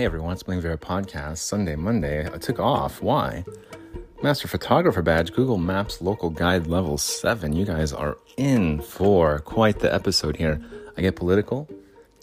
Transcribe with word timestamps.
Hey 0.00 0.06
everyone, 0.06 0.32
it's 0.32 0.42
Bling 0.42 0.62
Viera 0.62 0.78
Podcast, 0.78 1.40
Sunday, 1.40 1.76
Monday. 1.76 2.26
I 2.26 2.38
took 2.38 2.58
off. 2.58 3.02
Why? 3.02 3.44
Master 4.22 4.48
Photographer 4.48 5.02
Badge, 5.02 5.30
Google 5.30 5.58
Maps 5.58 6.00
Local 6.00 6.30
Guide 6.30 6.66
Level 6.66 6.96
7. 6.96 7.52
You 7.52 7.66
guys 7.66 7.92
are 7.92 8.16
in 8.38 8.80
for 8.80 9.40
quite 9.40 9.80
the 9.80 9.92
episode 9.92 10.38
here. 10.38 10.58
I 10.96 11.02
get 11.02 11.16
political. 11.16 11.68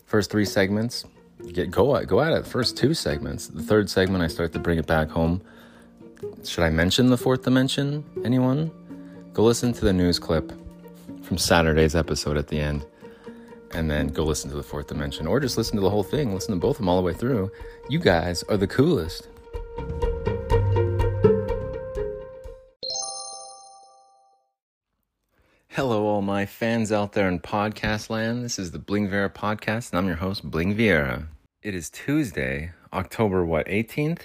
First 0.07 0.31
three 0.31 0.43
segments, 0.43 1.05
get 1.53 1.69
go 1.69 1.95
at, 1.95 2.07
go 2.07 2.19
at 2.19 2.33
it. 2.33 2.47
First 2.47 2.77
two 2.77 2.95
segments. 2.95 3.45
The 3.45 3.61
third 3.61 3.91
segment, 3.91 4.23
I 4.23 4.27
start 4.27 4.53
to 4.53 4.59
bring 4.59 4.79
it 4.79 4.87
back 4.87 5.11
home. 5.11 5.43
Should 6.43 6.63
I 6.63 6.71
mention 6.71 7.11
the 7.11 7.17
fourth 7.17 7.43
dimension? 7.43 8.03
Anyone? 8.25 8.71
Go 9.33 9.43
listen 9.43 9.71
to 9.73 9.81
the 9.81 9.93
news 9.93 10.17
clip 10.17 10.51
from 11.21 11.37
Saturday's 11.37 11.93
episode 11.93 12.37
at 12.37 12.47
the 12.47 12.59
end 12.59 12.87
and 13.73 13.89
then 13.89 14.07
go 14.07 14.23
listen 14.23 14.49
to 14.49 14.55
the 14.55 14.63
fourth 14.63 14.87
dimension 14.87 15.27
or 15.27 15.39
just 15.39 15.57
listen 15.57 15.75
to 15.75 15.81
the 15.81 15.89
whole 15.89 16.03
thing 16.03 16.33
listen 16.33 16.53
to 16.53 16.59
both 16.59 16.75
of 16.75 16.77
them 16.77 16.89
all 16.89 16.97
the 16.97 17.03
way 17.03 17.13
through. 17.13 17.51
You 17.89 17.99
guys 17.99 18.43
are 18.43 18.57
the 18.57 18.67
coolest. 18.67 19.27
Hello 25.69 26.05
all 26.07 26.21
my 26.23 26.45
fans 26.45 26.91
out 26.91 27.13
there 27.13 27.27
in 27.27 27.39
podcast 27.39 28.09
land. 28.09 28.43
This 28.43 28.57
is 28.57 28.71
the 28.71 28.79
bling 28.79 29.07
viera 29.09 29.31
podcast 29.31 29.91
and 29.91 29.99
i'm 29.99 30.07
your 30.07 30.15
host 30.15 30.43
bling 30.43 30.75
viera 30.75 31.27
it 31.61 31.75
is 31.75 31.89
tuesday 31.89 32.71
october 32.93 33.45
what 33.45 33.65
18th 33.67 34.21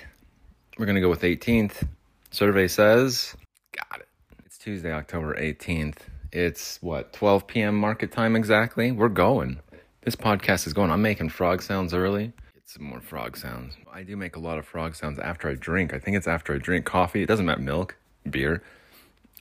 we're 0.78 0.86
gonna 0.86 1.00
go 1.00 1.10
with 1.10 1.22
18th 1.22 1.88
survey 2.30 2.68
says 2.68 3.34
got 3.72 4.00
it. 4.00 4.08
It's 4.46 4.56
tuesday 4.56 4.92
october 4.92 5.34
18th 5.34 5.96
it's 6.32 6.78
what 6.80 7.12
12 7.12 7.46
p.m. 7.46 7.76
market 7.76 8.10
time 8.10 8.34
exactly. 8.34 8.90
We're 8.90 9.10
going. 9.10 9.60
This 10.00 10.16
podcast 10.16 10.66
is 10.66 10.72
going. 10.72 10.90
I'm 10.90 11.02
making 11.02 11.28
frog 11.28 11.62
sounds 11.62 11.92
early. 11.92 12.32
Get 12.54 12.68
some 12.68 12.84
more 12.84 13.00
frog 13.00 13.36
sounds. 13.36 13.76
I 13.92 14.02
do 14.02 14.16
make 14.16 14.34
a 14.36 14.40
lot 14.40 14.58
of 14.58 14.66
frog 14.66 14.94
sounds 14.94 15.18
after 15.18 15.48
I 15.48 15.54
drink. 15.54 15.92
I 15.92 15.98
think 15.98 16.16
it's 16.16 16.26
after 16.26 16.54
I 16.54 16.58
drink 16.58 16.86
coffee. 16.86 17.22
It 17.22 17.26
doesn't 17.26 17.44
matter 17.44 17.60
milk, 17.60 17.96
beer. 18.28 18.62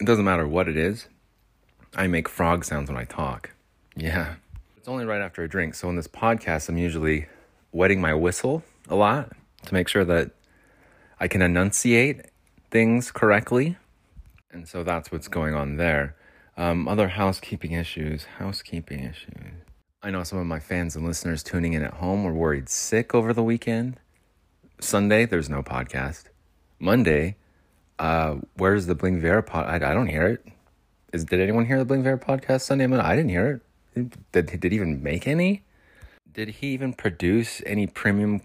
It 0.02 0.06
doesn't 0.06 0.26
matter 0.26 0.46
what 0.46 0.68
it 0.68 0.76
is. 0.76 1.08
I 1.96 2.08
make 2.08 2.28
frog 2.28 2.66
sounds 2.66 2.90
when 2.90 2.98
I 2.98 3.06
talk. 3.06 3.52
Yeah. 3.96 4.36
It's 4.76 4.88
only 4.90 5.06
right 5.06 5.22
after 5.22 5.44
I 5.44 5.48
drink. 5.48 5.76
So 5.76 5.90
in 5.90 5.96
this 5.96 6.08
podcast, 6.08 6.68
I'm 6.68 6.78
usually 6.78 7.28
wetting 7.72 8.02
my 8.02 8.14
whistle 8.14 8.64
a 8.90 8.96
lot 8.96 9.32
to 9.66 9.74
make 9.74 9.88
sure 9.88 10.04
that 10.04 10.32
I 11.20 11.28
can 11.30 11.42
enunciate 11.42 12.26
things 12.70 13.12
correctly. 13.12 13.78
And 14.52 14.68
so 14.68 14.84
that's 14.84 15.12
what's 15.12 15.30
going 15.30 15.54
on 15.54 15.78
there. 15.78 16.16
Um, 16.62 16.88
other 16.88 17.08
housekeeping 17.08 17.72
issues. 17.72 18.26
Housekeeping 18.38 19.00
issues. 19.04 19.64
I 20.04 20.12
know 20.12 20.22
some 20.22 20.38
of 20.38 20.45
my 20.45 20.59
fans 20.59 20.95
and 20.95 21.03
listeners 21.03 21.42
tuning 21.42 21.73
in 21.73 21.81
at 21.81 21.95
home 21.95 22.23
were 22.23 22.36
worried 22.36 22.70
sick 22.70 23.16
over 23.16 23.34
the 23.34 23.42
weekend. 23.42 24.00
Sunday, 24.80 25.26
there's 25.26 25.50
no 25.50 25.64
podcast. 25.64 26.26
Monday, 26.78 27.36
uh, 27.98 28.36
where's 28.58 28.86
the 28.86 28.94
Bling 28.94 29.20
Viera 29.20 29.44
pod? 29.44 29.66
I, 29.66 29.90
I, 29.90 29.95
don't 29.95 30.06
hear 30.06 30.28
it. 30.28 30.45
Is 31.12 31.26
did 31.26 31.40
anyone 31.40 31.66
hear 31.66 31.80
the 31.80 31.86
Bling 31.86 32.03
Viera 32.03 32.23
podcast 32.23 32.62
Sunday? 32.62 32.86
I 32.86 33.16
didn't 33.16 33.31
hear 33.31 33.64
it. 33.96 34.12
Did, 34.31 34.59
did 34.59 34.72
he 34.72 34.75
even 34.75 35.02
make 35.02 35.28
any? 35.28 35.64
Did 36.31 36.50
he 36.50 36.68
even 36.73 36.94
produce 36.94 37.64
any 37.66 37.88
premium 37.88 38.42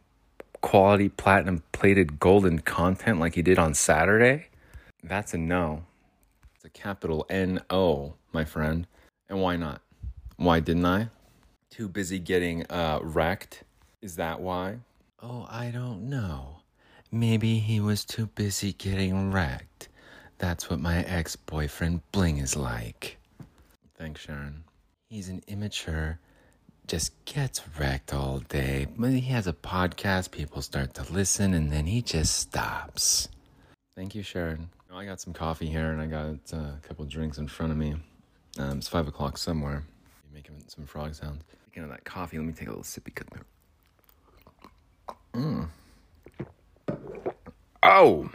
quality 0.62 1.10
platinum 1.10 1.64
plated 1.72 2.18
golden 2.18 2.60
content 2.60 3.20
like 3.20 3.34
he 3.34 3.42
did 3.42 3.58
on 3.58 3.74
Saturday? 3.74 4.46
That's 5.02 5.34
a 5.34 5.38
no 5.38 5.84
a 6.66 6.70
capital 6.70 7.24
N 7.30 7.60
O, 7.70 8.14
my 8.32 8.44
friend. 8.44 8.86
And 9.28 9.40
why 9.40 9.56
not? 9.56 9.80
Why 10.36 10.60
didn't 10.60 10.84
I? 10.84 11.08
Too 11.70 11.88
busy 11.88 12.18
getting 12.18 12.66
uh, 12.66 12.98
wrecked? 13.02 13.62
Is 14.02 14.16
that 14.16 14.40
why? 14.40 14.78
Oh, 15.22 15.46
I 15.48 15.70
don't 15.70 16.10
know. 16.10 16.58
Maybe 17.12 17.60
he 17.60 17.78
was 17.78 18.04
too 18.04 18.26
busy 18.26 18.72
getting 18.72 19.30
wrecked. 19.30 19.88
That's 20.38 20.68
what 20.68 20.80
my 20.80 21.02
ex 21.04 21.36
boyfriend 21.36 22.02
Bling 22.10 22.38
is 22.38 22.56
like. 22.56 23.16
Thanks, 23.96 24.22
Sharon. 24.22 24.64
He's 25.08 25.28
an 25.28 25.42
immature, 25.46 26.18
just 26.88 27.12
gets 27.24 27.62
wrecked 27.78 28.12
all 28.12 28.40
day. 28.40 28.88
When 28.96 29.12
he 29.12 29.32
has 29.32 29.46
a 29.46 29.52
podcast, 29.52 30.32
people 30.32 30.62
start 30.62 30.94
to 30.94 31.12
listen, 31.12 31.54
and 31.54 31.70
then 31.70 31.86
he 31.86 32.02
just 32.02 32.34
stops. 32.34 33.28
Thank 33.96 34.16
you, 34.16 34.22
Sharon. 34.22 34.68
I 34.96 35.04
got 35.04 35.20
some 35.20 35.34
coffee 35.34 35.66
here 35.66 35.90
and 35.90 36.00
I 36.00 36.06
got 36.06 36.38
uh, 36.54 36.56
a 36.56 36.80
couple 36.82 37.04
drinks 37.04 37.36
in 37.36 37.48
front 37.48 37.70
of 37.70 37.76
me. 37.76 37.96
Um, 38.58 38.78
it's 38.78 38.88
five 38.88 39.06
o'clock 39.06 39.36
somewhere. 39.36 39.84
Making 40.32 40.64
some 40.68 40.86
frog 40.86 41.14
sounds. 41.14 41.42
Speaking 41.66 41.82
of 41.82 41.90
that 41.90 42.04
coffee, 42.04 42.38
let 42.38 42.46
me 42.46 42.54
take 42.54 42.68
a 42.68 42.70
little 42.70 42.82
sippy 42.82 43.12
there. 43.30 43.44
Mmm. 45.34 45.68
Oh! 47.82 48.30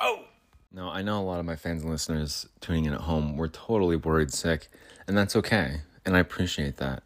Oh! 0.00 0.24
No, 0.72 0.88
I 0.88 1.02
know 1.02 1.20
a 1.20 1.24
lot 1.24 1.40
of 1.40 1.44
my 1.44 1.56
fans 1.56 1.82
and 1.82 1.92
listeners 1.92 2.48
tuning 2.62 2.86
in 2.86 2.94
at 2.94 3.02
home 3.02 3.36
were 3.36 3.48
totally 3.48 3.96
worried 3.96 4.32
sick, 4.32 4.68
and 5.06 5.16
that's 5.16 5.36
okay. 5.36 5.82
And 6.06 6.16
I 6.16 6.20
appreciate 6.20 6.78
that 6.78 7.02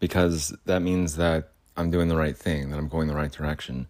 because 0.00 0.56
that 0.64 0.80
means 0.80 1.16
that 1.16 1.50
I'm 1.76 1.90
doing 1.90 2.08
the 2.08 2.16
right 2.16 2.36
thing, 2.36 2.70
that 2.70 2.78
I'm 2.78 2.88
going 2.88 3.08
the 3.08 3.14
right 3.14 3.30
direction. 3.30 3.88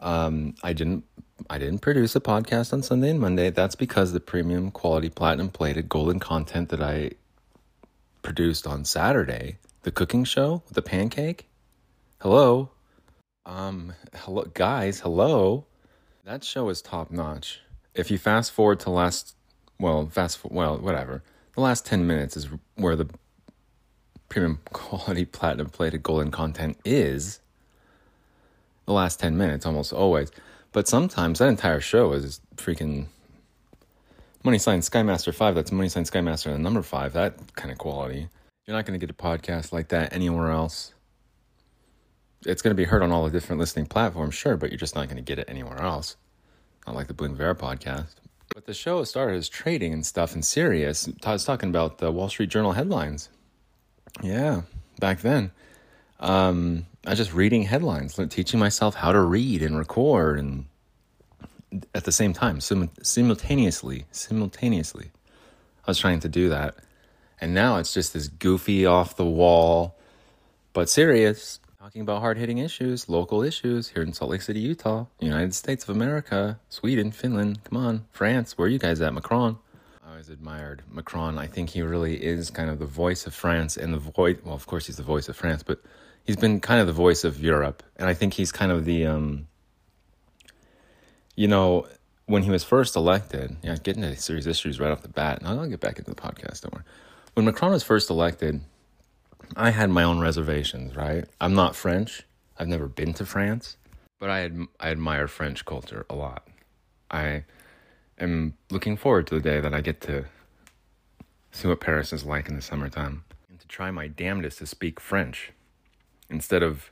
Um, 0.00 0.54
I 0.62 0.72
didn't 0.72 1.04
I 1.48 1.58
didn't 1.58 1.80
produce 1.80 2.14
a 2.16 2.20
podcast 2.20 2.72
on 2.72 2.82
Sunday 2.82 3.10
and 3.10 3.20
Monday. 3.20 3.50
That's 3.50 3.74
because 3.74 4.12
the 4.12 4.20
premium 4.20 4.70
quality 4.70 5.08
platinum 5.08 5.50
plated 5.50 5.88
golden 5.88 6.18
content 6.18 6.68
that 6.70 6.82
I 6.82 7.12
produced 8.22 8.66
on 8.66 8.84
Saturday, 8.84 9.58
the 9.82 9.90
cooking 9.90 10.24
show, 10.24 10.62
with 10.66 10.74
the 10.74 10.82
pancake. 10.82 11.48
Hello. 12.20 12.70
Um 13.44 13.94
hello 14.14 14.44
guys, 14.54 15.00
hello. 15.00 15.66
That 16.24 16.44
show 16.44 16.68
is 16.68 16.80
top 16.80 17.10
notch. 17.10 17.60
If 17.94 18.10
you 18.10 18.18
fast 18.18 18.52
forward 18.52 18.80
to 18.80 18.90
last 18.90 19.34
well, 19.80 20.08
fast 20.08 20.44
well, 20.44 20.78
whatever. 20.78 21.22
The 21.54 21.60
last 21.60 21.84
10 21.84 22.06
minutes 22.06 22.36
is 22.36 22.48
where 22.76 22.96
the 22.96 23.08
premium 24.28 24.60
quality 24.72 25.24
platinum 25.24 25.68
plated 25.68 26.02
golden 26.02 26.30
content 26.30 26.78
is. 26.84 27.40
The 28.86 28.92
last 28.92 29.20
10 29.20 29.36
minutes 29.36 29.66
almost 29.66 29.92
always. 29.92 30.30
But 30.72 30.88
sometimes 30.88 31.38
that 31.38 31.48
entire 31.48 31.80
show 31.80 32.12
is 32.12 32.40
freaking 32.56 33.06
Money 34.42 34.58
Sign 34.58 34.80
Skymaster 34.80 35.34
5. 35.34 35.54
That's 35.54 35.70
Money 35.70 35.88
Sign 35.88 36.04
Skymaster 36.04 36.44
the 36.44 36.58
number 36.58 36.82
5. 36.82 37.12
That 37.12 37.54
kind 37.54 37.70
of 37.70 37.78
quality. 37.78 38.28
You're 38.66 38.76
not 38.76 38.86
going 38.86 38.98
to 38.98 39.04
get 39.04 39.10
a 39.10 39.16
podcast 39.16 39.72
like 39.72 39.88
that 39.88 40.12
anywhere 40.12 40.50
else. 40.50 40.94
It's 42.44 42.62
going 42.62 42.74
to 42.74 42.80
be 42.80 42.84
heard 42.84 43.02
on 43.02 43.12
all 43.12 43.24
the 43.24 43.30
different 43.30 43.60
listening 43.60 43.86
platforms, 43.86 44.34
sure, 44.34 44.56
but 44.56 44.70
you're 44.70 44.78
just 44.78 44.94
not 44.94 45.06
going 45.06 45.16
to 45.16 45.22
get 45.22 45.38
it 45.38 45.48
anywhere 45.48 45.80
else. 45.80 46.16
Not 46.86 46.96
like 46.96 47.06
the 47.06 47.14
Bling 47.14 47.36
Viera 47.36 47.54
podcast. 47.54 48.14
But 48.54 48.66
the 48.66 48.74
show 48.74 49.04
started 49.04 49.36
as 49.36 49.48
trading 49.48 49.92
and 49.92 50.04
stuff 50.04 50.34
and 50.34 50.44
serious. 50.44 51.08
Was 51.24 51.44
talking 51.44 51.68
about 51.68 51.98
the 51.98 52.10
Wall 52.10 52.28
Street 52.28 52.50
Journal 52.50 52.72
headlines. 52.72 53.28
Yeah, 54.22 54.62
back 54.98 55.20
then. 55.20 55.52
Um, 56.20 56.86
just 57.06 57.32
reading 57.32 57.64
headlines, 57.64 58.18
teaching 58.30 58.60
myself 58.60 58.94
how 58.94 59.12
to 59.12 59.20
read 59.20 59.62
and 59.62 59.78
record, 59.78 60.38
and 60.38 60.66
at 61.94 62.04
the 62.04 62.12
same 62.12 62.32
time, 62.32 62.60
sim- 62.60 62.90
simultaneously, 63.02 64.06
simultaneously, 64.12 65.10
I 65.86 65.90
was 65.90 65.98
trying 65.98 66.20
to 66.20 66.28
do 66.28 66.48
that. 66.50 66.76
And 67.40 67.54
now 67.54 67.78
it's 67.78 67.92
just 67.92 68.12
this 68.12 68.28
goofy, 68.28 68.86
off 68.86 69.16
the 69.16 69.24
wall, 69.24 69.96
but 70.72 70.88
serious, 70.88 71.58
talking 71.80 72.02
about 72.02 72.20
hard 72.20 72.38
hitting 72.38 72.58
issues, 72.58 73.08
local 73.08 73.42
issues 73.42 73.88
here 73.88 74.02
in 74.02 74.12
Salt 74.12 74.30
Lake 74.30 74.42
City, 74.42 74.60
Utah, 74.60 75.06
United 75.18 75.52
States 75.54 75.82
of 75.82 75.90
America, 75.90 76.60
Sweden, 76.68 77.10
Finland, 77.10 77.64
come 77.64 77.76
on, 77.76 78.04
France, 78.12 78.56
where 78.56 78.66
are 78.66 78.70
you 78.70 78.78
guys 78.78 79.00
at, 79.00 79.12
Macron? 79.12 79.58
I 80.06 80.10
always 80.10 80.28
admired 80.28 80.82
Macron. 80.88 81.38
I 81.38 81.48
think 81.48 81.70
he 81.70 81.82
really 81.82 82.22
is 82.22 82.50
kind 82.50 82.70
of 82.70 82.78
the 82.78 82.86
voice 82.86 83.26
of 83.26 83.34
France 83.34 83.76
and 83.76 83.92
the 83.92 83.98
voice, 83.98 84.36
well, 84.44 84.54
of 84.54 84.66
course, 84.66 84.86
he's 84.86 84.98
the 84.98 85.02
voice 85.02 85.28
of 85.28 85.36
France, 85.36 85.64
but 85.64 85.80
he's 86.24 86.36
been 86.36 86.60
kind 86.60 86.80
of 86.80 86.86
the 86.86 86.92
voice 86.92 87.24
of 87.24 87.40
Europe, 87.40 87.82
and 87.96 88.08
I 88.08 88.14
think 88.14 88.34
he's 88.34 88.52
kind 88.52 88.72
of 88.72 88.84
the, 88.84 89.06
um, 89.06 89.48
you 91.36 91.48
know, 91.48 91.86
when 92.26 92.42
he 92.42 92.50
was 92.50 92.64
first 92.64 92.96
elected. 92.96 93.56
Yeah, 93.62 93.76
getting 93.82 94.04
into 94.04 94.20
serious 94.20 94.46
issues 94.46 94.80
right 94.80 94.90
off 94.90 95.02
the 95.02 95.08
bat. 95.08 95.38
And 95.40 95.48
I'll 95.48 95.66
get 95.66 95.80
back 95.80 95.98
into 95.98 96.10
the 96.10 96.16
podcast. 96.16 96.62
Don't 96.62 96.74
worry. 96.74 96.84
When 97.34 97.46
Macron 97.46 97.72
was 97.72 97.82
first 97.82 98.10
elected, 98.10 98.60
I 99.56 99.70
had 99.70 99.90
my 99.90 100.02
own 100.02 100.20
reservations. 100.20 100.96
Right, 100.96 101.24
I'm 101.40 101.54
not 101.54 101.76
French. 101.76 102.22
I've 102.58 102.68
never 102.68 102.86
been 102.86 103.14
to 103.14 103.26
France, 103.26 103.76
but 104.18 104.30
I 104.30 104.42
ad- 104.44 104.66
I 104.78 104.90
admire 104.90 105.28
French 105.28 105.64
culture 105.64 106.06
a 106.08 106.14
lot. 106.14 106.46
I 107.10 107.44
am 108.18 108.54
looking 108.70 108.96
forward 108.96 109.26
to 109.28 109.34
the 109.34 109.40
day 109.40 109.60
that 109.60 109.74
I 109.74 109.80
get 109.80 110.00
to 110.02 110.26
see 111.50 111.68
what 111.68 111.80
Paris 111.80 112.12
is 112.12 112.24
like 112.24 112.48
in 112.48 112.56
the 112.56 112.62
summertime 112.62 113.24
and 113.50 113.60
to 113.60 113.66
try 113.66 113.90
my 113.90 114.08
damnedest 114.08 114.58
to 114.58 114.66
speak 114.66 114.98
French 114.98 115.52
instead 116.32 116.62
of 116.62 116.90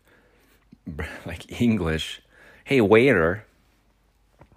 like 1.26 1.60
English. 1.60 2.22
Hey, 2.64 2.80
waiter. 2.80 3.46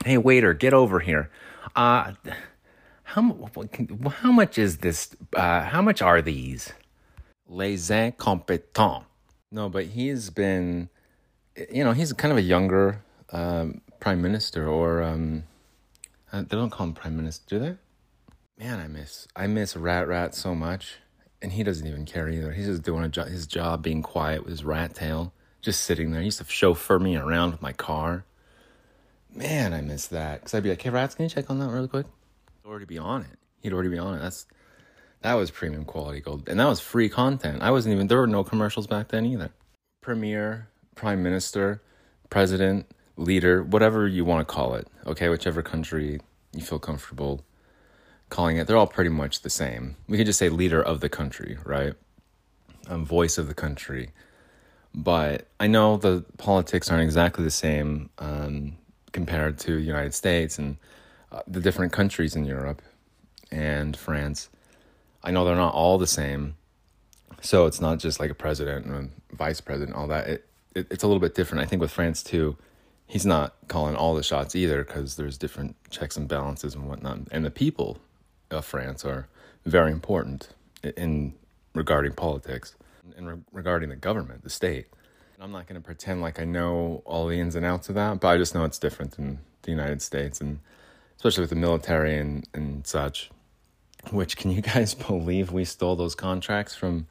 Hey, 0.06 0.18
waiter, 0.18 0.54
get 0.54 0.74
over 0.74 1.00
here. 1.00 1.30
Uh, 1.76 2.14
how, 3.04 3.50
how 4.10 4.32
much 4.32 4.58
is 4.58 4.78
this? 4.80 5.16
Uh, 5.36 5.62
how 5.62 5.82
much 5.82 6.02
are 6.02 6.22
these? 6.22 6.74
Les 7.48 7.90
incompetents. 7.90 9.06
No, 9.52 9.70
but 9.70 9.86
he's 9.86 10.30
been 10.30 10.90
you 11.70 11.84
know, 11.84 11.92
he's 11.92 12.14
kind 12.14 12.32
of 12.32 12.38
a 12.38 12.42
younger 12.42 13.04
um, 13.32 13.82
prime 14.00 14.22
minister, 14.22 14.68
or 14.68 15.04
um, 15.04 15.44
uh, 16.32 16.42
they 16.42 16.58
don't 16.58 16.70
call 16.70 16.88
him 16.88 16.94
prime 16.94 17.16
minister, 17.16 17.44
do 17.48 17.60
they? 17.60 17.76
Man, 18.58 18.80
I 18.80 18.88
miss 18.88 19.28
I 19.36 19.48
miss 19.48 19.76
Rat 19.76 20.08
Rat 20.08 20.36
so 20.36 20.56
much, 20.56 20.98
and 21.44 21.52
he 21.52 21.62
doesn't 21.62 21.86
even 21.86 22.06
care 22.06 22.30
either. 22.30 22.54
He's 22.54 22.68
just 22.68 22.82
doing 22.82 23.12
jo- 23.12 23.26
his 23.26 23.46
job, 23.46 23.84
being 23.84 24.02
quiet 24.02 24.44
with 24.44 24.52
his 24.52 24.64
rat 24.64 24.96
tail, 24.96 25.34
just 25.62 25.82
sitting 25.82 26.12
there. 26.12 26.22
He 26.22 26.26
used 26.26 26.40
to 26.40 26.46
chauffeur 26.46 26.98
me 26.98 27.18
around 27.18 27.52
with 27.52 27.62
my 27.62 27.74
car. 27.74 28.24
Man, 29.36 29.74
I 29.74 29.82
miss 29.82 30.08
that 30.08 30.40
because 30.40 30.54
I'd 30.54 30.64
be 30.64 30.70
like, 30.70 30.82
"Hey, 30.82 30.90
Rats, 30.90 31.16
can 31.16 31.24
you 31.24 31.30
check 31.30 31.50
on 31.50 31.60
that 31.60 31.70
really 31.70 31.90
quick?" 31.90 32.06
He'd 32.64 32.70
already 32.70 32.86
be 32.86 32.98
on 32.98 33.22
it. 33.22 33.38
He'd 33.62 33.74
already 33.74 33.90
be 33.90 34.00
on 34.00 34.16
it. 34.16 34.20
That's 34.22 34.48
that 35.22 35.34
was 35.34 35.52
premium 35.52 35.86
quality 35.86 36.22
gold, 36.22 36.48
and 36.48 36.60
that 36.60 36.68
was 36.68 36.80
free 36.80 37.10
content. 37.10 37.62
I 37.62 37.72
wasn't 37.72 37.94
even 37.94 38.08
there 38.08 38.20
were 38.20 38.28
no 38.28 38.44
commercials 38.44 38.88
back 38.88 39.10
then 39.10 39.26
either. 39.26 39.52
Premier, 40.02 40.70
prime 40.96 41.22
minister, 41.22 41.82
president, 42.30 42.88
leader, 43.18 43.64
whatever 43.64 44.08
you 44.08 44.24
want 44.24 44.48
to 44.48 44.54
call 44.54 44.76
it. 44.76 44.88
Okay, 45.06 45.30
whichever 45.30 45.62
country 45.62 46.20
you 46.54 46.62
feel 46.62 46.80
comfortable 46.80 47.44
calling 48.34 48.58
it, 48.58 48.66
they're 48.66 48.78
all 48.78 48.88
pretty 48.88 49.12
much 49.12 49.42
the 49.42 49.50
same. 49.50 49.96
We 50.08 50.18
could 50.18 50.26
just 50.26 50.40
say 50.40 50.50
leader 50.50 50.82
of 50.82 51.02
the 51.02 51.08
country, 51.08 51.58
right? 51.64 51.94
Um, 52.88 53.06
voice 53.06 53.38
of 53.38 53.48
the 53.48 53.54
country. 53.54 54.10
But 54.96 55.48
I 55.60 55.68
know 55.68 55.98
the 55.98 56.26
politics 56.38 56.90
aren't 56.90 57.04
exactly 57.04 57.44
the 57.44 57.52
same 57.52 58.10
um, 58.18 58.78
compared 59.12 59.60
to 59.60 59.76
the 59.76 59.82
United 59.82 60.16
States 60.16 60.58
and 60.58 60.78
uh, 61.32 61.42
the 61.48 61.62
different 61.62 61.94
countries 61.94 62.36
in 62.36 62.44
Europe 62.44 62.82
and 63.52 63.96
France. 63.96 64.50
I 65.24 65.30
know 65.30 65.46
they're 65.46 65.56
not 65.56 65.76
all 65.76 66.00
the 66.00 66.08
same. 66.08 66.56
So 67.42 67.68
it's 67.68 67.80
not 67.80 68.00
just 68.00 68.20
like 68.20 68.32
a 68.32 68.36
president 68.36 68.88
and 68.88 69.12
a 69.32 69.36
vice 69.36 69.62
president, 69.62 69.96
all 69.96 70.08
that. 70.08 70.28
It, 70.28 70.50
it, 70.76 70.88
it's 70.90 71.04
a 71.04 71.08
little 71.08 71.22
bit 71.22 71.36
different. 71.36 71.64
I 71.64 71.68
think 71.68 71.82
with 71.82 71.92
France 71.92 72.24
too, 72.24 72.58
he's 73.06 73.28
not 73.28 73.54
calling 73.68 73.96
all 73.96 74.16
the 74.16 74.24
shots 74.24 74.56
either 74.56 74.84
because 74.84 75.18
there's 75.18 75.38
different 75.38 75.76
checks 75.92 76.18
and 76.18 76.28
balances 76.28 76.74
and 76.74 76.90
whatnot. 76.90 77.20
And 77.32 77.46
the 77.46 77.52
people 77.52 78.00
of 78.54 78.66
France 78.66 79.04
are 79.06 79.28
very 79.66 79.92
important 79.92 80.50
in 80.98 81.34
regarding 81.74 82.14
politics 82.14 82.76
and 83.18 83.28
re- 83.28 83.44
regarding 83.52 83.90
the 83.90 83.96
government, 83.96 84.44
the 84.44 84.50
state. 84.50 84.88
I'm 85.40 85.52
not 85.52 85.68
going 85.68 85.80
to 85.80 85.86
pretend 85.86 86.22
like 86.22 86.40
I 86.40 86.46
know 86.46 87.02
all 87.06 87.28
the 87.28 87.40
ins 87.40 87.56
and 87.56 87.66
outs 87.66 87.90
of 87.90 87.96
that, 87.96 88.22
but 88.22 88.30
I 88.30 88.38
just 88.38 88.56
know 88.56 88.64
it's 88.64 88.80
different 88.80 89.20
in 89.20 89.40
the 89.64 89.72
United 89.72 90.02
States 90.02 90.40
and 90.40 90.60
especially 91.18 91.42
with 91.42 91.50
the 91.50 91.56
military 91.56 92.18
and, 92.18 92.48
and 92.54 92.86
such. 92.88 93.30
Which 94.12 94.38
can 94.38 94.52
you 94.52 94.62
guys 94.62 94.94
believe 95.08 95.52
we 95.52 95.66
stole 95.66 95.96
those 95.96 96.16
contracts 96.16 96.76
from 96.76 97.08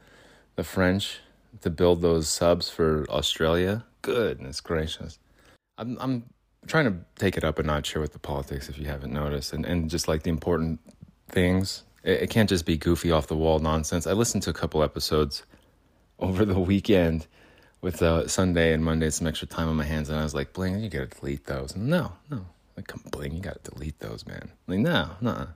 the 0.56 0.64
French 0.64 1.20
to 1.60 1.70
build 1.70 2.00
those 2.00 2.28
subs 2.28 2.70
for 2.70 3.06
Australia? 3.10 3.84
Goodness 4.02 4.60
gracious. 4.60 5.18
I'm 5.78 5.96
I'm 6.00 6.24
trying 6.66 6.84
to 6.84 6.96
take 7.16 7.36
it 7.36 7.44
up 7.44 7.58
a 7.58 7.62
notch 7.62 7.92
here 7.92 8.00
with 8.00 8.12
the 8.12 8.18
politics 8.18 8.68
if 8.68 8.78
you 8.78 8.86
haven't 8.86 9.12
noticed 9.12 9.52
and, 9.52 9.66
and 9.66 9.90
just 9.90 10.06
like 10.06 10.22
the 10.22 10.30
important 10.30 10.80
things. 11.32 11.82
It, 12.04 12.22
it 12.22 12.30
can't 12.30 12.48
just 12.48 12.64
be 12.64 12.76
goofy 12.76 13.10
off 13.10 13.26
the 13.26 13.36
wall 13.36 13.58
nonsense. 13.58 14.06
I 14.06 14.12
listened 14.12 14.44
to 14.44 14.50
a 14.50 14.54
couple 14.54 14.82
episodes 14.82 15.42
over 16.18 16.44
the 16.44 16.60
weekend 16.60 17.26
with 17.80 18.00
uh, 18.00 18.28
Sunday 18.28 18.72
and 18.72 18.84
Monday 18.84 19.10
some 19.10 19.26
extra 19.26 19.48
time 19.48 19.68
on 19.68 19.76
my 19.76 19.84
hands, 19.84 20.08
and 20.08 20.18
I 20.18 20.22
was 20.22 20.34
like, 20.34 20.52
Bling, 20.52 20.80
you 20.80 20.88
gotta 20.88 21.06
delete 21.06 21.46
those. 21.46 21.74
No, 21.76 22.12
no, 22.30 22.46
like 22.76 22.86
come 22.86 23.02
Bling, 23.10 23.34
you 23.34 23.40
gotta 23.40 23.60
delete 23.64 23.98
those, 23.98 24.24
man. 24.26 24.50
Like 24.68 24.78
no, 24.78 25.10
no. 25.20 25.48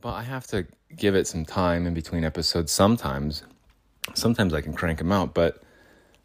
But 0.00 0.14
I 0.14 0.22
have 0.22 0.46
to 0.48 0.66
give 0.96 1.14
it 1.14 1.26
some 1.26 1.44
time 1.44 1.86
in 1.86 1.94
between 1.94 2.24
episodes. 2.24 2.72
Sometimes, 2.72 3.42
sometimes 4.14 4.54
I 4.54 4.60
can 4.60 4.72
crank 4.72 4.98
them 4.98 5.12
out, 5.12 5.34
but 5.34 5.62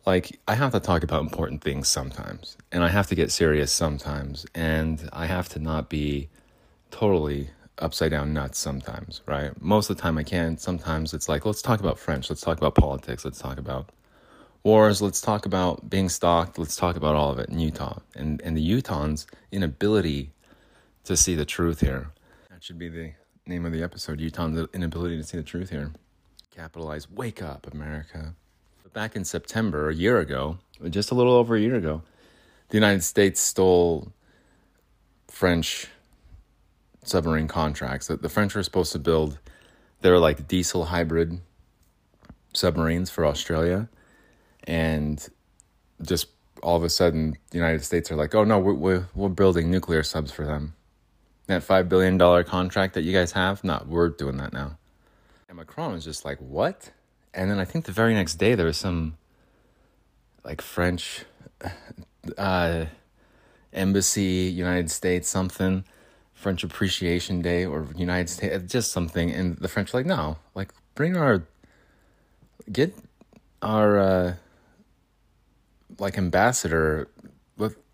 like 0.06 0.40
I 0.48 0.56
have 0.56 0.72
to 0.72 0.80
talk 0.80 1.04
about 1.04 1.22
important 1.22 1.64
things 1.64 1.88
sometimes, 1.88 2.56
and 2.72 2.84
I 2.84 2.90
have 2.90 3.08
to 3.08 3.16
get 3.16 3.32
serious 3.32 3.72
sometimes, 3.72 4.46
and 4.54 5.10
I 5.12 5.26
have 5.26 5.50
to 5.50 5.60
not 5.60 5.90
be 5.90 6.30
totally 6.92 7.50
upside 7.80 8.12
down 8.12 8.34
nuts 8.34 8.58
sometimes, 8.58 9.22
right? 9.26 9.60
Most 9.62 9.90
of 9.90 9.98
the 9.98 10.02
time 10.02 10.18
I 10.18 10.24
can. 10.24 10.58
Sometimes 10.58 11.14
it's 11.14 11.30
like, 11.30 11.46
let's 11.46 11.62
talk 11.62 11.80
about 11.80 12.00
French, 12.00 12.30
let's 12.30 12.42
talk 12.42 12.58
about 12.58 12.76
politics, 12.76 13.24
let's 13.26 13.40
talk 13.40 13.58
about 13.58 13.92
wars, 14.64 15.02
let's 15.02 15.22
talk 15.22 15.46
about 15.46 15.90
being 15.90 16.10
stalked, 16.10 16.58
let's 16.58 16.76
talk 16.76 16.96
about 16.96 17.16
all 17.16 17.32
of 17.32 17.40
it 17.40 17.50
in 17.50 17.60
Utah. 17.60 18.00
And 18.16 18.42
and 18.42 18.58
the 18.58 18.70
Utahns' 18.70 19.26
inability 19.52 20.32
to 21.04 21.16
see 21.16 21.36
the 21.36 21.46
truth 21.46 21.80
here. 21.80 22.12
That 22.50 22.64
should 22.64 22.78
be 22.78 22.90
the 22.90 23.14
name 23.46 23.66
of 23.66 23.72
the 23.72 23.84
episode, 23.84 24.20
Utahns' 24.20 24.72
inability 24.74 25.18
to 25.18 25.24
see 25.24 25.38
the 25.38 25.44
truth 25.44 25.70
here. 25.70 25.92
Capitalize, 26.54 27.10
wake 27.10 27.42
up, 27.42 27.72
America. 27.72 28.34
But 28.84 28.94
back 28.94 29.16
in 29.16 29.24
September, 29.24 29.90
a 29.90 29.94
year 29.96 30.20
ago, 30.20 30.58
just 30.90 31.12
a 31.12 31.16
little 31.16 31.34
over 31.34 31.56
a 31.56 31.60
year 31.60 31.76
ago, 31.76 32.02
the 32.70 32.78
United 32.78 33.04
States 33.04 33.40
stole 33.40 34.12
French 35.30 35.88
submarine 37.08 37.48
contracts 37.48 38.08
that 38.08 38.22
the 38.22 38.30
French 38.30 38.56
were 38.56 38.64
supposed 38.64 38.92
to 38.92 39.00
build. 39.00 39.40
They're 40.02 40.20
like 40.20 40.48
diesel 40.48 40.86
hybrid 40.86 41.42
submarines 42.54 43.10
for 43.10 43.26
Australia, 43.26 43.90
and 44.66 45.28
just 46.02 46.28
all 46.64 46.76
of 46.76 46.84
a 46.84 46.90
sudden, 46.90 47.38
the 47.52 47.58
United 47.58 47.84
States 47.84 48.12
are 48.12 48.16
like, 48.16 48.36
"Oh 48.36 48.44
no, 48.44 48.60
we're 48.60 48.74
we're, 48.74 49.08
we're 49.16 49.30
building 49.30 49.72
nuclear 49.72 50.04
subs 50.04 50.32
for 50.32 50.46
them." 50.46 50.74
That 51.48 51.64
five 51.64 51.88
billion 51.88 52.18
dollar 52.18 52.44
contract 52.44 52.94
that 52.96 53.04
you 53.04 53.14
guys 53.14 53.32
have, 53.32 53.64
no, 53.64 53.84
we're 53.88 54.10
doing 54.10 54.38
that 54.38 54.52
now. 54.52 54.78
And 55.48 55.58
Macron 55.58 55.94
was 55.94 56.04
just 56.04 56.26
like, 56.26 56.40
"What?" 56.40 56.92
And 57.34 57.50
then 57.50 57.60
I 57.60 57.66
think 57.66 57.86
the 57.86 57.92
very 57.92 58.14
next 58.14 58.36
day 58.36 58.56
there 58.56 58.66
was 58.66 58.78
some 58.78 59.18
like 60.44 60.62
French 60.62 61.26
uh, 62.38 62.86
embassy, 63.74 64.52
United 64.54 64.92
States, 64.92 65.30
something 65.30 65.84
French 66.38 66.64
Appreciation 66.64 67.42
Day 67.42 67.66
or 67.66 67.88
United 67.96 68.30
States, 68.30 68.72
just 68.72 68.92
something. 68.92 69.32
And 69.32 69.58
the 69.58 69.68
French 69.68 69.94
are 69.94 69.98
like, 69.98 70.06
no, 70.06 70.38
like 70.54 70.72
bring 70.94 71.18
our, 71.18 71.44
get 72.72 72.94
our, 73.62 73.98
uh, 73.98 74.36
like 75.98 76.18
ambassador. 76.18 77.10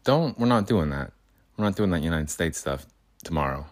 Don't, 0.04 0.38
we're 0.38 0.48
not 0.48 0.68
doing 0.68 0.90
that. 0.90 1.14
We're 1.56 1.64
not 1.64 1.78
doing 1.78 1.90
that 1.92 2.04
United 2.04 2.30
States 2.30 2.60
stuff 2.60 2.86
tomorrow. 3.24 3.66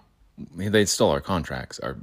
They 0.56 0.85
stole 0.85 1.12
our 1.12 1.19
contracts, 1.19 1.77
our 1.79 1.97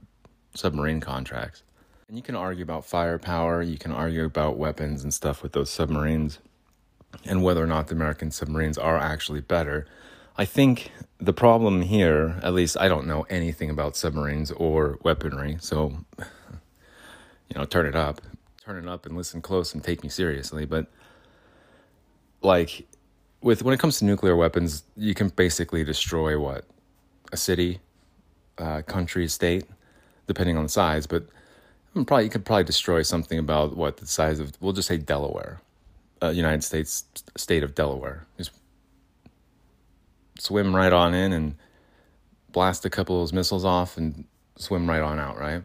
submarine 0.54 1.00
contracts. 1.00 1.62
And 2.08 2.16
you 2.18 2.22
can 2.22 2.36
argue 2.36 2.62
about 2.62 2.84
firepower, 2.84 3.62
you 3.62 3.78
can 3.78 3.92
argue 3.92 4.26
about 4.26 4.58
weapons 4.58 5.02
and 5.02 5.14
stuff 5.14 5.42
with 5.42 5.52
those 5.52 5.70
submarines, 5.70 6.40
and 7.24 7.42
whether 7.42 7.64
or 7.64 7.66
not 7.66 7.88
the 7.88 7.94
American 7.94 8.30
submarines 8.30 8.76
are 8.76 8.98
actually 8.98 9.40
better. 9.40 9.86
I 10.38 10.44
think 10.44 10.92
the 11.18 11.32
problem 11.32 11.82
here, 11.82 12.38
at 12.44 12.54
least 12.54 12.76
I 12.78 12.86
don't 12.86 13.08
know 13.08 13.26
anything 13.28 13.70
about 13.70 13.96
submarines 13.96 14.52
or 14.52 14.98
weaponry, 15.02 15.56
so 15.60 15.92
you 16.16 17.56
know, 17.56 17.64
turn 17.64 17.86
it 17.86 17.96
up, 17.96 18.20
turn 18.64 18.82
it 18.82 18.88
up 18.88 19.04
and 19.04 19.16
listen 19.16 19.42
close 19.42 19.74
and 19.74 19.82
take 19.82 20.04
me 20.04 20.08
seriously. 20.08 20.64
But 20.64 20.86
like 22.40 22.86
with 23.42 23.64
when 23.64 23.74
it 23.74 23.80
comes 23.80 23.98
to 23.98 24.04
nuclear 24.04 24.36
weapons, 24.36 24.84
you 24.96 25.12
can 25.12 25.30
basically 25.30 25.82
destroy 25.82 26.38
what 26.38 26.64
a 27.32 27.36
city, 27.36 27.80
uh, 28.58 28.82
country, 28.82 29.26
state, 29.26 29.64
depending 30.28 30.56
on 30.56 30.62
the 30.62 30.68
size. 30.68 31.08
But 31.08 31.26
probably 31.94 32.24
you 32.24 32.30
could 32.30 32.44
probably 32.44 32.62
destroy 32.62 33.02
something 33.02 33.40
about 33.40 33.76
what 33.76 33.96
the 33.96 34.06
size 34.06 34.38
of 34.38 34.52
we'll 34.60 34.72
just 34.72 34.86
say 34.86 34.98
Delaware, 34.98 35.60
uh, 36.22 36.28
United 36.28 36.62
States 36.62 37.04
state 37.36 37.64
of 37.64 37.74
Delaware. 37.74 38.24
Just 38.36 38.52
swim 40.38 40.74
right 40.74 40.92
on 40.92 41.14
in 41.14 41.32
and 41.32 41.56
blast 42.50 42.84
a 42.84 42.90
couple 42.90 43.16
of 43.16 43.22
those 43.22 43.32
missiles 43.32 43.64
off 43.64 43.96
and 43.96 44.24
swim 44.56 44.88
right 44.88 45.02
on 45.02 45.18
out, 45.18 45.38
right? 45.38 45.62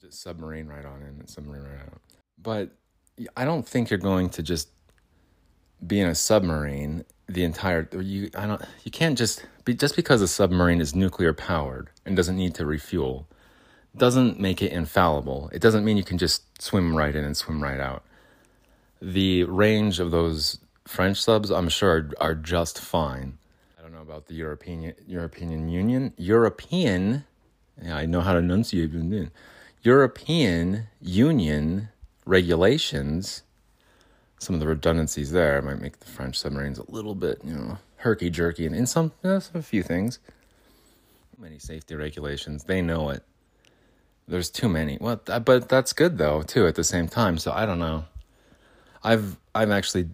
Just 0.00 0.22
submarine 0.22 0.66
right 0.66 0.84
on 0.84 1.02
in 1.02 1.20
and 1.20 1.28
submarine 1.28 1.62
right 1.62 1.80
out. 1.80 2.00
But 2.42 2.70
I 3.36 3.44
don't 3.44 3.66
think 3.66 3.90
you're 3.90 3.98
going 3.98 4.30
to 4.30 4.42
just 4.42 4.68
be 5.86 6.00
in 6.00 6.08
a 6.08 6.14
submarine 6.14 7.04
the 7.26 7.44
entire 7.44 7.88
you 8.00 8.30
I 8.36 8.46
don't 8.46 8.62
you 8.84 8.90
can't 8.90 9.16
just 9.16 9.46
be 9.64 9.74
just 9.74 9.96
because 9.96 10.20
a 10.20 10.28
submarine 10.28 10.80
is 10.80 10.94
nuclear 10.94 11.32
powered 11.32 11.88
and 12.04 12.16
doesn't 12.16 12.36
need 12.36 12.54
to 12.56 12.66
refuel 12.66 13.26
doesn't 13.96 14.40
make 14.40 14.60
it 14.60 14.72
infallible. 14.72 15.50
It 15.52 15.60
doesn't 15.62 15.84
mean 15.84 15.96
you 15.96 16.04
can 16.04 16.18
just 16.18 16.60
swim 16.60 16.96
right 16.96 17.14
in 17.14 17.24
and 17.24 17.36
swim 17.36 17.62
right 17.62 17.78
out. 17.78 18.02
The 19.00 19.44
range 19.44 20.00
of 20.00 20.10
those 20.10 20.58
French 20.86 21.22
subs, 21.22 21.50
I'm 21.50 21.68
sure, 21.68 21.90
are, 21.90 22.10
are 22.20 22.34
just 22.34 22.80
fine 22.80 23.38
about 24.04 24.26
the 24.26 24.34
European 24.34 24.92
European 25.06 25.68
Union. 25.68 26.12
European, 26.16 27.24
I 27.82 28.06
know 28.06 28.20
how 28.20 28.34
to 28.34 28.38
enunciate. 28.38 28.90
European 29.82 30.84
Union 31.00 31.88
regulations. 32.26 33.42
Some 34.38 34.54
of 34.54 34.60
the 34.60 34.66
redundancies 34.66 35.32
there 35.32 35.62
might 35.62 35.80
make 35.80 36.00
the 36.00 36.06
French 36.06 36.38
submarines 36.38 36.78
a 36.78 36.90
little 36.90 37.14
bit, 37.14 37.40
you 37.42 37.54
know, 37.54 37.78
herky 37.96 38.28
jerky, 38.28 38.66
and 38.66 38.76
in 38.76 38.86
some, 38.86 39.12
you 39.22 39.30
know, 39.30 39.40
a 39.54 39.62
few 39.62 39.82
things. 39.82 40.18
Many 41.38 41.58
safety 41.58 41.94
regulations, 41.94 42.64
they 42.64 42.82
know 42.82 43.08
it. 43.08 43.22
There's 44.28 44.50
too 44.50 44.68
many. 44.68 44.98
Well, 45.00 45.16
but 45.16 45.68
that's 45.68 45.92
good 45.92 46.18
though 46.18 46.42
too. 46.42 46.66
At 46.66 46.74
the 46.74 46.84
same 46.84 47.08
time, 47.08 47.38
so 47.38 47.52
I 47.52 47.64
don't 47.66 47.78
know. 47.78 48.04
I've 49.02 49.38
I've 49.54 49.70
actually 49.70 50.10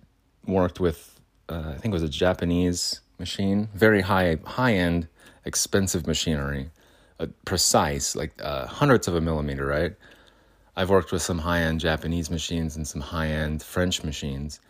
worked 0.47 0.80
with 0.80 1.20
uh, 1.49 1.73
I 1.75 1.78
think 1.78 1.87
it 1.87 2.00
was 2.00 2.02
a 2.02 2.09
Japanese 2.09 3.00
machine, 3.21 3.69
very 3.75 4.00
high 4.00 4.39
high 4.45 4.75
end, 4.75 5.07
expensive 5.45 6.07
machinery, 6.09 6.71
uh, 7.21 7.27
precise, 7.45 8.17
like 8.17 8.33
uh, 8.43 8.67
hundredths 8.67 9.07
of 9.07 9.15
a 9.15 9.21
millimeter, 9.21 9.67
right? 9.67 9.95
I've 10.77 10.91
worked 10.91 11.12
with 11.12 11.23
some 11.23 11.39
high 11.39 11.61
end 11.61 11.81
Japanese 11.81 12.31
machines 12.31 12.75
and 12.77 12.89
some 12.89 13.03
high 13.03 13.29
end 13.29 13.62
French 13.62 14.03
machines. 14.03 14.61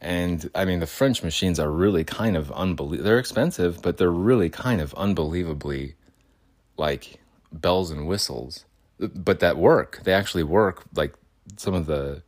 And 0.00 0.50
I 0.54 0.64
mean, 0.66 0.80
the 0.80 0.86
French 0.86 1.22
machines 1.22 1.58
are 1.58 1.70
really 1.70 2.04
kind 2.04 2.36
of 2.36 2.52
unbelievable. 2.52 3.04
They're 3.04 3.18
expensive, 3.18 3.80
but 3.80 3.96
they're 3.96 4.10
really 4.10 4.50
kind 4.50 4.80
of 4.80 4.94
unbelievably 4.94 5.94
like 6.76 7.20
bells 7.50 7.90
and 7.90 8.06
whistles. 8.06 8.66
But 8.98 9.40
that 9.40 9.56
work, 9.56 10.00
they 10.04 10.12
actually 10.12 10.42
work. 10.42 10.84
Like 10.94 11.14
some 11.56 11.74
of 11.74 11.86
the, 11.86 12.22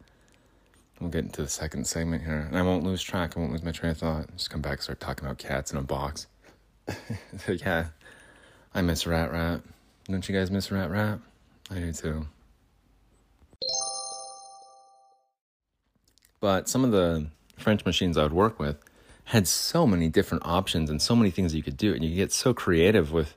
we'll 1.00 1.11
get 1.11 1.25
into 1.25 1.43
the 1.43 1.49
second 1.49 1.87
segment 1.87 2.23
here, 2.25 2.47
and 2.49 2.57
I 2.57 2.62
won't 2.62 2.85
lose 2.85 3.02
track. 3.02 3.37
I 3.37 3.40
won't 3.40 3.52
lose 3.52 3.62
my 3.62 3.73
train 3.73 3.93
of 3.93 3.99
thought. 3.99 4.26
Just 4.37 4.50
come 4.50 4.61
back, 4.61 4.73
and 4.73 4.83
start 4.83 5.00
talking 5.00 5.25
about 5.25 5.38
cats 5.38 5.73
in 5.73 5.78
a 5.78 5.83
box. 5.83 6.26
yeah, 7.49 7.87
I 8.75 8.83
miss 8.83 9.07
Rat 9.07 9.33
Rat. 9.33 9.61
Don't 10.07 10.28
you 10.28 10.35
guys 10.35 10.50
miss 10.50 10.71
Rat 10.71 10.90
Rat? 10.90 11.19
I 11.71 11.75
do 11.75 11.93
too. 11.93 12.26
But 16.40 16.69
some 16.69 16.85
of 16.85 16.93
the 16.93 17.26
French 17.57 17.85
machines 17.85 18.17
I 18.17 18.23
would 18.23 18.33
work 18.33 18.59
with 18.59 18.76
had 19.25 19.47
so 19.47 19.87
many 19.87 20.09
different 20.09 20.47
options 20.47 20.88
and 20.88 21.02
so 21.02 21.14
many 21.14 21.31
things 21.31 21.55
you 21.55 21.62
could 21.62 21.76
do, 21.76 21.93
and 21.93 22.05
you 22.05 22.14
get 22.14 22.33
so 22.33 22.55
creative 22.55 23.12
with. 23.12 23.35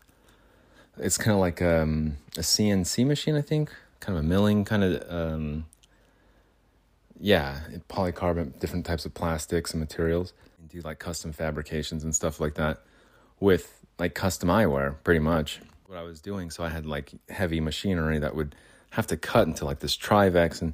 It's 0.98 1.18
kind 1.18 1.32
of 1.34 1.40
like 1.40 1.62
um, 1.62 2.18
a 2.38 2.42
CNC 2.42 3.06
machine, 3.08 3.36
I 3.36 3.42
think, 3.42 3.72
kind 4.00 4.18
of 4.18 4.24
a 4.24 4.28
milling 4.28 4.66
kind 4.66 4.84
of. 4.84 5.04
Um, 5.10 5.66
yeah, 7.22 7.60
polycarbonate, 7.88 8.60
different 8.60 8.86
types 8.86 9.06
of 9.06 9.14
plastics 9.14 9.72
and 9.72 9.80
materials, 9.80 10.34
and 10.60 10.68
do 10.70 10.82
like 10.82 11.00
custom 11.00 11.32
fabrications 11.32 12.04
and 12.04 12.14
stuff 12.16 12.40
like 12.40 12.56
that 12.56 12.82
with 13.40 13.86
like 14.00 14.16
custom 14.16 14.50
eyewear, 14.50 14.96
pretty 15.04 15.20
much. 15.20 15.62
What 15.86 16.00
I 16.00 16.04
was 16.04 16.20
doing, 16.22 16.50
so 16.50 16.64
I 16.64 16.70
had 16.70 16.86
like 16.86 17.12
heavy 17.30 17.60
machinery 17.60 18.18
that 18.20 18.36
would 18.36 18.56
have 18.92 19.08
to 19.08 19.18
cut 19.18 19.48
into 19.48 19.66
like 19.66 19.80
this 19.80 19.96
Trivex 19.96 20.62
and 20.62 20.74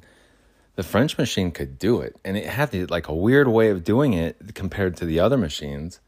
the 0.76 0.82
French 0.82 1.18
machine 1.18 1.50
could 1.50 1.78
do 1.78 2.00
it, 2.00 2.16
and 2.24 2.36
it 2.36 2.46
had 2.46 2.70
the, 2.70 2.86
like 2.86 3.08
a 3.08 3.14
weird 3.14 3.48
way 3.48 3.68
of 3.70 3.84
doing 3.84 4.12
it 4.14 4.54
compared 4.54 4.96
to 4.98 5.04
the 5.04 5.20
other 5.20 5.36
machines. 5.36 6.00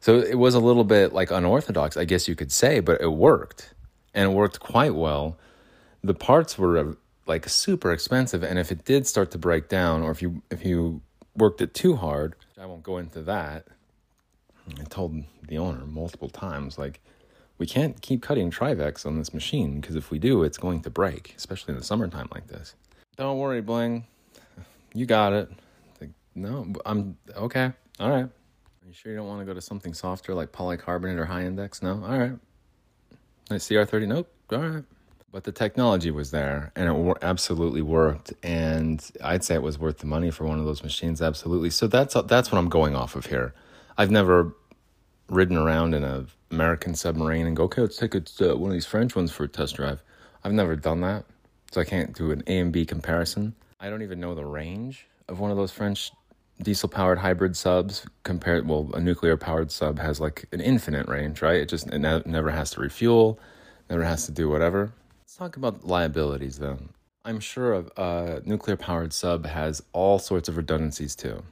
So 0.00 0.18
it 0.18 0.38
was 0.38 0.54
a 0.54 0.60
little 0.60 0.84
bit 0.84 1.12
like 1.12 1.30
unorthodox, 1.30 1.96
I 1.96 2.04
guess 2.04 2.28
you 2.28 2.34
could 2.34 2.52
say, 2.52 2.80
but 2.80 3.00
it 3.00 3.12
worked, 3.12 3.72
and 4.12 4.30
it 4.30 4.34
worked 4.34 4.60
quite 4.60 4.94
well. 4.94 5.38
The 6.02 6.12
parts 6.12 6.58
were 6.58 6.98
like 7.26 7.48
super 7.48 7.92
expensive, 7.92 8.42
and 8.42 8.58
if 8.58 8.70
it 8.70 8.84
did 8.84 9.06
start 9.06 9.30
to 9.32 9.38
break 9.38 9.68
down, 9.68 10.02
or 10.02 10.10
if 10.10 10.22
you 10.22 10.42
if 10.50 10.64
you 10.64 11.00
worked 11.36 11.60
it 11.60 11.74
too 11.74 11.96
hard, 11.96 12.34
I 12.60 12.66
won't 12.66 12.82
go 12.82 12.98
into 12.98 13.22
that. 13.22 13.66
I 14.80 14.84
told 14.84 15.24
the 15.46 15.58
owner 15.58 15.84
multiple 15.84 16.28
times, 16.28 16.78
like, 16.78 17.00
we 17.58 17.66
can't 17.66 18.00
keep 18.00 18.22
cutting 18.22 18.50
Trivex 18.50 19.04
on 19.04 19.18
this 19.18 19.34
machine 19.34 19.80
because 19.80 19.96
if 19.96 20.10
we 20.10 20.18
do, 20.18 20.42
it's 20.42 20.56
going 20.56 20.80
to 20.82 20.90
break, 20.90 21.34
especially 21.36 21.72
in 21.72 21.78
the 21.78 21.84
summertime 21.84 22.28
like 22.32 22.46
this. 22.46 22.74
Don't 23.16 23.38
worry, 23.38 23.60
Bling. 23.60 24.06
You 24.94 25.06
got 25.06 25.32
it. 25.32 25.50
Like, 26.00 26.10
no, 26.34 26.72
I'm 26.86 27.16
okay. 27.36 27.72
All 28.00 28.10
right. 28.10 28.24
Are 28.24 28.86
you 28.86 28.92
sure 28.92 29.12
you 29.12 29.18
don't 29.18 29.28
want 29.28 29.40
to 29.40 29.44
go 29.44 29.54
to 29.54 29.60
something 29.60 29.94
softer 29.94 30.34
like 30.34 30.50
polycarbonate 30.52 31.18
or 31.18 31.26
high 31.26 31.44
index? 31.44 31.82
No? 31.82 32.02
All 32.02 32.18
right. 32.18 32.32
I 33.50 33.54
cr30? 33.54 34.08
Nope. 34.08 34.32
All 34.50 34.58
right. 34.58 34.84
But 35.34 35.42
the 35.42 35.50
technology 35.50 36.12
was 36.12 36.30
there 36.30 36.70
and 36.76 36.88
it 36.88 37.18
absolutely 37.20 37.82
worked. 37.82 38.32
And 38.44 39.04
I'd 39.20 39.42
say 39.42 39.56
it 39.56 39.64
was 39.64 39.80
worth 39.80 39.98
the 39.98 40.06
money 40.06 40.30
for 40.30 40.44
one 40.44 40.60
of 40.60 40.64
those 40.64 40.84
machines. 40.84 41.20
Absolutely. 41.20 41.70
So 41.70 41.88
that's, 41.88 42.14
that's 42.26 42.52
what 42.52 42.58
I'm 42.58 42.68
going 42.68 42.94
off 42.94 43.16
of 43.16 43.26
here. 43.26 43.52
I've 43.98 44.12
never 44.12 44.54
ridden 45.28 45.56
around 45.56 45.92
in 45.92 46.04
a 46.04 46.26
American 46.52 46.94
submarine 46.94 47.48
and 47.48 47.56
go, 47.56 47.64
okay, 47.64 47.80
let's 47.80 47.96
take 47.96 48.14
a, 48.14 48.22
uh, 48.40 48.54
one 48.54 48.70
of 48.70 48.74
these 48.74 48.86
French 48.86 49.16
ones 49.16 49.32
for 49.32 49.42
a 49.42 49.48
test 49.48 49.74
drive. 49.74 50.04
I've 50.44 50.52
never 50.52 50.76
done 50.76 51.00
that 51.00 51.24
so 51.72 51.80
I 51.80 51.84
can't 51.84 52.14
do 52.14 52.30
an 52.30 52.44
A 52.46 52.56
and 52.60 52.72
B 52.72 52.86
comparison. 52.86 53.56
I 53.80 53.90
don't 53.90 54.02
even 54.02 54.20
know 54.20 54.36
the 54.36 54.46
range 54.46 55.08
of 55.28 55.40
one 55.40 55.50
of 55.50 55.56
those 55.56 55.72
French 55.72 56.12
diesel 56.62 56.88
powered 56.88 57.18
hybrid 57.18 57.56
subs 57.56 58.06
compared 58.22 58.68
well 58.68 58.88
a 58.94 59.00
nuclear 59.00 59.36
powered 59.36 59.72
sub 59.72 59.98
has 59.98 60.20
like 60.20 60.44
an 60.52 60.60
infinite 60.60 61.08
range 61.08 61.42
right 61.42 61.56
it 61.56 61.68
just 61.68 61.88
it 61.88 61.98
ne- 61.98 62.22
never 62.24 62.52
has 62.52 62.70
to 62.70 62.80
refuel 62.80 63.40
never 63.90 64.04
has 64.04 64.26
to 64.26 64.30
do 64.30 64.48
whatever 64.48 64.92
let's 65.34 65.36
talk 65.36 65.56
about 65.56 65.84
liabilities 65.84 66.58
though 66.58 66.78
i'm 67.24 67.40
sure 67.40 67.84
a, 67.96 68.40
nuclear 68.44 68.76
powered 68.76 69.12
sub 69.12 69.46
has 69.46 69.82
all 69.92 70.18
sorts 70.18 70.48
of 70.48 70.56
redundancies 70.56 71.16
too 71.16 71.42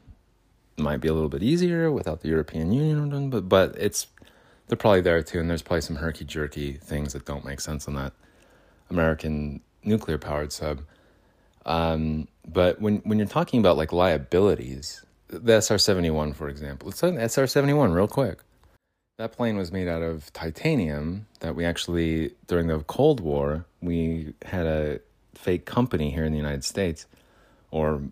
it 0.78 0.82
might 0.82 1.00
be 1.00 1.08
a 1.08 1.12
little 1.12 1.28
bit 1.28 1.42
easier 1.42 1.90
without 1.90 2.20
the 2.20 2.28
european 2.28 2.72
union 2.72 3.28
but 3.28 3.48
but 3.48 3.74
it's 3.76 4.06
they're 4.68 4.76
probably 4.76 5.00
there 5.00 5.22
too 5.22 5.40
and 5.40 5.50
there's 5.50 5.62
probably 5.62 5.80
some 5.80 5.96
herky 5.96 6.24
jerky 6.24 6.74
things 6.74 7.12
that 7.12 7.24
don't 7.24 7.44
make 7.44 7.60
sense 7.60 7.88
on 7.88 7.94
that 7.94 8.12
american 8.88 9.60
nuclear 9.84 10.18
powered 10.18 10.52
sub. 10.52 10.82
Um, 11.64 12.28
but 12.46 12.80
when 12.80 12.96
when 12.98 13.18
you're 13.18 13.28
talking 13.28 13.60
about 13.60 13.76
like 13.76 13.92
liabilities, 13.92 15.04
the 15.28 15.60
SR 15.60 15.78
seventy 15.78 16.10
one, 16.10 16.32
for 16.32 16.48
example, 16.48 16.88
let's 16.88 17.02
SR 17.02 17.46
seventy 17.46 17.72
one 17.72 17.92
real 17.92 18.08
quick. 18.08 18.40
That 19.18 19.32
plane 19.32 19.56
was 19.56 19.70
made 19.70 19.88
out 19.88 20.02
of 20.02 20.32
titanium 20.32 21.26
that 21.40 21.54
we 21.54 21.64
actually 21.64 22.32
during 22.46 22.66
the 22.66 22.80
Cold 22.80 23.20
War 23.20 23.66
we 23.80 24.34
had 24.44 24.66
a 24.66 25.00
fake 25.34 25.64
company 25.64 26.10
here 26.10 26.24
in 26.24 26.32
the 26.32 26.38
United 26.38 26.64
States, 26.64 27.06
or 27.70 28.02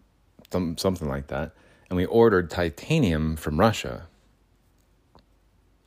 some, 0.53 0.77
something 0.79 1.09
like 1.09 1.29
that, 1.29 1.53
and 1.89 1.97
we 1.97 2.05
ordered 2.07 2.51
titanium 2.51 3.37
from 3.37 3.59
Russia. 3.59 4.07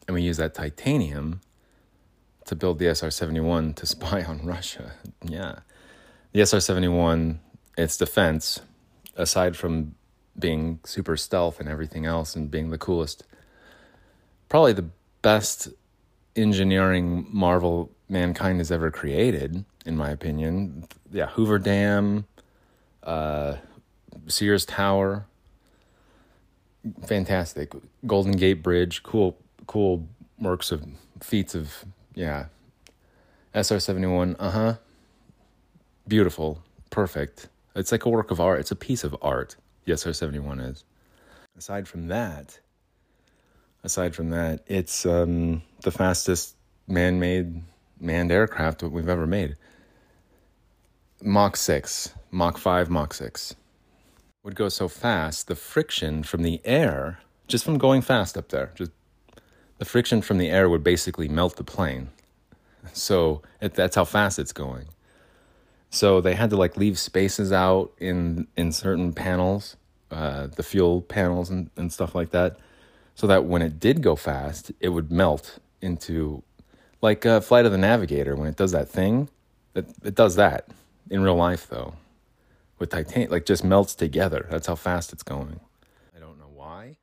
And 0.07 0.15
we 0.15 0.21
used 0.21 0.39
that 0.39 0.53
titanium 0.53 1.41
to 2.45 2.55
build 2.55 2.79
the 2.79 2.87
SR 2.93 3.11
71 3.11 3.73
to 3.75 3.85
spy 3.85 4.23
on 4.23 4.45
Russia. 4.45 4.93
Yeah 5.23 5.59
the 6.33 6.41
SR 6.41 6.59
71, 6.59 7.39
its 7.77 7.95
defense, 7.95 8.59
aside 9.15 9.55
from 9.55 9.95
being 10.37 10.79
super 10.83 11.15
stealth 11.15 11.59
and 11.59 11.69
everything 11.69 12.05
else 12.05 12.35
and 12.35 12.49
being 12.49 12.71
the 12.71 12.77
coolest, 12.77 13.23
probably 14.49 14.73
the 14.73 14.89
best 15.23 15.69
engineering 16.35 17.25
marvel 17.31 17.89
mankind 18.07 18.59
has 18.59 18.71
ever 18.71 18.91
created, 18.91 19.65
in 19.87 19.97
my 19.97 20.11
opinion. 20.11 20.87
Yeah, 21.11 21.27
Hoover 21.29 21.57
Dam, 21.57 22.27
uh, 23.01 23.55
Sears 24.27 24.65
Tower, 24.65 25.25
fantastic. 27.07 27.73
Golden 28.05 28.33
Gate 28.33 28.61
Bridge, 28.61 29.01
cool, 29.01 29.39
cool 29.65 30.07
works 30.39 30.71
of 30.71 30.85
feats 31.19 31.55
of, 31.55 31.83
yeah. 32.13 32.45
SR 33.55 33.79
71, 33.79 34.35
uh 34.37 34.51
huh 34.51 34.75
beautiful, 36.07 36.61
perfect. 36.89 37.49
It's 37.75 37.91
like 37.91 38.05
a 38.05 38.09
work 38.09 38.31
of 38.31 38.39
art. 38.39 38.59
It's 38.59 38.71
a 38.71 38.75
piece 38.75 39.03
of 39.03 39.15
art. 39.21 39.55
The 39.85 39.93
SR 39.93 40.13
71 40.13 40.59
is. 40.59 40.83
Aside 41.57 41.87
from 41.87 42.07
that, 42.07 42.59
aside 43.83 44.15
from 44.15 44.29
that, 44.31 44.63
it's 44.67 45.05
um, 45.05 45.61
the 45.83 45.91
fastest 45.91 46.55
man 46.87 47.19
made 47.19 47.61
manned 47.99 48.31
aircraft 48.31 48.79
that 48.79 48.89
we've 48.89 49.09
ever 49.09 49.25
made. 49.27 49.55
Mach 51.21 51.55
6, 51.55 52.13
Mach 52.31 52.57
5, 52.57 52.89
Mach 52.89 53.13
6 53.13 53.55
would 54.43 54.55
go 54.55 54.67
so 54.69 54.87
fast, 54.87 55.47
the 55.47 55.55
friction 55.55 56.21
from 56.21 56.43
the 56.43 56.59
air, 56.65 57.19
just 57.47 57.63
from 57.63 57.77
going 57.77 58.01
fast 58.01 58.37
up 58.37 58.49
there, 58.49 58.71
just 58.75 58.91
the 59.77 59.85
friction 59.85 60.21
from 60.21 60.37
the 60.37 60.49
air 60.49 60.69
would 60.69 60.83
basically 60.83 61.29
melt 61.29 61.55
the 61.55 61.63
plane. 61.63 62.09
So 62.91 63.41
it, 63.61 63.73
that's 63.73 63.95
how 63.95 64.03
fast 64.03 64.37
it's 64.37 64.51
going. 64.51 64.87
So 65.89 66.19
they 66.19 66.35
had 66.35 66.49
to 66.49 66.57
like 66.57 66.75
leave 66.75 66.99
spaces 66.99 67.53
out 67.53 67.93
in 67.99 68.47
in 68.57 68.71
certain 68.71 69.13
panels, 69.13 69.77
uh, 70.11 70.47
the 70.47 70.63
fuel 70.63 71.01
panels 71.01 71.49
and, 71.49 71.69
and 71.77 71.93
stuff 71.93 72.13
like 72.13 72.31
that, 72.31 72.57
so 73.15 73.27
that 73.27 73.45
when 73.45 73.61
it 73.61 73.79
did 73.79 74.01
go 74.01 74.15
fast, 74.15 74.71
it 74.79 74.89
would 74.89 75.11
melt 75.11 75.59
into 75.81 76.43
like 77.01 77.25
uh, 77.25 77.41
Flight 77.41 77.65
of 77.65 77.71
the 77.71 77.77
Navigator 77.77 78.35
when 78.35 78.47
it 78.47 78.55
does 78.55 78.71
that 78.71 78.89
thing. 78.89 79.29
It, 79.75 79.87
it 80.03 80.15
does 80.15 80.35
that 80.35 80.67
in 81.09 81.21
real 81.21 81.35
life 81.35 81.67
though, 81.67 81.95
with 82.79 82.89
titanium, 82.89 83.31
like 83.31 83.45
just 83.45 83.63
melts 83.63 83.95
together. 83.95 84.47
That's 84.49 84.67
how 84.67 84.75
fast 84.75 85.13
it's 85.13 85.23
going. 85.23 85.59
I 86.15 86.19
don't 86.19 86.39
know 86.39 86.51
why 86.53 86.97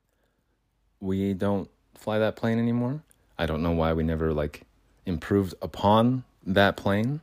we 1.00 1.34
don't 1.34 1.68
fly 1.94 2.18
that 2.18 2.36
plane 2.36 2.58
anymore. 2.58 3.02
I 3.38 3.46
don't 3.46 3.62
know 3.62 3.72
why 3.72 3.92
we 3.92 4.02
never 4.02 4.32
like 4.32 4.62
improved 5.06 5.54
upon 5.62 6.24
that 6.46 6.76
plane 6.76 7.20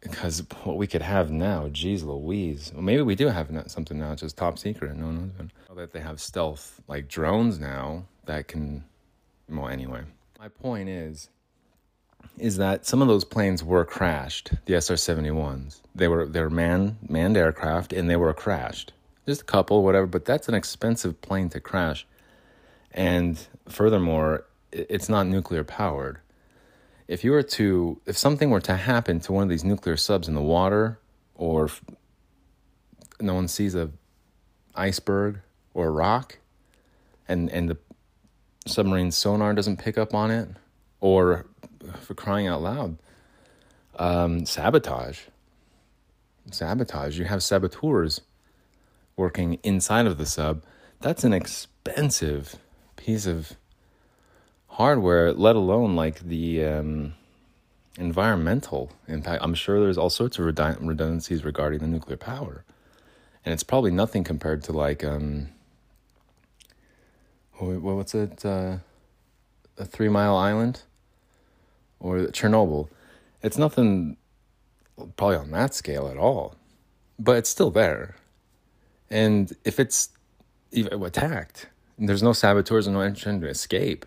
because 0.00 0.42
what 0.64 0.76
we 0.76 0.86
could 0.86 1.02
have 1.02 1.30
now, 1.30 1.68
geez 1.68 2.02
Louise. 2.02 2.70
Well, 2.72 2.82
maybe 2.82 3.02
we 3.02 3.14
do 3.14 3.28
have 3.28 3.50
something 3.66 3.98
now, 3.98 4.12
It's 4.12 4.22
just 4.22 4.36
top 4.36 4.58
secret. 4.58 4.96
No 4.96 5.06
one 5.06 5.32
knows. 5.38 5.48
That 5.76 5.92
they 5.92 6.00
have 6.00 6.20
stealth 6.20 6.80
like 6.88 7.06
drones 7.08 7.60
now 7.60 8.04
that 8.26 8.48
can. 8.48 8.84
Well, 9.48 9.68
anyway, 9.68 10.02
my 10.38 10.48
point 10.48 10.88
is, 10.88 11.28
is 12.36 12.56
that 12.56 12.84
some 12.84 13.00
of 13.00 13.06
those 13.06 13.24
planes 13.24 13.62
were 13.62 13.84
crashed. 13.84 14.50
The 14.66 14.74
SR 14.74 14.96
seventy 14.96 15.30
ones. 15.30 15.80
They 15.94 16.08
were 16.08 16.50
man 16.50 16.98
manned 17.08 17.36
aircraft, 17.36 17.92
and 17.92 18.10
they 18.10 18.16
were 18.16 18.34
crashed. 18.34 18.92
just 19.24 19.42
a 19.42 19.44
couple, 19.44 19.84
whatever. 19.84 20.06
But 20.06 20.24
that's 20.24 20.48
an 20.48 20.54
expensive 20.54 21.20
plane 21.22 21.48
to 21.50 21.60
crash, 21.60 22.06
and 22.90 23.38
furthermore, 23.68 24.46
it's 24.72 25.08
not 25.08 25.28
nuclear 25.28 25.62
powered. 25.62 26.18
If 27.08 27.24
you 27.24 27.32
were 27.32 27.42
to, 27.42 28.00
if 28.04 28.18
something 28.18 28.50
were 28.50 28.60
to 28.60 28.76
happen 28.76 29.18
to 29.20 29.32
one 29.32 29.42
of 29.42 29.48
these 29.48 29.64
nuclear 29.64 29.96
subs 29.96 30.28
in 30.28 30.34
the 30.34 30.42
water, 30.42 31.00
or 31.34 31.70
no 33.18 33.34
one 33.34 33.48
sees 33.48 33.74
a 33.74 33.90
iceberg 34.74 35.40
or 35.72 35.86
a 35.86 35.90
rock, 35.90 36.38
and 37.26 37.50
and 37.50 37.70
the 37.70 37.78
submarine 38.66 39.10
sonar 39.10 39.54
doesn't 39.54 39.78
pick 39.78 39.96
up 39.96 40.14
on 40.14 40.30
it, 40.30 40.50
or 41.00 41.46
for 42.00 42.14
crying 42.14 42.46
out 42.46 42.60
loud, 42.60 42.98
um, 43.98 44.44
sabotage. 44.44 45.20
Sabotage. 46.50 47.18
You 47.18 47.24
have 47.24 47.42
saboteurs 47.42 48.20
working 49.16 49.54
inside 49.62 50.06
of 50.06 50.18
the 50.18 50.26
sub. 50.26 50.62
That's 51.00 51.24
an 51.24 51.32
expensive 51.32 52.56
piece 52.96 53.26
of 53.26 53.56
hardware, 54.78 55.32
let 55.32 55.56
alone 55.56 55.96
like 55.96 56.20
the 56.20 56.64
um, 56.64 57.14
environmental 57.98 58.92
impact. 59.08 59.42
I'm 59.42 59.54
sure 59.54 59.80
there's 59.80 59.98
all 59.98 60.08
sorts 60.08 60.38
of 60.38 60.44
redundancies 60.44 61.44
regarding 61.44 61.80
the 61.80 61.88
nuclear 61.88 62.16
power, 62.16 62.64
and 63.44 63.52
it's 63.52 63.64
probably 63.64 63.90
nothing 63.90 64.22
compared 64.22 64.62
to 64.64 64.72
like 64.72 65.02
um, 65.02 65.48
what's 67.58 68.14
it, 68.14 68.44
uh, 68.44 68.76
a 69.76 69.84
Three 69.84 70.08
Mile 70.08 70.36
Island 70.36 70.82
or 71.98 72.18
Chernobyl. 72.28 72.88
It's 73.42 73.58
nothing 73.58 74.16
probably 75.16 75.38
on 75.38 75.50
that 75.50 75.74
scale 75.74 76.06
at 76.06 76.16
all, 76.16 76.54
but 77.18 77.36
it's 77.36 77.50
still 77.50 77.72
there. 77.72 78.14
And 79.10 79.52
if 79.64 79.80
it's 79.80 80.10
attacked, 80.72 81.66
there's 81.98 82.22
no 82.22 82.32
saboteurs 82.32 82.86
and 82.86 82.94
no 82.94 83.00
engine 83.00 83.40
to 83.40 83.48
escape, 83.48 84.06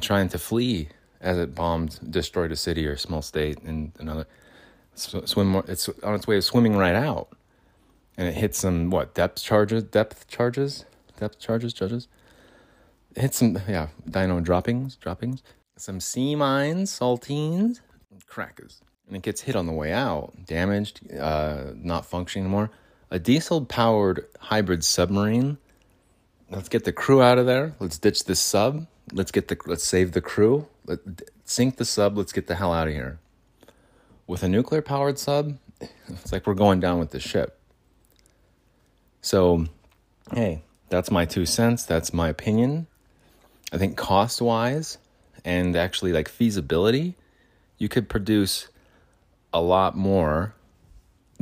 trying 0.00 0.28
to 0.30 0.38
flee 0.38 0.88
as 1.20 1.38
it 1.38 1.54
bombed, 1.54 1.98
destroyed 2.10 2.52
a 2.52 2.56
city 2.56 2.86
or 2.86 2.96
small 2.96 3.22
state, 3.22 3.62
and 3.62 3.92
another 3.98 4.26
swim. 4.94 5.56
It's 5.68 5.88
on 6.02 6.14
its 6.14 6.26
way 6.26 6.36
of 6.36 6.44
swimming 6.44 6.76
right 6.76 6.94
out, 6.94 7.28
and 8.16 8.28
it 8.28 8.34
hits 8.34 8.58
some 8.58 8.90
what 8.90 9.14
depth 9.14 9.42
charges, 9.42 9.82
depth 9.84 10.28
charges, 10.28 10.84
depth 11.18 11.38
charges, 11.38 11.72
charges. 11.72 12.08
It 13.14 13.22
hits 13.22 13.38
some 13.38 13.58
yeah, 13.68 13.88
dino 14.08 14.40
droppings, 14.40 14.96
droppings, 14.96 15.42
some 15.76 16.00
sea 16.00 16.34
mines, 16.34 16.90
saltines, 16.90 17.80
crackers, 18.26 18.82
and 19.06 19.16
it 19.16 19.22
gets 19.22 19.42
hit 19.42 19.56
on 19.56 19.66
the 19.66 19.72
way 19.72 19.92
out, 19.92 20.34
damaged, 20.44 21.00
uh, 21.18 21.72
not 21.74 22.06
functioning 22.06 22.44
anymore. 22.44 22.70
A 23.10 23.18
diesel 23.18 23.64
powered 23.64 24.26
hybrid 24.38 24.84
submarine. 24.84 25.58
Let's 26.50 26.68
get 26.68 26.84
the 26.84 26.92
crew 26.92 27.22
out 27.22 27.38
of 27.38 27.46
there. 27.46 27.74
Let's 27.80 27.98
ditch 27.98 28.24
this 28.24 28.40
sub. 28.40 28.86
Let's 29.12 29.30
get 29.30 29.48
the 29.48 29.56
let's 29.66 29.84
save 29.84 30.12
the 30.12 30.20
crew. 30.20 30.66
Let 30.86 31.00
sink 31.44 31.76
the 31.76 31.84
sub. 31.84 32.16
Let's 32.18 32.32
get 32.32 32.46
the 32.46 32.56
hell 32.56 32.72
out 32.72 32.88
of 32.88 32.94
here. 32.94 33.18
With 34.26 34.42
a 34.42 34.48
nuclear 34.48 34.82
powered 34.82 35.18
sub, 35.18 35.58
it's 35.80 36.32
like 36.32 36.46
we're 36.46 36.54
going 36.54 36.80
down 36.80 36.98
with 36.98 37.10
the 37.10 37.20
ship. 37.20 37.58
So, 39.20 39.66
hey, 40.32 40.62
that's 40.88 41.10
my 41.10 41.24
two 41.24 41.46
cents. 41.46 41.84
That's 41.84 42.12
my 42.12 42.28
opinion. 42.28 42.86
I 43.72 43.78
think 43.78 43.96
cost 43.96 44.40
wise 44.40 44.98
and 45.44 45.76
actually 45.76 46.12
like 46.12 46.28
feasibility, 46.28 47.14
you 47.78 47.88
could 47.88 48.08
produce 48.08 48.68
a 49.52 49.60
lot 49.60 49.96
more 49.96 50.54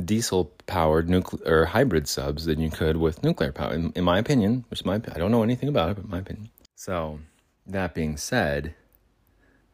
diesel 0.03 0.51
powered 0.67 1.09
nuclear 1.09 1.65
hybrid 1.65 2.07
subs 2.07 2.45
than 2.45 2.59
you 2.59 2.69
could 2.69 2.97
with 2.97 3.23
nuclear 3.23 3.51
power, 3.51 3.73
in, 3.73 3.91
in 3.95 4.03
my 4.03 4.17
opinion, 4.17 4.65
which 4.69 4.83
my 4.83 4.95
I 4.95 5.17
don't 5.17 5.31
know 5.31 5.43
anything 5.43 5.69
about 5.69 5.89
it, 5.89 5.95
but 5.95 6.09
my 6.09 6.19
opinion. 6.19 6.49
So, 6.75 7.19
that 7.65 7.93
being 7.93 8.17
said, 8.17 8.73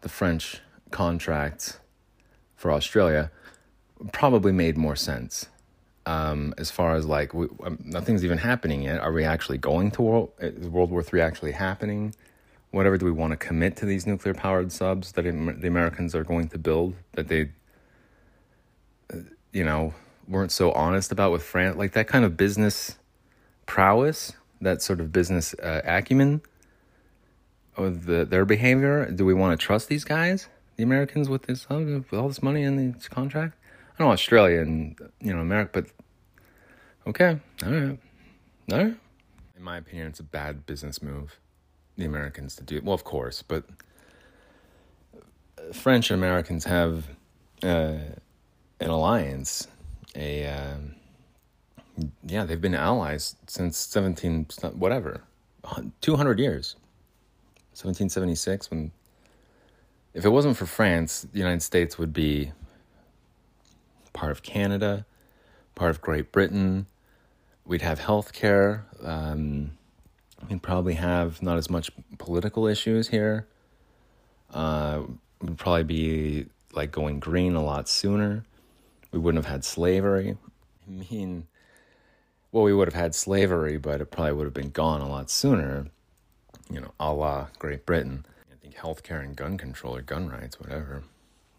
the 0.01 0.09
French 0.09 0.61
contract 0.89 1.79
for 2.55 2.71
Australia 2.71 3.31
probably 4.11 4.51
made 4.51 4.77
more 4.77 4.95
sense. 4.95 5.47
Um, 6.05 6.53
as 6.57 6.71
far 6.71 6.95
as 6.95 7.05
like 7.05 7.33
we, 7.33 7.47
um, 7.63 7.77
nothing's 7.83 8.25
even 8.25 8.39
happening 8.39 8.83
yet. 8.83 8.99
Are 8.99 9.11
we 9.11 9.23
actually 9.23 9.59
going 9.59 9.91
to 9.91 10.01
World, 10.01 10.31
is 10.39 10.67
World 10.67 10.89
War 10.89 11.03
Three 11.03 11.21
actually 11.21 11.51
happening? 11.51 12.15
Whatever 12.71 12.97
do 12.97 13.05
we 13.05 13.11
want 13.11 13.31
to 13.31 13.37
commit 13.37 13.75
to 13.77 13.85
these 13.85 14.07
nuclear 14.07 14.33
powered 14.33 14.71
subs 14.71 15.11
that 15.11 15.23
the 15.23 15.67
Americans 15.67 16.15
are 16.15 16.23
going 16.23 16.47
to 16.49 16.57
build 16.57 16.95
that 17.13 17.27
they, 17.27 17.51
uh, 19.13 19.17
you 19.51 19.63
know, 19.63 19.93
weren't 20.27 20.51
so 20.51 20.71
honest 20.71 21.11
about 21.11 21.31
with 21.31 21.43
France, 21.43 21.77
like 21.77 21.91
that 21.91 22.07
kind 22.07 22.25
of 22.25 22.37
business 22.37 22.97
prowess, 23.65 24.33
that 24.61 24.81
sort 24.81 24.99
of 25.01 25.11
business 25.11 25.53
uh, 25.55 25.81
acumen 25.83 26.41
the, 27.77 28.25
their 28.25 28.45
behavior. 28.45 29.09
Do 29.09 29.25
we 29.25 29.33
want 29.33 29.59
to 29.59 29.65
trust 29.65 29.87
these 29.87 30.03
guys, 30.03 30.47
the 30.75 30.83
Americans, 30.83 31.29
with 31.29 31.43
this 31.43 31.67
with 31.69 32.13
all 32.13 32.27
this 32.27 32.43
money 32.43 32.63
in 32.63 32.93
this 32.93 33.07
contract? 33.07 33.55
I 33.97 34.03
know 34.03 34.11
Australia 34.11 34.61
and 34.61 34.95
you 35.19 35.33
know 35.33 35.41
America, 35.41 35.69
but 35.73 35.85
okay, 37.07 37.39
all 37.63 37.71
right, 37.71 37.99
all 38.71 38.77
right. 38.77 38.97
In 39.55 39.63
my 39.63 39.77
opinion, 39.77 40.07
it's 40.07 40.19
a 40.19 40.23
bad 40.23 40.65
business 40.65 41.01
move. 41.01 41.39
The 41.97 42.05
Americans 42.05 42.55
to 42.55 42.63
do 42.63 42.81
well, 42.83 42.95
of 42.95 43.03
course, 43.03 43.41
but 43.41 43.65
French 45.73 46.09
and 46.09 46.19
Americans 46.19 46.65
have 46.65 47.07
uh, 47.63 47.97
an 48.79 48.89
alliance 48.89 49.67
a 50.15 50.47
um, 50.47 50.95
yeah 52.25 52.43
they've 52.45 52.61
been 52.61 52.75
allies 52.75 53.35
since 53.47 53.77
17 53.77 54.47
whatever 54.73 55.23
200 56.01 56.39
years 56.39 56.75
1776 57.83 58.69
when 58.71 58.91
if 60.13 60.25
it 60.25 60.29
wasn't 60.29 60.55
for 60.55 60.65
france 60.65 61.25
the 61.31 61.39
united 61.39 61.61
states 61.61 61.97
would 61.97 62.13
be 62.13 62.51
part 64.13 64.31
of 64.31 64.43
canada 64.43 65.05
part 65.75 65.89
of 65.89 66.01
great 66.01 66.31
britain. 66.31 66.85
We'd 67.65 67.83
have 67.83 67.99
health 67.99 68.33
care 68.33 68.85
um, 69.03 69.71
we'd 70.49 70.61
probably 70.61 70.95
have 70.95 71.41
not 71.41 71.57
as 71.57 71.69
much 71.69 71.91
political 72.17 72.67
issues 72.67 73.09
here. 73.09 73.47
Uh, 74.53 75.03
would 75.41 75.57
probably 75.57 75.83
be 75.83 76.45
like 76.73 76.91
going 76.91 77.19
green 77.19 77.55
a 77.55 77.63
lot 77.63 77.87
sooner. 77.87 78.43
We 79.11 79.19
wouldn't 79.19 79.43
have 79.43 79.51
had 79.51 79.65
slavery. 79.65 80.37
I 80.87 80.91
mean, 80.91 81.47
well, 82.51 82.63
we 82.63 82.73
would 82.73 82.87
have 82.87 82.99
had 82.99 83.15
slavery, 83.15 83.77
but 83.77 84.01
it 84.01 84.11
probably 84.11 84.33
would 84.33 84.45
have 84.45 84.53
been 84.53 84.69
gone 84.71 85.01
a 85.01 85.09
lot 85.09 85.29
sooner, 85.29 85.87
you 86.71 86.79
know, 86.79 86.91
a 86.99 87.13
la 87.13 87.47
Great 87.59 87.85
Britain. 87.85 88.25
I 88.51 88.55
think 88.61 88.75
healthcare 88.75 89.23
and 89.23 89.35
gun 89.35 89.57
control 89.57 89.95
or 89.95 90.01
gun 90.01 90.29
rights, 90.29 90.59
whatever, 90.59 91.03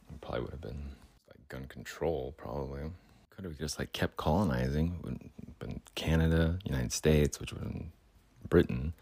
it 0.09 0.20
probably 0.20 0.42
would 0.42 0.51
have 0.51 0.61
been 0.61 0.92
like 1.29 1.48
gun 1.48 1.66
control, 1.66 2.35
probably. 2.37 2.83
Could 3.31 3.44
have 3.44 3.59
just 3.59 3.79
like 3.79 3.92
kept 3.92 4.16
colonizing, 4.16 5.31
been 5.59 5.81
Canada, 5.94 6.59
United 6.64 6.92
States, 6.92 7.40
which 7.40 7.53
would 7.53 7.62
have 7.62 7.72
been 7.72 7.92
Britain, 8.48 8.92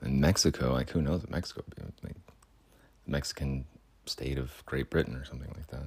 and 0.00 0.20
Mexico. 0.20 0.72
Like, 0.72 0.90
who 0.90 1.02
knows 1.02 1.20
what 1.20 1.30
Mexico 1.30 1.62
would 1.66 1.76
be? 1.76 2.08
Like, 2.08 2.16
the 3.04 3.10
Mexican 3.10 3.64
state 4.06 4.38
of 4.38 4.62
Great 4.66 4.90
Britain 4.90 5.14
or 5.14 5.24
something 5.24 5.52
like 5.56 5.68
that. 5.68 5.86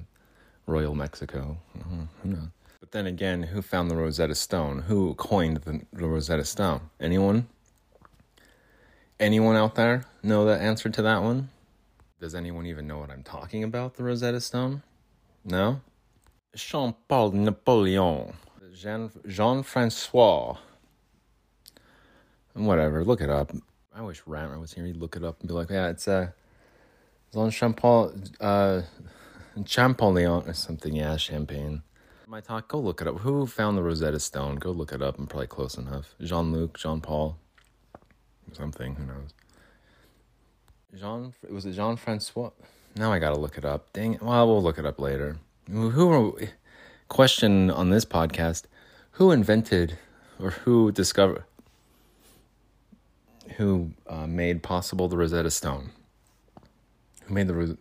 Royal 0.66 0.94
Mexico. 0.94 1.58
Mm-hmm. 1.78 2.02
Who 2.22 2.28
knows? 2.28 2.48
But 2.80 2.92
then 2.92 3.06
again, 3.06 3.42
who 3.42 3.62
found 3.62 3.90
the 3.90 3.96
Rosetta 3.96 4.34
Stone? 4.34 4.80
Who 4.80 5.14
coined 5.14 5.58
the 5.58 5.80
Rosetta 5.92 6.44
Stone? 6.44 6.82
Anyone? 7.00 7.48
Anyone 9.24 9.56
out 9.56 9.74
there 9.74 10.04
know 10.22 10.44
the 10.44 10.52
answer 10.52 10.90
to 10.90 11.00
that 11.00 11.22
one? 11.22 11.48
Does 12.20 12.34
anyone 12.34 12.66
even 12.66 12.86
know 12.86 12.98
what 12.98 13.10
I'm 13.10 13.22
talking 13.22 13.64
about, 13.64 13.94
the 13.94 14.04
Rosetta 14.04 14.38
Stone? 14.38 14.82
No? 15.46 15.80
Jean 16.54 16.94
Paul 17.08 17.30
Napoleon. 17.30 18.34
Jean 18.74 19.10
Jean 19.26 19.62
Francois. 19.62 20.58
Whatever, 22.52 23.02
look 23.02 23.22
it 23.22 23.30
up. 23.30 23.50
I 23.94 24.02
wish 24.02 24.22
Rammer 24.26 24.60
was 24.60 24.74
here. 24.74 24.84
He'd 24.84 24.98
look 24.98 25.16
it 25.16 25.24
up 25.24 25.40
and 25.40 25.48
be 25.48 25.54
like, 25.54 25.70
yeah, 25.70 25.88
it's 25.88 26.06
uh, 26.06 26.32
Jean 27.32 27.72
Paul. 27.72 28.12
Uh, 28.38 28.82
Champollion 29.64 30.46
or 30.46 30.52
something. 30.52 30.94
Yeah, 30.94 31.16
champagne. 31.16 31.82
My 32.26 32.42
talk. 32.42 32.68
Go 32.68 32.78
look 32.78 33.00
it 33.00 33.08
up. 33.08 33.20
Who 33.20 33.46
found 33.46 33.78
the 33.78 33.82
Rosetta 33.82 34.20
Stone? 34.20 34.56
Go 34.56 34.70
look 34.70 34.92
it 34.92 35.00
up. 35.00 35.18
I'm 35.18 35.26
probably 35.26 35.46
close 35.46 35.78
enough. 35.78 36.14
Jean 36.20 36.52
Luc, 36.52 36.76
Jean 36.76 37.00
Paul, 37.00 37.38
something. 38.54 38.94
Who 38.94 39.06
knows? 39.06 39.30
Jean 40.96 41.34
was 41.50 41.66
it 41.66 41.72
Jean 41.72 41.96
Francois? 41.96 42.50
Now 42.96 43.12
I 43.12 43.18
gotta 43.18 43.38
look 43.38 43.58
it 43.58 43.64
up. 43.64 43.92
Dang 43.92 44.14
it. 44.14 44.22
Well, 44.22 44.46
we'll 44.46 44.62
look 44.62 44.78
it 44.78 44.86
up 44.86 45.00
later. 45.00 45.38
Who 45.70 46.38
question 47.08 47.70
on 47.70 47.90
this 47.90 48.04
podcast? 48.04 48.64
Who 49.12 49.30
invented 49.30 49.98
or 50.40 50.50
who 50.50 50.92
discovered? 50.92 51.44
Who 53.56 53.92
uh, 54.06 54.26
made 54.26 54.62
possible 54.62 55.08
the 55.08 55.16
Rosetta 55.16 55.50
Stone? 55.50 55.90
Who 57.24 57.34
made 57.34 57.48
the 57.48 57.76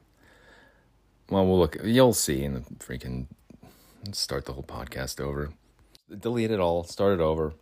well, 1.29 1.47
we'll 1.47 1.59
look. 1.59 1.77
You'll 1.83 2.13
see 2.13 2.43
in 2.43 2.53
the 2.53 2.61
freaking 2.79 3.27
start 4.11 4.45
the 4.45 4.53
whole 4.53 4.63
podcast 4.63 5.21
over. 5.21 5.51
Delete 6.19 6.51
it 6.51 6.59
all. 6.59 6.83
Start 6.83 7.13
it 7.13 7.21
over. 7.21 7.53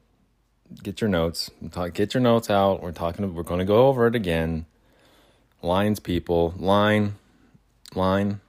Get 0.83 1.01
your 1.01 1.09
notes. 1.09 1.51
Get 1.93 2.13
your 2.13 2.21
notes 2.21 2.49
out. 2.49 2.81
We're 2.81 2.91
talking. 2.91 3.33
We're 3.33 3.43
going 3.43 3.59
to 3.59 3.65
go 3.65 3.87
over 3.87 4.07
it 4.07 4.15
again. 4.15 4.65
Lines, 5.61 5.99
people. 5.99 6.53
Line, 6.57 7.15
line. 7.95 8.41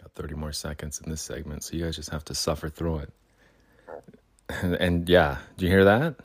Got 0.00 0.12
30 0.12 0.34
more 0.34 0.52
seconds 0.52 1.00
in 1.04 1.10
this 1.10 1.22
segment, 1.22 1.64
so 1.64 1.76
you 1.76 1.84
guys 1.84 1.96
just 1.96 2.10
have 2.10 2.24
to 2.26 2.34
suffer 2.34 2.68
through 2.68 2.98
it. 2.98 3.12
And, 4.48 4.74
and 4.80 5.08
yeah, 5.08 5.38
do 5.56 5.66
you 5.66 5.70
hear 5.70 5.84
that? 5.84 6.16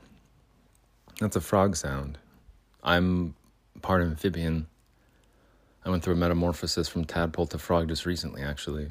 That's 1.19 1.35
a 1.35 1.41
frog 1.41 1.75
sound. 1.75 2.17
I'm 2.83 3.35
part 3.81 4.01
amphibian. 4.01 4.67
I 5.83 5.89
went 5.89 6.03
through 6.03 6.13
a 6.13 6.17
metamorphosis 6.17 6.87
from 6.87 7.05
tadpole 7.05 7.47
to 7.47 7.57
frog 7.57 7.89
just 7.89 8.05
recently, 8.05 8.41
actually. 8.41 8.89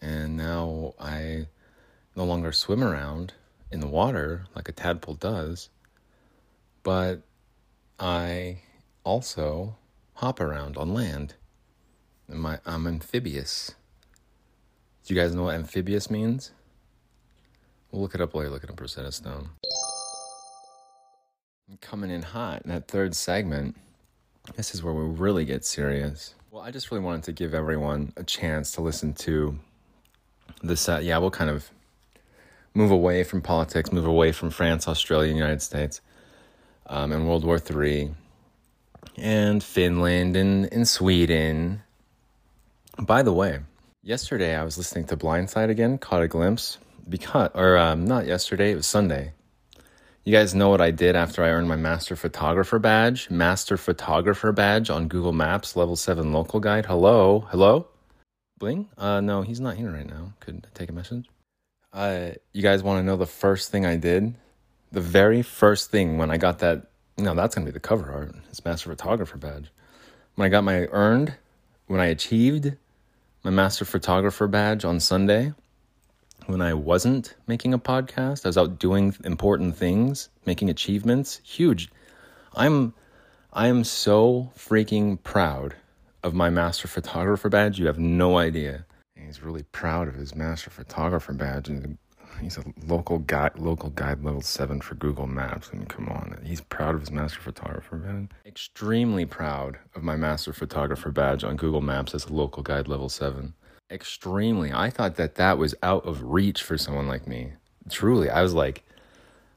And 0.00 0.36
now 0.36 0.94
I 0.98 1.48
no 2.14 2.24
longer 2.24 2.52
swim 2.52 2.84
around 2.84 3.34
in 3.70 3.80
the 3.80 3.86
water 3.86 4.46
like 4.54 4.68
a 4.68 4.72
tadpole 4.72 5.14
does, 5.14 5.68
but 6.82 7.22
I 7.98 8.58
also 9.04 9.76
hop 10.14 10.40
around 10.40 10.76
on 10.76 10.94
land. 10.94 11.34
My, 12.28 12.58
I'm 12.66 12.86
amphibious. 12.86 13.74
Do 15.04 15.14
you 15.14 15.20
guys 15.20 15.34
know 15.34 15.44
what 15.44 15.54
amphibious 15.54 16.10
means? 16.10 16.52
We'll 17.90 18.02
look 18.02 18.14
it 18.14 18.20
up 18.20 18.34
while 18.34 18.44
you're 18.44 18.52
looking 18.52 18.70
up 18.70 18.80
Rosetta 18.80 19.12
Stone. 19.12 19.48
Coming 21.80 22.10
in 22.10 22.22
hot 22.22 22.62
in 22.62 22.70
that 22.70 22.88
third 22.88 23.14
segment, 23.14 23.76
this 24.56 24.74
is 24.74 24.82
where 24.82 24.92
we 24.92 25.04
really 25.04 25.44
get 25.44 25.64
serious. 25.64 26.34
Well, 26.50 26.62
I 26.62 26.70
just 26.70 26.90
really 26.90 27.02
wanted 27.02 27.24
to 27.24 27.32
give 27.32 27.54
everyone 27.54 28.12
a 28.16 28.24
chance 28.24 28.72
to 28.72 28.80
listen 28.80 29.14
to 29.14 29.58
this. 30.62 30.88
Uh, 30.88 31.00
yeah, 31.02 31.18
we'll 31.18 31.30
kind 31.30 31.50
of 31.50 31.70
move 32.78 32.92
away 32.92 33.24
from 33.24 33.42
politics, 33.42 33.90
move 33.90 34.06
away 34.06 34.30
from 34.30 34.50
France, 34.50 34.86
Australia, 34.86 35.34
United 35.34 35.60
States, 35.60 36.00
um, 36.86 37.10
and 37.10 37.28
World 37.28 37.44
War 37.44 37.58
III, 37.58 38.14
and 39.16 39.64
Finland 39.64 40.36
and, 40.36 40.72
and 40.72 40.86
Sweden. 40.86 41.82
By 42.96 43.22
the 43.22 43.32
way, 43.32 43.58
yesterday 44.04 44.54
I 44.54 44.62
was 44.62 44.78
listening 44.78 45.06
to 45.06 45.16
Blindside 45.16 45.70
again, 45.70 45.98
caught 45.98 46.22
a 46.22 46.28
glimpse, 46.28 46.78
because, 47.08 47.50
or 47.54 47.76
um, 47.76 48.04
not 48.04 48.26
yesterday, 48.26 48.70
it 48.70 48.76
was 48.76 48.86
Sunday. 48.86 49.32
You 50.22 50.32
guys 50.32 50.54
know 50.54 50.68
what 50.68 50.80
I 50.80 50.92
did 50.92 51.16
after 51.16 51.42
I 51.42 51.48
earned 51.48 51.68
my 51.68 51.76
Master 51.76 52.14
Photographer 52.14 52.78
badge? 52.78 53.28
Master 53.28 53.76
Photographer 53.76 54.52
badge 54.52 54.88
on 54.88 55.08
Google 55.08 55.32
Maps, 55.32 55.74
level 55.74 55.96
7 55.96 56.32
local 56.32 56.60
guide. 56.60 56.86
Hello? 56.86 57.40
Hello? 57.50 57.88
Bling? 58.56 58.88
Uh, 58.96 59.20
no, 59.20 59.42
he's 59.42 59.60
not 59.60 59.76
here 59.76 59.90
right 59.90 60.06
now. 60.06 60.34
Could 60.38 60.64
I 60.64 60.78
take 60.78 60.90
a 60.90 60.92
message? 60.92 61.28
Uh, 61.92 62.30
you 62.52 62.62
guys 62.62 62.82
want 62.82 62.98
to 62.98 63.02
know 63.02 63.16
the 63.16 63.26
first 63.26 63.70
thing 63.70 63.86
I 63.86 63.96
did? 63.96 64.34
The 64.92 65.00
very 65.00 65.42
first 65.42 65.90
thing 65.90 66.18
when 66.18 66.30
I 66.30 66.36
got 66.36 66.58
that, 66.58 66.86
no, 67.16 67.34
that's 67.34 67.54
going 67.54 67.64
to 67.66 67.72
be 67.72 67.74
the 67.74 67.80
cover 67.80 68.12
art. 68.12 68.34
It's 68.50 68.64
Master 68.64 68.90
Photographer 68.90 69.38
badge. 69.38 69.70
When 70.34 70.46
I 70.46 70.48
got 70.50 70.64
my 70.64 70.86
earned, 70.90 71.34
when 71.86 72.00
I 72.00 72.06
achieved 72.06 72.74
my 73.42 73.50
Master 73.50 73.84
Photographer 73.84 74.46
badge 74.46 74.84
on 74.84 75.00
Sunday, 75.00 75.54
when 76.46 76.60
I 76.60 76.74
wasn't 76.74 77.34
making 77.46 77.72
a 77.72 77.78
podcast, 77.78 78.44
I 78.44 78.48
was 78.48 78.58
out 78.58 78.78
doing 78.78 79.14
important 79.24 79.76
things, 79.76 80.28
making 80.44 80.70
achievements, 80.70 81.40
huge. 81.42 81.90
I'm 82.54 82.94
I 83.52 83.68
am 83.68 83.82
so 83.82 84.52
freaking 84.56 85.22
proud 85.22 85.74
of 86.22 86.34
my 86.34 86.50
master 86.50 86.86
photographer 86.86 87.48
badge. 87.48 87.78
You 87.78 87.86
have 87.86 87.98
no 87.98 88.36
idea. 88.36 88.84
He's 89.28 89.42
really 89.42 89.62
proud 89.62 90.08
of 90.08 90.14
his 90.14 90.34
master 90.34 90.70
photographer 90.70 91.32
badge. 91.32 91.68
And 91.68 91.98
he's 92.40 92.58
a 92.58 92.64
local 92.86 93.20
guide, 93.20 93.58
local 93.58 93.90
guide 93.90 94.24
level 94.24 94.40
seven 94.40 94.80
for 94.80 94.96
Google 94.96 95.26
Maps. 95.28 95.70
I 95.72 95.76
mean, 95.76 95.86
come 95.86 96.08
on. 96.08 96.40
He's 96.44 96.60
proud 96.60 96.96
of 96.96 97.02
his 97.02 97.12
master 97.12 97.40
photographer 97.40 97.96
badge. 97.96 98.30
Extremely 98.44 99.26
proud 99.26 99.78
of 99.94 100.02
my 100.02 100.16
master 100.16 100.52
photographer 100.52 101.10
badge 101.12 101.44
on 101.44 101.56
Google 101.56 101.82
Maps 101.82 102.14
as 102.14 102.26
a 102.26 102.32
local 102.32 102.64
guide 102.64 102.88
level 102.88 103.08
seven 103.08 103.54
extremely. 103.90 104.72
I 104.72 104.90
thought 104.90 105.16
that 105.16 105.36
that 105.36 105.58
was 105.58 105.74
out 105.82 106.06
of 106.06 106.22
reach 106.22 106.62
for 106.62 106.76
someone 106.76 107.08
like 107.08 107.26
me. 107.26 107.52
Truly, 107.90 108.28
I 108.28 108.42
was 108.42 108.54
like, 108.54 108.84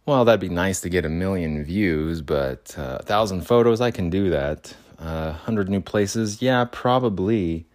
well, 0.06 0.26
that'd 0.26 0.40
be 0.40 0.50
nice 0.50 0.82
to 0.82 0.90
get 0.90 1.06
a 1.06 1.10
million 1.10 1.64
views, 1.64 2.22
but 2.22 2.74
uh, 2.78 2.98
a 3.00 3.04
thousand 3.04 3.42
photos, 3.42 3.82
I 3.82 3.92
can 3.92 4.10
do 4.10 4.30
that. 4.30 4.76
A 5.00 5.04
uh, 5.04 5.34
hundred 5.34 5.70
new 5.70 5.82
places, 5.82 6.42
yeah, 6.42 6.66
probably. 6.72 7.66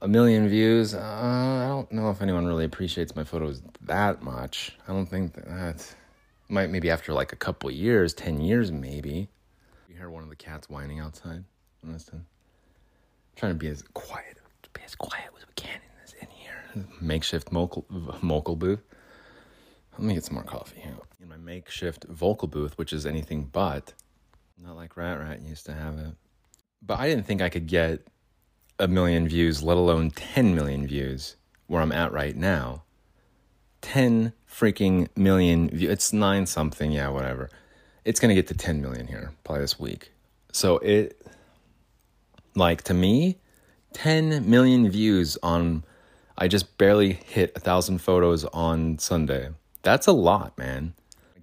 A 0.00 0.06
million 0.06 0.48
views, 0.48 0.94
uh, 0.94 1.00
I 1.00 1.66
don't 1.68 1.90
know 1.90 2.10
if 2.10 2.22
anyone 2.22 2.46
really 2.46 2.64
appreciates 2.64 3.16
my 3.16 3.24
photos 3.24 3.62
that 3.82 4.22
much. 4.22 4.76
I 4.86 4.92
don't 4.92 5.06
think 5.06 5.34
that, 5.34 5.94
might 6.48 6.70
maybe 6.70 6.88
after 6.90 7.12
like 7.12 7.32
a 7.32 7.36
couple 7.36 7.70
years, 7.70 8.14
ten 8.14 8.40
years 8.40 8.70
maybe. 8.70 9.28
You 9.88 9.96
hear 9.96 10.08
one 10.08 10.22
of 10.22 10.28
the 10.28 10.36
cats 10.36 10.68
whining 10.68 11.00
outside. 11.00 11.44
Listen, 11.82 12.26
trying 13.34 13.52
to 13.52 13.58
be 13.58 13.68
as 13.68 13.82
quiet 13.94 14.38
be 14.72 14.80
as 14.84 14.94
quiet 14.94 15.30
as 15.36 15.46
we 15.46 15.52
can 15.56 15.74
in 15.74 16.00
this 16.00 16.14
in 16.20 16.28
here. 16.28 16.86
Makeshift 17.00 17.50
vocal 17.50 17.84
vocal 17.90 18.56
booth. 18.56 18.82
Let 19.92 20.06
me 20.06 20.14
get 20.14 20.24
some 20.24 20.34
more 20.34 20.44
coffee 20.44 20.80
here. 20.80 20.96
In 21.20 21.28
my 21.28 21.36
makeshift 21.36 22.04
vocal 22.04 22.46
booth, 22.48 22.78
which 22.78 22.92
is 22.92 23.04
anything 23.04 23.48
but, 23.52 23.94
not 24.56 24.76
like 24.76 24.96
Rat 24.96 25.18
Rat 25.18 25.42
used 25.42 25.66
to 25.66 25.72
have 25.72 25.98
it. 25.98 26.14
But 26.80 27.00
I 27.00 27.08
didn't 27.08 27.26
think 27.26 27.42
I 27.42 27.48
could 27.48 27.66
get 27.66 28.06
a 28.78 28.88
million 28.88 29.28
views, 29.28 29.62
let 29.62 29.76
alone 29.76 30.10
10 30.10 30.54
million 30.54 30.86
views, 30.86 31.36
where 31.66 31.82
I'm 31.82 31.92
at 31.92 32.12
right 32.12 32.36
now. 32.36 32.82
10 33.82 34.32
freaking 34.48 35.08
million 35.16 35.68
views. 35.70 35.90
It's 35.90 36.12
nine 36.12 36.46
something, 36.46 36.90
yeah, 36.92 37.08
whatever. 37.08 37.50
It's 38.04 38.20
going 38.20 38.30
to 38.30 38.34
get 38.34 38.48
to 38.48 38.54
10 38.54 38.80
million 38.80 39.06
here, 39.06 39.32
probably 39.44 39.62
this 39.62 39.78
week. 39.78 40.12
So 40.52 40.78
it, 40.78 41.20
like, 42.54 42.82
to 42.84 42.94
me, 42.94 43.38
10 43.92 44.48
million 44.48 44.90
views 44.90 45.38
on 45.42 45.84
I 46.40 46.46
just 46.46 46.78
barely 46.78 47.14
hit 47.14 47.52
a 47.56 47.60
thousand 47.60 47.98
photos 47.98 48.44
on 48.44 48.98
Sunday. 48.98 49.50
That's 49.82 50.06
a 50.06 50.12
lot, 50.12 50.56
man. 50.56 50.94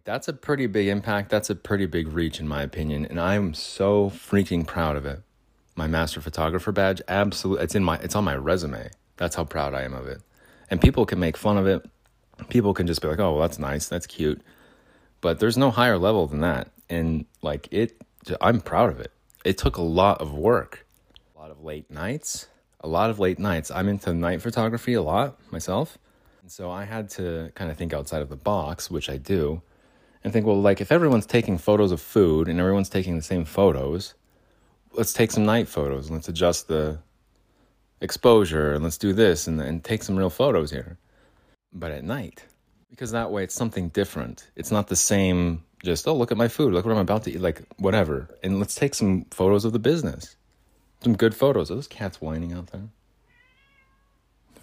That's 0.06 0.30
a 0.30 0.34
pretty 0.34 0.68
big 0.68 0.88
impact. 0.88 1.30
That's 1.30 1.50
a 1.50 1.56
pretty 1.56 1.86
big 1.86 2.08
reach, 2.08 2.40
in 2.40 2.48
my 2.48 2.62
opinion, 2.62 3.06
and 3.06 3.20
I'm 3.20 3.54
so 3.54 4.10
freaking 4.10 4.66
proud 4.66 4.96
of 4.96 5.06
it. 5.06 5.22
My 5.76 5.88
master 5.88 6.22
photographer 6.22 6.72
badge, 6.72 7.02
absolutely, 7.08 7.64
it's 7.66 7.76
in 7.76 7.84
my, 7.84 7.98
it's 7.98 8.16
on 8.16 8.24
my 8.24 8.36
resume. 8.36 8.90
That's 9.18 9.36
how 9.36 9.44
proud 9.46 9.74
I 9.74 9.84
am 9.84 9.94
of 9.94 10.08
it. 10.08 10.22
And 10.70 10.80
people 10.82 11.06
can 11.06 11.20
make 11.20 11.38
fun 11.38 11.58
of 11.58 11.68
it. 11.68 11.86
People 12.50 12.74
can 12.74 12.88
just 12.88 13.02
be 13.02 13.08
like, 13.08 13.20
"Oh, 13.20 13.34
well, 13.34 13.42
that's 13.42 13.60
nice, 13.60 13.88
that's 13.88 14.08
cute," 14.08 14.42
but 15.22 15.40
there's 15.40 15.58
no 15.58 15.72
higher 15.72 15.98
level 15.98 16.28
than 16.28 16.42
that. 16.42 16.70
And 16.90 17.26
like 17.42 17.68
it, 17.72 18.02
I'm 18.42 18.62
proud 18.62 18.90
of 18.90 19.00
it. 19.00 19.12
It 19.44 19.58
took 19.58 19.78
a 19.78 19.82
lot 19.82 20.22
of 20.22 20.34
work 20.34 20.86
A 21.36 21.40
lot 21.40 21.52
of 21.52 21.64
late 21.64 21.90
nights. 21.92 22.48
A 22.82 22.88
lot 22.88 23.10
of 23.10 23.20
late 23.20 23.40
nights. 23.40 23.72
I'm 23.72 23.88
into 23.88 24.14
night 24.14 24.42
photography 24.42 24.94
a 24.94 25.02
lot 25.02 25.38
myself. 25.52 25.98
And 26.42 26.52
so 26.52 26.72
I 26.72 26.86
had 26.86 27.10
to 27.12 27.52
kind 27.56 27.72
of 27.72 27.78
think 27.78 27.94
outside 27.94 28.22
of 28.22 28.30
the 28.30 28.36
box, 28.36 28.90
which 28.92 29.10
I 29.10 29.18
do, 29.18 29.62
and 30.24 30.32
think, 30.34 30.46
well, 30.46 30.62
like 30.62 30.82
if 30.82 30.92
everyone's 30.92 31.26
taking 31.26 31.58
photos 31.58 31.92
of 31.92 32.02
food 32.02 32.48
and 32.48 32.60
everyone's 32.60 32.90
taking 32.90 33.16
the 33.16 33.24
same 33.24 33.46
photos, 33.46 34.14
let's 34.98 35.14
take 35.14 35.32
some 35.32 35.46
night 35.46 35.68
photos 35.68 36.08
and 36.08 36.16
let's 36.16 36.28
adjust 36.28 36.68
the 36.68 36.98
exposure 38.02 38.74
and 38.74 38.84
let's 38.84 38.98
do 38.98 39.14
this 39.14 39.48
and, 39.48 39.62
and 39.62 39.84
take 39.84 40.04
some 40.04 40.16
real 40.16 40.30
photos 40.30 40.72
here. 40.72 40.98
But 41.74 41.92
at 41.92 42.04
night, 42.04 42.46
because 42.90 43.12
that 43.12 43.32
way 43.32 43.44
it's 43.44 43.56
something 43.56 43.90
different. 43.90 44.50
It's 44.56 44.72
not 44.72 44.88
the 44.88 44.96
same, 44.96 45.64
just, 45.84 46.08
oh, 46.08 46.16
look 46.16 46.32
at 46.32 46.38
my 46.38 46.48
food, 46.48 46.74
look 46.74 46.86
what 46.86 46.92
I'm 46.92 46.98
about 46.98 47.24
to 47.24 47.32
eat, 47.32 47.42
like 47.42 47.62
whatever. 47.78 48.30
And 48.44 48.60
let's 48.60 48.76
take 48.76 48.96
some 48.96 49.26
photos 49.32 49.66
of 49.66 49.74
the 49.74 49.80
business. 49.80 50.36
Some 51.04 51.16
good 51.16 51.36
photos. 51.36 51.70
Are 51.70 51.76
those 51.76 51.88
cats 51.88 52.22
whining 52.22 52.54
out 52.54 52.68
there? 52.68 52.88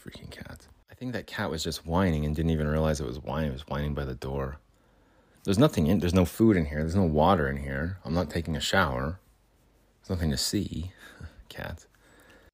Freaking 0.05 0.31
cats. 0.31 0.68
I 0.90 0.95
think 0.95 1.12
that 1.12 1.27
cat 1.27 1.51
was 1.51 1.62
just 1.62 1.87
whining 1.87 2.25
and 2.25 2.35
didn't 2.35 2.51
even 2.51 2.66
realize 2.66 3.01
it 3.01 3.07
was 3.07 3.21
whining. 3.21 3.51
It 3.51 3.55
was 3.55 3.68
whining 3.68 3.95
by 3.95 4.05
the 4.05 4.14
door. 4.14 4.59
There's 5.45 5.59
nothing 5.59 5.88
in 5.88 5.99
there's 5.99 6.14
no 6.14 6.25
food 6.25 6.57
in 6.57 6.66
here. 6.66 6.79
There's 6.79 6.97
no 6.97 7.05
water 7.05 7.49
in 7.49 7.57
here. 7.57 7.99
I'm 8.05 8.14
not 8.14 8.31
taking 8.31 8.57
a 8.57 8.61
shower. 8.61 9.18
There's 10.03 10.19
nothing 10.19 10.31
to 10.31 10.37
see. 10.37 10.93
cat. 11.49 11.87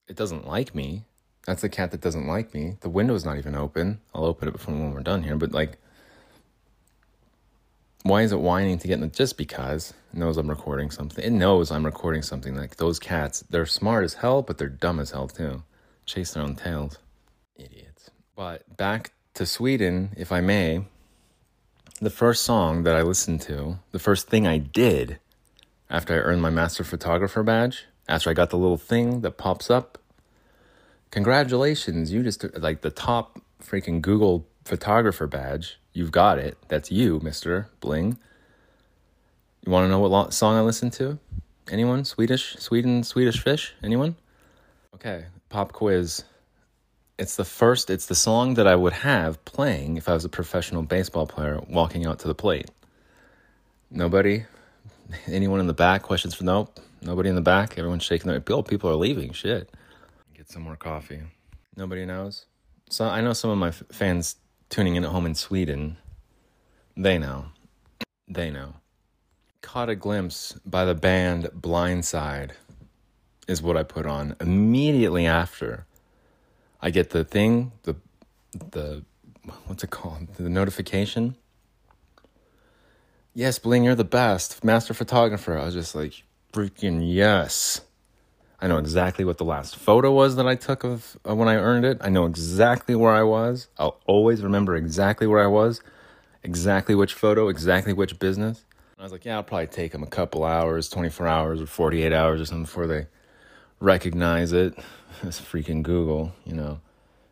It 0.09 0.17
doesn't 0.17 0.47
like 0.47 0.75
me. 0.75 1.05
That's 1.47 1.63
the 1.63 1.69
cat 1.69 1.93
that 1.93 2.01
doesn't 2.01 2.27
like 2.27 2.53
me. 2.53 2.77
The 2.81 2.91
window's 2.91 3.25
not 3.25 3.39
even 3.39 3.55
open. 3.55 4.01
I'll 4.15 4.25
open 4.25 4.49
it 4.49 4.53
before 4.53 4.75
when 4.75 4.93
we're 4.93 5.01
done 5.01 5.23
here, 5.23 5.37
but 5.37 5.53
like 5.53 5.79
why 8.03 8.23
is 8.23 8.33
it 8.33 8.41
whining 8.41 8.79
to 8.79 8.87
get 8.87 8.95
in 8.95 9.01
the, 9.01 9.09
just 9.09 9.37
because 9.37 9.93
it 10.13 10.19
knows 10.19 10.37
I'm 10.37 10.49
recording 10.49 10.91
something. 10.91 11.25
It 11.25 11.33
knows 11.33 11.71
I'm 11.71 11.85
recording 11.85 12.23
something. 12.23 12.55
Like 12.55 12.77
those 12.77 12.99
cats, 12.99 13.45
they're 13.51 13.67
smart 13.67 14.05
as 14.05 14.15
hell, 14.15 14.43
but 14.43 14.59
they're 14.59 14.69
dumb 14.69 15.01
as 15.01 15.11
hell 15.11 15.29
too. 15.29 15.63
Chase 16.07 16.33
their 16.33 16.43
own 16.43 16.55
tails. 16.55 16.99
Idiots. 17.57 18.11
But 18.37 18.77
back 18.77 19.13
to 19.35 19.47
Sweden, 19.47 20.11
if 20.17 20.33
I 20.33 20.41
may. 20.41 20.85
The 22.01 22.11
first 22.11 22.45
song 22.45 22.85
that 22.85 22.95
I 22.95 23.03
listened 23.03 23.41
to, 23.43 23.79
the 23.91 23.99
first 23.99 24.29
thing 24.29 24.47
I 24.47 24.59
did 24.59 25.19
after 25.90 26.14
I 26.14 26.18
earned 26.18 26.42
my 26.42 26.51
master 26.51 26.85
photographer 26.85 27.42
badge, 27.42 27.87
after 28.09 28.31
I 28.31 28.35
got 28.35 28.51
the 28.51 28.59
little 28.59 28.77
thing 28.77 29.20
that 29.22 29.33
pops 29.33 29.70
up, 29.70 29.98
congratulations, 31.11 32.12
you 32.12 32.22
just 32.22 32.44
like 32.59 32.81
the 32.81 32.90
top 32.90 33.40
freaking 33.62 34.01
Google 34.01 34.46
photographer 34.64 35.27
badge 35.27 35.79
You've 35.98 36.12
got 36.12 36.38
it. 36.38 36.57
That's 36.68 36.92
you, 36.92 37.18
Mr. 37.18 37.66
Bling. 37.81 38.18
You 39.66 39.72
want 39.72 39.87
to 39.87 39.88
know 39.88 39.98
what 39.98 40.12
lo- 40.12 40.31
song 40.31 40.57
I 40.57 40.61
listened 40.61 40.92
to? 40.92 41.18
Anyone? 41.68 42.05
Swedish? 42.05 42.55
Sweden? 42.57 43.03
Swedish 43.03 43.42
fish? 43.42 43.74
Anyone? 43.83 44.14
Okay, 44.94 45.24
pop 45.48 45.72
quiz. 45.72 46.22
It's 47.18 47.35
the 47.35 47.44
first, 47.44 47.90
it's 47.90 48.07
the 48.07 48.14
song 48.14 48.55
that 48.55 48.68
I 48.68 48.77
would 48.77 48.92
have 48.92 49.44
playing 49.44 49.96
if 49.96 50.09
I 50.09 50.14
was 50.14 50.24
a 50.24 50.29
professional 50.29 50.83
baseball 50.83 51.27
player 51.27 51.61
walking 51.68 52.07
out 52.07 52.20
to 52.20 52.29
the 52.29 52.35
plate. 52.37 52.70
Nobody? 53.90 54.44
Anyone 55.27 55.61
in 55.61 55.66
the 55.66 55.75
back? 55.75 56.03
Questions 56.03 56.35
for 56.35 56.44
nope. 56.44 56.79
Nobody 57.01 57.29
in 57.29 57.35
the 57.35 57.40
back? 57.40 57.79
Everyone's 57.79 58.03
shaking 58.03 58.31
their 58.31 58.42
oh, 58.51 58.62
people 58.62 58.90
are 58.90 58.97
leaving. 58.97 59.33
Shit. 59.33 59.71
Get 60.35 60.51
some 60.51 60.62
more 60.62 60.77
coffee. 60.77 61.23
Nobody 61.77 62.05
knows. 62.05 62.47
So 62.90 63.07
I 63.07 63.21
know 63.21 63.33
some 63.33 63.51
of 63.51 63.59
my 63.59 63.68
f- 63.68 63.83
fans 63.90 64.37
tuning 64.68 64.97
in 64.97 65.05
at 65.05 65.11
home 65.11 65.27
in 65.27 65.35
Sweden. 65.35 65.97
They 66.97 67.18
know. 67.18 67.47
They 68.27 68.51
know. 68.51 68.75
Caught 69.62 69.90
a 69.90 69.94
glimpse 69.94 70.59
by 70.66 70.85
the 70.85 70.94
band 70.94 71.44
Blindside 71.55 72.51
is 73.47 73.62
what 73.62 73.77
I 73.77 73.83
put 73.83 74.07
on 74.07 74.37
immediately 74.40 75.27
after. 75.27 75.87
I 76.81 76.90
get 76.90 77.11
the 77.11 77.25
thing, 77.25 77.73
the 77.83 77.97
the 78.53 79.03
what's 79.66 79.85
it 79.85 79.90
called? 79.90 80.35
The 80.35 80.49
notification. 80.49 81.37
Yes, 83.35 83.59
Bling, 83.59 83.85
you're 83.85 83.95
the 83.95 84.05
best 84.05 84.64
master 84.64 84.95
photographer. 84.95 85.57
I 85.57 85.67
was 85.67 85.75
just 85.75 85.95
like, 85.95 86.25
freaking 86.53 87.01
yes. 87.05 87.83
I 88.61 88.67
know 88.67 88.79
exactly 88.79 89.25
what 89.25 89.38
the 89.38 89.45
last 89.45 89.77
photo 89.77 90.12
was 90.12 90.35
that 90.37 90.49
I 90.49 90.57
took 90.57 90.83
of 90.83 91.17
uh, 91.29 91.35
when 91.35 91.47
I 91.47 91.55
earned 91.55 91.85
it. 91.85 91.99
I 92.01 92.09
know 92.09 92.27
exactly 92.27 92.97
where 92.97 93.12
I 93.12 93.23
was. 93.23 93.69
I'll 93.79 94.01
always 94.07 94.43
remember 94.43 94.75
exactly 94.75 95.29
where 95.29 95.43
I 95.43 95.47
was, 95.47 95.81
exactly 96.43 96.97
which 96.97 97.14
photo, 97.14 97.49
exactly 97.49 97.93
which 97.93 98.19
business. 98.19 98.64
I 98.99 99.05
was 99.05 99.12
like, 99.12 99.25
yeah, 99.25 99.37
I'll 99.37 99.45
probably 99.45 99.69
take 99.69 99.93
them 99.93 100.03
a 100.03 100.09
couple 100.09 100.43
hours, 100.43 100.88
24 100.88 101.29
hours 101.29 101.61
or 101.61 101.67
48 101.67 102.12
hours 102.12 102.41
or 102.41 102.47
something 102.47 102.64
before 102.64 102.88
they 102.88 103.07
recognize 103.81 104.53
it. 104.53 104.77
It's 105.23 105.41
freaking 105.41 105.83
Google, 105.83 106.33
you 106.45 106.55
know. 106.55 106.81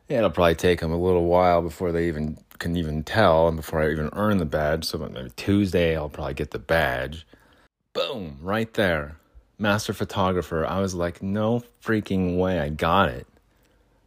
Yeah, 0.09 0.19
it'll 0.19 0.31
probably 0.31 0.57
take 0.57 0.81
them 0.81 0.91
a 0.91 0.97
little 0.97 1.27
while 1.27 1.63
before 1.63 1.93
they 1.93 2.09
even 2.09 2.37
can 2.59 2.77
even 2.77 3.03
tell 3.03 3.49
and 3.49 3.57
before 3.57 3.81
I 3.83 3.91
even 3.91 4.11
earn 4.13 4.39
the 4.39 4.45
badge. 4.45 4.85
So 4.85 4.99
maybe 4.99 5.31
Tuesday 5.37 5.97
I'll 5.97 6.09
probably 6.09 6.35
get 6.35 6.51
the 6.51 6.59
badge. 6.59 7.27
Boom, 7.93 8.39
right 8.43 8.73
there. 8.75 9.17
Master 9.59 9.93
photographer. 9.93 10.67
I 10.67 10.81
was 10.81 10.95
like, 10.95 11.23
no 11.23 11.63
freaking 11.83 12.37
way. 12.37 12.61
I 12.61 12.69
got 12.69 13.09
it. 13.09 13.27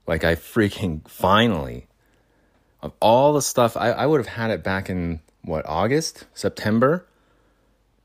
Like, 0.05 0.23
I 0.23 0.35
freaking 0.35 1.07
finally. 1.09 1.87
Of 2.81 2.93
all 3.01 3.33
the 3.33 3.41
stuff, 3.41 3.75
I, 3.75 3.91
I 3.91 4.05
would 4.05 4.19
have 4.19 4.35
had 4.35 4.51
it 4.51 4.63
back 4.63 4.89
in 4.89 5.21
what, 5.41 5.65
August? 5.67 6.25
September? 6.33 7.05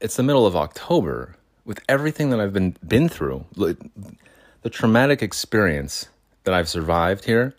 It's 0.00 0.16
the 0.16 0.22
middle 0.22 0.46
of 0.46 0.56
October. 0.56 1.36
With 1.64 1.80
everything 1.88 2.30
that 2.30 2.40
I've 2.40 2.52
been 2.52 2.76
been 2.86 3.08
through, 3.08 3.46
the 3.56 4.70
traumatic 4.70 5.22
experience 5.22 6.08
that 6.44 6.52
I've 6.52 6.68
survived 6.68 7.24
here, 7.24 7.54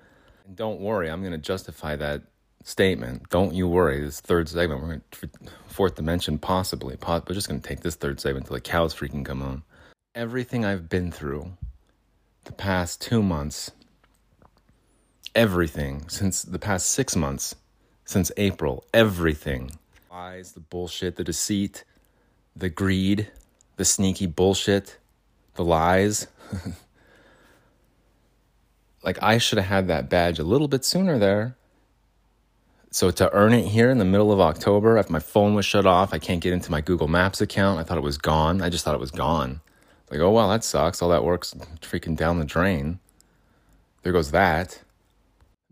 and 0.46 0.56
don't 0.56 0.80
worry, 0.80 1.10
I'm 1.10 1.22
going 1.22 1.32
to 1.32 1.40
justify 1.40 1.96
that 1.96 2.22
statement. 2.66 3.30
Don't 3.30 3.54
you 3.54 3.68
worry. 3.68 4.02
This 4.02 4.20
third 4.20 4.50
segment, 4.50 4.82
we're 4.82 4.88
going 4.88 5.02
to, 5.12 5.30
fourth 5.68 5.96
dimension, 5.96 6.38
possibly. 6.38 6.98
We're 7.08 7.22
just 7.30 7.48
going 7.48 7.62
to 7.62 7.68
take 7.68 7.80
this 7.80 7.96
third 7.96 8.20
segment 8.20 8.46
until 8.46 8.56
the 8.56 8.62
cows 8.62 8.94
freaking 8.94 9.24
come 9.24 9.40
home. 9.40 9.64
Everything 10.14 10.66
I've 10.66 10.90
been 10.90 11.12
through 11.12 11.54
the 12.44 12.52
past 12.52 13.02
two 13.02 13.24
months, 13.24 13.72
everything 15.34 16.10
since 16.10 16.42
the 16.42 16.60
past 16.60 16.90
six 16.90 17.16
months, 17.16 17.56
since 18.04 18.32
April, 18.36 18.84
everything. 18.94 19.72
Lies, 20.12 20.54
the 20.54 20.60
bullshit, 20.60 21.18
the 21.18 21.24
deceit, 21.24 21.84
the 22.56 22.70
greed, 22.70 23.32
the 23.76 23.86
sneaky 23.86 24.26
bullshit, 24.26 24.98
the 25.56 25.64
lies. 25.64 26.28
like, 29.04 29.22
I 29.22 29.38
should 29.38 29.60
have 29.60 29.68
had 29.68 29.88
that 29.88 30.10
badge 30.10 30.40
a 30.40 30.44
little 30.44 30.68
bit 30.68 30.84
sooner 30.86 31.20
there. 31.20 31.58
So 32.96 33.12
to 33.12 33.30
earn 33.34 33.52
it 33.52 33.66
here 33.66 33.90
in 33.90 33.98
the 33.98 34.06
middle 34.06 34.32
of 34.32 34.40
October, 34.40 34.98
if 34.98 35.10
my 35.10 35.20
phone 35.20 35.54
was 35.54 35.66
shut 35.66 35.86
off, 35.86 36.14
I 36.14 36.18
can't 36.18 36.40
get 36.40 36.54
into 36.54 36.72
my 36.72 36.80
Google 36.80 37.10
Maps 37.10 37.42
account. 37.42 37.78
I 37.78 37.84
thought 37.84 37.98
it 37.98 38.06
was 38.06 38.18
gone. 38.18 38.62
I 38.62 38.70
just 38.70 38.86
thought 38.86 38.96
it 38.96 39.02
was 39.02 39.12
gone. 39.12 39.60
Like, 40.10 40.22
oh 40.22 40.32
well, 40.32 40.50
that 40.50 40.64
sucks. 40.64 41.02
All 41.02 41.10
that 41.10 41.26
work's 41.26 41.54
freaking 41.82 42.16
down 42.16 42.40
the 42.40 42.46
drain. 42.46 43.00
There 44.04 44.14
goes 44.14 44.32
that. 44.32 44.82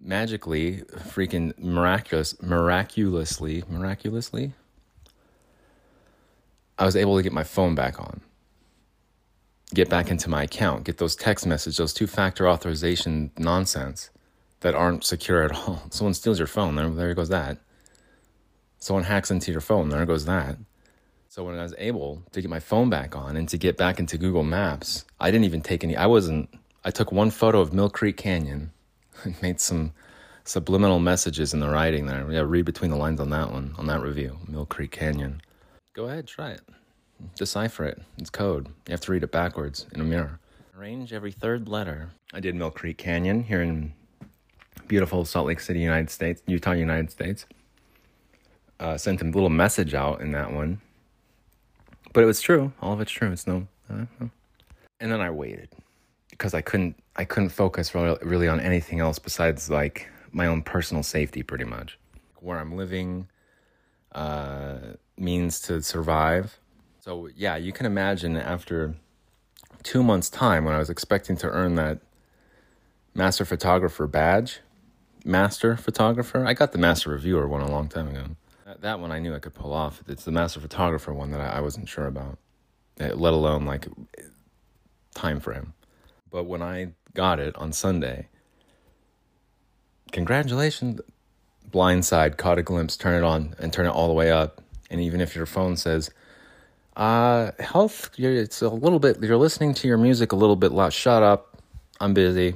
Magically, 0.02 0.82
freaking 0.98 1.58
miraculous, 1.58 2.36
miraculously, 2.42 3.64
miraculously, 3.70 4.52
I 6.78 6.84
was 6.84 6.98
able 6.98 7.16
to 7.16 7.24
get 7.24 7.32
my 7.32 7.46
phone 7.46 7.74
back 7.74 8.02
on. 8.02 8.20
Get 9.74 9.88
back 9.88 10.12
into 10.12 10.30
my 10.30 10.44
account, 10.44 10.84
get 10.84 10.98
those 10.98 11.16
text 11.16 11.48
messages, 11.48 11.78
those 11.78 11.94
two 11.94 12.06
factor 12.06 12.50
authorization 12.50 13.32
nonsense 13.38 14.10
that 14.64 14.76
aren't 14.76 15.04
secure 15.04 15.44
at 15.44 15.52
all. 15.52 15.84
Someone 15.92 16.14
steals 16.14 16.40
your 16.40 16.48
phone, 16.48 16.76
there, 16.76 16.90
there 16.90 17.14
goes 17.14 17.30
that. 17.30 17.60
Someone 18.80 19.04
hacks 19.04 19.32
into 19.32 19.52
your 19.52 19.62
phone, 19.62 19.90
there 19.90 20.06
goes 20.06 20.26
that. 20.26 20.58
So 21.30 21.44
when 21.44 21.58
I 21.58 21.64
was 21.64 21.74
able 21.78 22.22
to 22.32 22.42
get 22.42 22.50
my 22.50 22.60
phone 22.60 22.90
back 22.90 23.16
on 23.16 23.38
and 23.38 23.48
to 23.50 23.58
get 23.58 23.78
back 23.78 24.00
into 24.00 24.18
Google 24.18 24.44
Maps, 24.44 25.06
I 25.20 25.32
didn't 25.32 25.46
even 25.46 25.62
take 25.62 25.84
any, 25.84 25.96
I 25.96 26.06
wasn't, 26.06 26.50
I 26.84 26.92
took 26.92 27.12
one 27.12 27.32
photo 27.32 27.60
of 27.62 27.74
Mill 27.74 27.90
Creek 27.90 28.18
Canyon 28.18 28.72
and 29.24 29.42
made 29.42 29.60
some 29.60 29.94
subliminal 30.44 31.00
messages 31.00 31.54
in 31.54 31.60
the 31.60 31.70
writing 31.70 32.06
there. 32.06 32.30
Yeah, 32.32 32.44
read 32.46 32.66
between 32.66 32.92
the 32.92 32.98
lines 32.98 33.20
on 33.20 33.30
that 33.30 33.52
one, 33.52 33.74
on 33.78 33.88
that 33.88 34.02
review, 34.02 34.38
Mill 34.48 34.66
Creek 34.66 34.92
Canyon. 34.92 35.42
Go 35.94 36.06
ahead, 36.06 36.28
try 36.28 36.52
it. 36.52 36.62
Decipher 37.36 37.86
it. 37.86 38.02
It's 38.18 38.30
code. 38.30 38.68
You 38.88 38.92
have 38.92 39.02
to 39.02 39.12
read 39.12 39.24
it 39.24 39.32
backwards 39.32 39.88
in 39.94 40.02
a 40.02 40.04
mirror. 40.04 40.40
Arrange 40.78 41.14
every 41.14 41.32
third 41.32 41.68
letter. 41.68 42.10
I 42.34 42.40
did 42.40 42.56
Mill 42.56 42.72
Creek 42.72 42.98
Canyon 42.98 43.44
here 43.44 43.62
in 43.62 43.94
beautiful 44.88 45.26
Salt 45.26 45.48
Lake 45.48 45.60
City, 45.60 45.80
United 45.80 46.10
States, 46.10 46.42
Utah, 46.48 46.72
United 46.72 47.12
States. 47.12 47.46
Uh, 48.80 48.98
sent 48.98 49.22
a 49.22 49.26
little 49.26 49.50
message 49.50 49.94
out 49.94 50.20
in 50.20 50.32
that 50.32 50.52
one, 50.52 50.82
but 52.12 52.24
it 52.24 52.28
was 52.28 52.42
true. 52.42 52.74
All 52.82 52.94
of 52.94 53.02
it's 53.02 53.12
true. 53.12 53.32
It's 53.32 53.48
no. 53.48 53.68
Uh. 53.90 54.06
And 55.00 55.12
then 55.12 55.22
I 55.22 55.30
waited 55.30 55.70
because 56.30 56.54
I 56.54 56.62
couldn't. 56.62 56.96
I 57.16 57.26
couldn't 57.26 57.50
focus 57.50 57.94
really, 57.94 58.48
on 58.48 58.60
anything 58.60 59.00
else 59.00 59.20
besides 59.20 59.70
like 59.70 60.10
my 60.32 60.48
own 60.48 60.64
personal 60.64 61.04
safety, 61.04 61.44
pretty 61.44 61.66
much. 61.66 61.98
Where 62.40 62.58
I'm 62.60 62.76
living, 62.76 63.28
uh, 64.14 64.78
means 65.18 65.62
to 65.62 65.82
survive. 65.82 66.60
So 67.00 67.30
yeah, 67.36 67.56
you 67.56 67.72
can 67.72 67.86
imagine 67.86 68.36
after 68.36 68.96
two 69.84 70.04
months' 70.04 70.30
time 70.30 70.66
when 70.66 70.74
I 70.74 70.80
was 70.80 70.90
expecting 70.90 71.38
to 71.38 71.48
earn 71.48 71.76
that 71.76 72.00
master 73.14 73.46
photographer 73.46 74.08
badge, 74.08 74.60
master 75.24 75.78
photographer. 75.78 76.46
I 76.46 76.54
got 76.54 76.72
the 76.72 76.78
master 76.78 77.12
reviewer 77.12 77.48
one 77.48 77.62
a 77.62 77.70
long 77.70 77.88
time 77.88 78.10
ago. 78.10 78.24
That 78.80 79.00
one 79.00 79.12
I 79.12 79.20
knew 79.20 79.34
I 79.34 79.40
could 79.40 79.54
pull 79.54 79.72
off. 79.72 80.02
It's 80.08 80.26
the 80.26 80.32
master 80.32 80.60
photographer 80.60 81.14
one 81.14 81.32
that 81.32 81.42
I 81.42 81.62
wasn't 81.62 81.88
sure 81.88 82.08
about, 82.08 82.38
eh, 83.00 83.12
let 83.14 83.34
alone 83.34 83.66
like 83.66 83.88
time 85.14 85.40
frame. 85.40 85.74
But 86.30 86.46
when 86.46 86.62
I 86.62 86.94
got 87.14 87.40
it 87.40 87.56
on 87.56 87.72
Sunday, 87.72 88.28
congratulations, 90.12 91.02
blindside, 91.70 92.38
caught 92.38 92.58
a 92.58 92.64
glimpse, 92.64 92.98
turn 92.98 93.24
it 93.24 93.26
on 93.26 93.56
and 93.60 93.72
turn 93.72 93.86
it 93.86 93.92
all 93.92 94.08
the 94.08 94.14
way 94.14 94.32
up. 94.32 94.62
And 94.90 95.00
even 95.00 95.22
if 95.22 95.36
your 95.36 95.46
phone 95.46 95.78
says, 95.78 96.10
uh, 96.98 97.52
health, 97.60 98.12
it's 98.18 98.62
a 98.62 98.70
little 98.70 99.00
bit, 99.00 99.22
you're 99.22 99.38
listening 99.38 99.74
to 99.76 99.88
your 99.88 99.98
music 99.98 100.32
a 100.32 100.36
little 100.36 100.56
bit 100.56 100.72
loud, 100.72 100.94
shut 100.94 101.24
up, 101.24 101.62
I'm 102.00 102.14
busy 102.14 102.56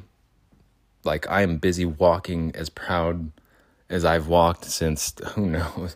like 1.08 1.28
I 1.28 1.42
am 1.42 1.58
busy 1.58 1.86
walking 1.86 2.56
as 2.56 2.70
proud 2.70 3.32
as 3.90 4.06
I've 4.06 4.28
walked 4.28 4.66
since 4.66 5.16
who 5.34 5.48
knows. 5.48 5.96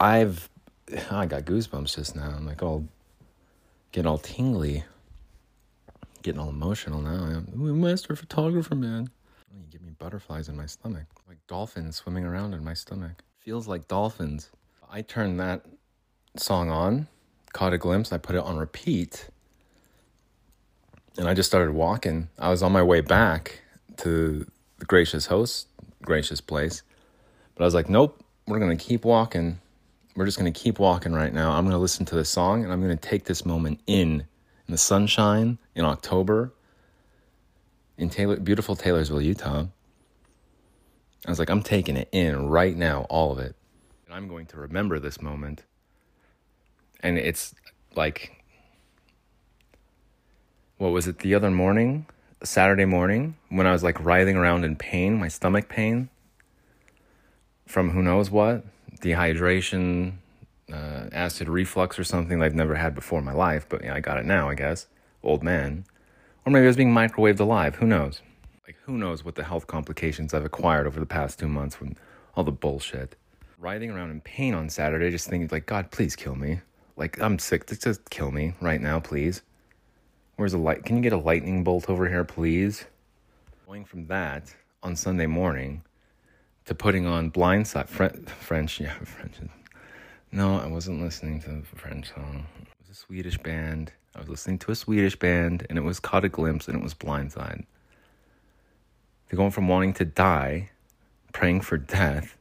I've 0.00 0.48
I 1.10 1.26
got 1.26 1.44
goosebumps 1.44 1.94
just 1.96 2.16
now. 2.16 2.32
I'm 2.36 2.46
like 2.46 2.62
all 2.62 2.86
getting 3.92 4.08
all 4.08 4.18
tingly, 4.18 4.84
getting 6.22 6.40
all 6.40 6.48
emotional 6.48 7.00
now. 7.00 7.24
I'm 7.52 7.68
a 7.68 7.74
master 7.74 8.16
photographer, 8.16 8.74
man. 8.74 9.10
You 9.54 9.64
give 9.70 9.82
me 9.82 9.92
butterflies 9.98 10.48
in 10.48 10.56
my 10.56 10.66
stomach, 10.66 11.06
like 11.28 11.38
dolphins 11.46 11.96
swimming 11.96 12.24
around 12.24 12.54
in 12.54 12.64
my 12.64 12.74
stomach. 12.74 13.22
Feels 13.38 13.68
like 13.68 13.88
dolphins. 13.88 14.50
I 14.90 15.02
turned 15.02 15.40
that 15.40 15.64
song 16.36 16.70
on, 16.70 17.08
caught 17.52 17.72
a 17.72 17.78
glimpse. 17.78 18.12
I 18.12 18.18
put 18.18 18.36
it 18.36 18.42
on 18.42 18.56
repeat, 18.56 19.28
and 21.16 21.26
I 21.26 21.34
just 21.34 21.48
started 21.48 21.72
walking. 21.72 22.28
I 22.38 22.50
was 22.50 22.62
on 22.62 22.72
my 22.72 22.82
way 22.82 23.00
back 23.00 23.61
to 23.98 24.46
the 24.78 24.84
gracious 24.84 25.26
host, 25.26 25.68
gracious 26.02 26.40
place. 26.40 26.82
But 27.54 27.64
I 27.64 27.66
was 27.66 27.74
like, 27.74 27.88
nope, 27.88 28.22
we're 28.46 28.58
going 28.58 28.76
to 28.76 28.84
keep 28.84 29.04
walking. 29.04 29.60
We're 30.16 30.26
just 30.26 30.38
going 30.38 30.52
to 30.52 30.60
keep 30.60 30.78
walking 30.78 31.12
right 31.12 31.32
now. 31.32 31.52
I'm 31.52 31.64
going 31.64 31.74
to 31.74 31.78
listen 31.78 32.06
to 32.06 32.14
this 32.14 32.28
song 32.30 32.64
and 32.64 32.72
I'm 32.72 32.82
going 32.82 32.96
to 32.96 33.08
take 33.08 33.24
this 33.24 33.46
moment 33.46 33.80
in, 33.86 34.24
in 34.66 34.72
the 34.72 34.78
sunshine 34.78 35.58
in 35.74 35.84
October 35.84 36.52
in 37.98 38.10
Taylor, 38.10 38.36
beautiful 38.38 38.76
Taylorsville, 38.76 39.22
Utah. 39.22 39.66
I 41.26 41.30
was 41.30 41.38
like, 41.38 41.50
I'm 41.50 41.62
taking 41.62 41.96
it 41.96 42.08
in 42.12 42.48
right 42.48 42.76
now, 42.76 43.06
all 43.08 43.32
of 43.32 43.38
it. 43.38 43.54
And 44.06 44.14
I'm 44.14 44.28
going 44.28 44.46
to 44.46 44.56
remember 44.58 44.98
this 44.98 45.22
moment 45.22 45.62
And 47.00 47.18
it's 47.18 47.54
like, 47.94 48.44
what 50.78 50.90
was 50.92 51.06
it 51.06 51.20
the 51.20 51.34
other 51.34 51.50
morning? 51.50 52.06
Saturday 52.44 52.84
morning 52.84 53.36
when 53.48 53.66
I 53.66 53.72
was 53.72 53.82
like 53.82 54.02
writhing 54.04 54.36
around 54.36 54.64
in 54.64 54.76
pain, 54.76 55.18
my 55.18 55.28
stomach 55.28 55.68
pain 55.68 56.08
from 57.66 57.90
who 57.90 58.02
knows 58.02 58.30
what, 58.30 58.64
dehydration, 59.00 60.14
uh, 60.72 61.06
acid 61.12 61.48
reflux 61.48 61.98
or 61.98 62.04
something 62.04 62.42
I've 62.42 62.54
never 62.54 62.74
had 62.74 62.94
before 62.94 63.18
in 63.18 63.24
my 63.24 63.32
life, 63.32 63.66
but 63.68 63.84
yeah, 63.84 63.94
I 63.94 64.00
got 64.00 64.18
it 64.18 64.24
now, 64.24 64.48
I 64.48 64.54
guess. 64.54 64.86
Old 65.22 65.42
man. 65.42 65.84
Or 66.44 66.52
maybe 66.52 66.64
I 66.64 66.66
was 66.66 66.76
being 66.76 66.92
microwaved 66.92 67.40
alive. 67.40 67.76
Who 67.76 67.86
knows? 67.86 68.20
Like, 68.66 68.76
who 68.84 68.98
knows 68.98 69.24
what 69.24 69.36
the 69.36 69.44
health 69.44 69.66
complications 69.66 70.34
I've 70.34 70.44
acquired 70.44 70.86
over 70.86 70.98
the 70.98 71.06
past 71.06 71.38
two 71.38 71.48
months 71.48 71.76
from 71.76 71.94
all 72.34 72.44
the 72.44 72.52
bullshit. 72.52 73.16
Writhing 73.58 73.90
around 73.90 74.10
in 74.10 74.20
pain 74.20 74.54
on 74.54 74.68
Saturday, 74.68 75.10
just 75.10 75.28
thinking, 75.28 75.48
like, 75.52 75.66
God, 75.66 75.90
please 75.92 76.16
kill 76.16 76.34
me. 76.34 76.60
Like, 76.96 77.20
I'm 77.20 77.38
sick. 77.38 77.66
Just 77.66 78.10
kill 78.10 78.32
me 78.32 78.54
right 78.60 78.80
now, 78.80 78.98
please. 78.98 79.42
Where's 80.42 80.54
a 80.54 80.58
light? 80.58 80.84
Can 80.84 80.96
you 80.96 81.02
get 81.02 81.12
a 81.12 81.18
lightning 81.18 81.62
bolt 81.62 81.88
over 81.88 82.08
here, 82.08 82.24
please? 82.24 82.86
Going 83.64 83.84
from 83.84 84.08
that 84.08 84.52
on 84.82 84.96
Sunday 84.96 85.26
morning 85.26 85.82
to 86.64 86.74
putting 86.74 87.06
on 87.06 87.30
Blindside 87.30 87.86
Fre- 87.86 88.28
French, 88.40 88.80
yeah, 88.80 88.92
French. 89.04 89.36
No, 90.32 90.58
I 90.58 90.66
wasn't 90.66 91.00
listening 91.00 91.40
to 91.42 91.48
the 91.48 91.62
French 91.62 92.12
song. 92.12 92.44
It 92.60 92.68
was 92.80 92.90
a 92.90 93.00
Swedish 93.00 93.38
band. 93.38 93.92
I 94.16 94.18
was 94.18 94.28
listening 94.28 94.58
to 94.58 94.72
a 94.72 94.74
Swedish 94.74 95.14
band, 95.14 95.64
and 95.70 95.78
it 95.78 95.82
was 95.82 96.00
Caught 96.00 96.24
a 96.24 96.28
Glimpse, 96.28 96.66
and 96.66 96.76
it 96.76 96.82
was 96.82 96.92
Blindside. 96.92 97.64
They're 99.28 99.36
going 99.36 99.52
from 99.52 99.68
wanting 99.68 99.92
to 99.92 100.04
die, 100.04 100.70
praying 101.32 101.60
for 101.60 101.78
death, 101.78 102.36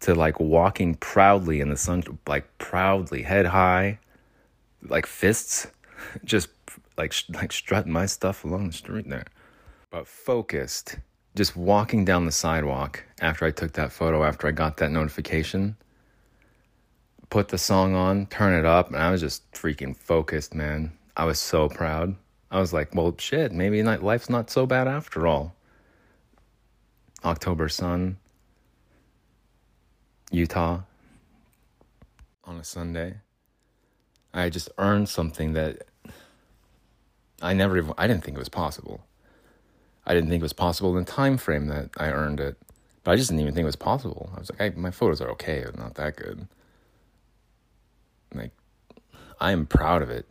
to 0.00 0.16
like 0.16 0.40
walking 0.40 0.96
proudly 0.96 1.60
in 1.60 1.68
the 1.68 1.76
sun, 1.76 2.02
like 2.26 2.58
proudly, 2.58 3.22
head 3.22 3.46
high, 3.46 4.00
like 4.82 5.06
fists, 5.06 5.68
just 6.24 6.48
like 6.96 7.14
like 7.30 7.52
strutting 7.52 7.92
my 7.92 8.06
stuff 8.06 8.44
along 8.44 8.68
the 8.68 8.72
street 8.72 9.08
there, 9.08 9.26
but 9.90 10.06
focused, 10.06 10.98
just 11.34 11.56
walking 11.56 12.04
down 12.04 12.24
the 12.24 12.32
sidewalk 12.32 13.04
after 13.20 13.44
I 13.44 13.50
took 13.50 13.72
that 13.72 13.92
photo, 13.92 14.24
after 14.24 14.46
I 14.46 14.52
got 14.52 14.76
that 14.78 14.90
notification. 14.90 15.76
Put 17.30 17.48
the 17.48 17.58
song 17.58 17.94
on, 17.94 18.26
turn 18.26 18.52
it 18.58 18.64
up, 18.64 18.88
and 18.88 18.96
I 18.96 19.10
was 19.10 19.20
just 19.20 19.50
freaking 19.52 19.96
focused, 19.96 20.54
man. 20.54 20.92
I 21.16 21.24
was 21.24 21.38
so 21.40 21.68
proud. 21.68 22.14
I 22.50 22.60
was 22.60 22.72
like, 22.72 22.94
well, 22.94 23.14
shit, 23.18 23.50
maybe 23.50 23.82
life's 23.82 24.30
not 24.30 24.50
so 24.50 24.66
bad 24.66 24.86
after 24.86 25.26
all. 25.26 25.56
October 27.24 27.68
sun, 27.68 28.18
Utah, 30.30 30.82
on 32.44 32.58
a 32.58 32.64
Sunday. 32.64 33.14
I 34.32 34.50
just 34.50 34.68
earned 34.78 35.08
something 35.08 35.54
that 35.54 35.86
I 37.44 37.52
never 37.52 37.76
even, 37.76 37.92
I 37.98 38.06
didn't 38.06 38.24
think 38.24 38.36
it 38.36 38.40
was 38.40 38.48
possible. 38.48 39.06
I 40.06 40.14
didn't 40.14 40.30
think 40.30 40.40
it 40.40 40.44
was 40.44 40.52
possible 40.52 40.96
in 40.96 41.04
the 41.04 41.10
time 41.10 41.36
frame 41.36 41.66
that 41.68 41.90
I 41.96 42.10
earned 42.10 42.40
it. 42.40 42.58
But 43.02 43.12
I 43.12 43.16
just 43.16 43.28
didn't 43.28 43.42
even 43.42 43.54
think 43.54 43.64
it 43.64 43.66
was 43.66 43.76
possible. 43.76 44.30
I 44.34 44.40
was 44.40 44.50
like, 44.50 44.58
hey, 44.58 44.78
my 44.80 44.90
photos 44.90 45.20
are 45.20 45.30
okay, 45.30 45.62
but 45.66 45.78
not 45.78 45.94
that 45.94 46.16
good. 46.16 46.48
Like, 48.34 48.52
I 49.40 49.52
am 49.52 49.66
proud 49.66 50.02
of 50.02 50.10
it 50.10 50.30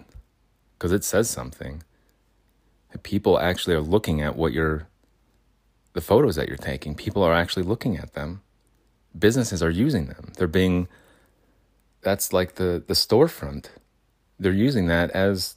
because 0.77 0.91
it 0.91 1.03
says 1.03 1.29
something. 1.29 1.83
People 3.03 3.39
actually 3.39 3.75
are 3.75 3.81
looking 3.81 4.21
at 4.21 4.35
what 4.35 4.53
you're 4.53 4.87
the 5.93 6.01
photos 6.01 6.35
that 6.35 6.47
you're 6.47 6.57
taking, 6.57 6.95
people 6.95 7.23
are 7.23 7.33
actually 7.33 7.63
looking 7.63 7.97
at 7.97 8.13
them. 8.13 8.41
Businesses 9.17 9.61
are 9.61 9.69
using 9.69 10.07
them. 10.07 10.33
They're 10.37 10.47
being 10.47 10.87
that's 12.01 12.33
like 12.33 12.55
the 12.55 12.83
the 12.85 12.95
storefront. 12.95 13.67
They're 14.39 14.51
using 14.51 14.87
that 14.87 15.11
as 15.11 15.55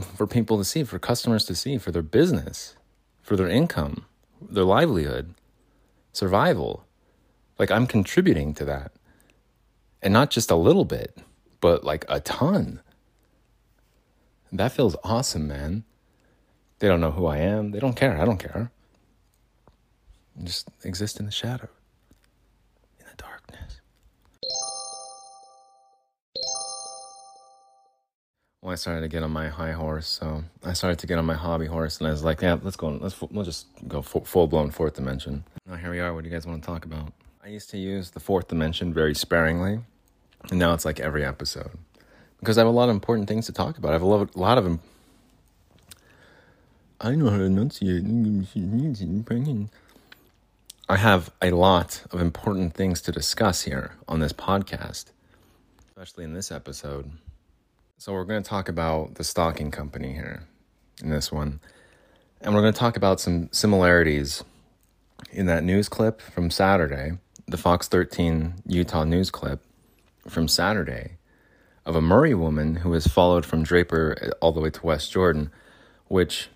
for 0.00 0.26
people 0.26 0.58
to 0.58 0.64
see, 0.64 0.84
for 0.84 0.98
customers 0.98 1.44
to 1.46 1.54
see, 1.54 1.78
for 1.78 1.90
their 1.90 2.02
business, 2.02 2.76
for 3.20 3.36
their 3.36 3.48
income, 3.48 4.06
their 4.40 4.64
livelihood, 4.64 5.34
survival. 6.12 6.84
Like 7.58 7.70
I'm 7.70 7.86
contributing 7.86 8.54
to 8.54 8.64
that. 8.64 8.92
And 10.02 10.12
not 10.12 10.30
just 10.30 10.50
a 10.50 10.56
little 10.56 10.84
bit, 10.84 11.18
but 11.60 11.84
like 11.84 12.04
a 12.08 12.20
ton. 12.20 12.80
That 14.50 14.72
feels 14.72 14.96
awesome, 15.04 15.48
man. 15.48 15.84
They 16.80 16.88
don't 16.88 17.00
know 17.00 17.12
who 17.12 17.26
I 17.26 17.38
am. 17.38 17.70
They 17.70 17.78
don't 17.78 17.94
care. 17.94 18.20
I 18.20 18.24
don't 18.24 18.38
care. 18.38 18.70
I 20.38 20.44
just 20.44 20.68
exist 20.84 21.20
in 21.20 21.26
the 21.26 21.32
shadow, 21.32 21.68
Well, 28.62 28.70
I 28.70 28.76
started 28.76 29.00
to 29.00 29.08
get 29.08 29.24
on 29.24 29.32
my 29.32 29.48
high 29.48 29.72
horse, 29.72 30.06
so 30.06 30.44
I 30.62 30.72
started 30.72 31.00
to 31.00 31.08
get 31.08 31.18
on 31.18 31.26
my 31.26 31.34
hobby 31.34 31.66
horse, 31.66 31.98
and 31.98 32.06
I 32.06 32.12
was 32.12 32.22
like, 32.22 32.42
"Yeah, 32.42 32.58
let's 32.62 32.76
go. 32.76 32.90
Let's 32.90 33.20
we'll 33.20 33.44
just 33.44 33.66
go 33.88 34.02
full 34.02 34.46
blown 34.46 34.70
fourth 34.70 34.94
dimension." 34.94 35.44
Now 35.66 35.74
here 35.74 35.90
we 35.90 35.98
are. 35.98 36.14
What 36.14 36.22
do 36.22 36.30
you 36.30 36.34
guys 36.34 36.46
want 36.46 36.62
to 36.62 36.66
talk 36.66 36.84
about? 36.84 37.12
I 37.44 37.48
used 37.48 37.70
to 37.70 37.78
use 37.78 38.10
the 38.10 38.20
fourth 38.20 38.46
dimension 38.46 38.94
very 38.94 39.16
sparingly, 39.16 39.80
and 40.48 40.60
now 40.60 40.74
it's 40.74 40.84
like 40.84 41.00
every 41.00 41.24
episode 41.24 41.72
because 42.38 42.56
I 42.56 42.60
have 42.60 42.68
a 42.68 42.70
lot 42.70 42.88
of 42.88 42.94
important 42.94 43.26
things 43.26 43.46
to 43.46 43.52
talk 43.52 43.78
about. 43.78 43.90
I 43.90 43.92
have 43.94 44.02
a 44.02 44.06
lot 44.06 44.58
of 44.58 44.78
I 47.00 47.16
know 47.16 47.30
how 47.30 47.38
to 47.38 47.44
enunciate. 47.44 48.04
I 50.88 50.96
have 50.96 51.32
a 51.42 51.50
lot 51.50 52.04
of 52.12 52.20
important 52.20 52.74
things 52.74 53.00
to 53.02 53.10
discuss 53.10 53.62
here 53.62 53.96
on 54.06 54.20
this 54.20 54.32
podcast, 54.32 55.06
especially 55.88 56.22
in 56.22 56.34
this 56.34 56.52
episode. 56.52 57.10
So, 58.04 58.14
we're 58.14 58.24
going 58.24 58.42
to 58.42 58.48
talk 58.48 58.68
about 58.68 59.14
the 59.14 59.22
stocking 59.22 59.70
company 59.70 60.12
here 60.12 60.42
in 61.04 61.10
this 61.10 61.30
one. 61.30 61.60
And 62.40 62.52
we're 62.52 62.60
going 62.60 62.72
to 62.72 62.78
talk 62.80 62.96
about 62.96 63.20
some 63.20 63.48
similarities 63.52 64.42
in 65.30 65.46
that 65.46 65.62
news 65.62 65.88
clip 65.88 66.20
from 66.20 66.50
Saturday, 66.50 67.12
the 67.46 67.56
Fox 67.56 67.86
13 67.86 68.54
Utah 68.66 69.04
news 69.04 69.30
clip 69.30 69.62
from 70.26 70.48
Saturday 70.48 71.12
of 71.86 71.94
a 71.94 72.00
Murray 72.00 72.34
woman 72.34 72.74
who 72.74 72.90
was 72.90 73.06
followed 73.06 73.46
from 73.46 73.62
Draper 73.62 74.18
uh, 74.20 74.44
all 74.44 74.50
the 74.50 74.60
way 74.60 74.70
to 74.70 74.84
West 74.84 75.12
Jordan, 75.12 75.52
which 76.08 76.48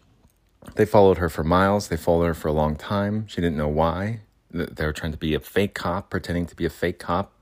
they 0.74 0.84
followed 0.84 1.18
her 1.18 1.28
for 1.28 1.44
miles. 1.44 1.86
They 1.86 1.96
followed 1.96 2.26
her 2.26 2.34
for 2.34 2.48
a 2.48 2.52
long 2.52 2.74
time. 2.74 3.28
She 3.28 3.40
didn't 3.40 3.56
know 3.56 3.68
why. 3.68 4.22
They 4.50 4.84
were 4.84 4.92
trying 4.92 5.12
to 5.12 5.16
be 5.16 5.32
a 5.34 5.38
fake 5.38 5.74
cop, 5.74 6.10
pretending 6.10 6.46
to 6.46 6.56
be 6.56 6.66
a 6.66 6.70
fake 6.70 6.98
cop. 6.98 7.40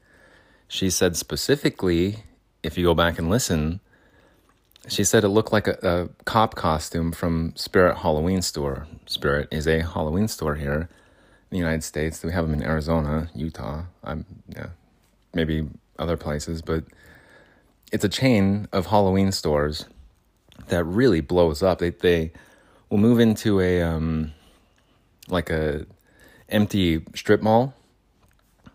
She 0.68 0.90
said 0.90 1.16
specifically, 1.16 2.24
if 2.62 2.76
you 2.76 2.84
go 2.84 2.94
back 2.94 3.18
and 3.18 3.30
listen, 3.30 3.80
she 4.88 5.04
said 5.04 5.24
it 5.24 5.28
looked 5.28 5.52
like 5.52 5.66
a, 5.66 5.78
a 5.82 6.24
cop 6.24 6.54
costume 6.54 7.12
from 7.12 7.54
Spirit 7.56 7.98
Halloween 7.98 8.42
Store. 8.42 8.86
Spirit 9.06 9.48
is 9.50 9.66
a 9.66 9.80
Halloween 9.82 10.28
store 10.28 10.56
here 10.56 10.80
in 10.80 10.88
the 11.50 11.58
United 11.58 11.82
States. 11.84 12.22
We 12.22 12.32
have 12.32 12.46
them 12.46 12.54
in 12.54 12.62
Arizona, 12.62 13.30
Utah, 13.34 13.84
I'm, 14.02 14.26
yeah, 14.48 14.68
maybe 15.32 15.68
other 15.98 16.16
places, 16.16 16.60
but 16.60 16.84
it's 17.92 18.04
a 18.04 18.08
chain 18.08 18.68
of 18.72 18.86
Halloween 18.86 19.32
stores 19.32 19.86
that 20.68 20.84
really 20.84 21.20
blows 21.20 21.62
up. 21.62 21.78
They, 21.78 21.90
they, 21.90 22.32
we'll 22.90 23.00
move 23.00 23.20
into 23.20 23.60
a 23.60 23.82
um, 23.82 24.32
like 25.28 25.50
a 25.50 25.86
empty 26.48 27.04
strip 27.14 27.42
mall. 27.42 27.74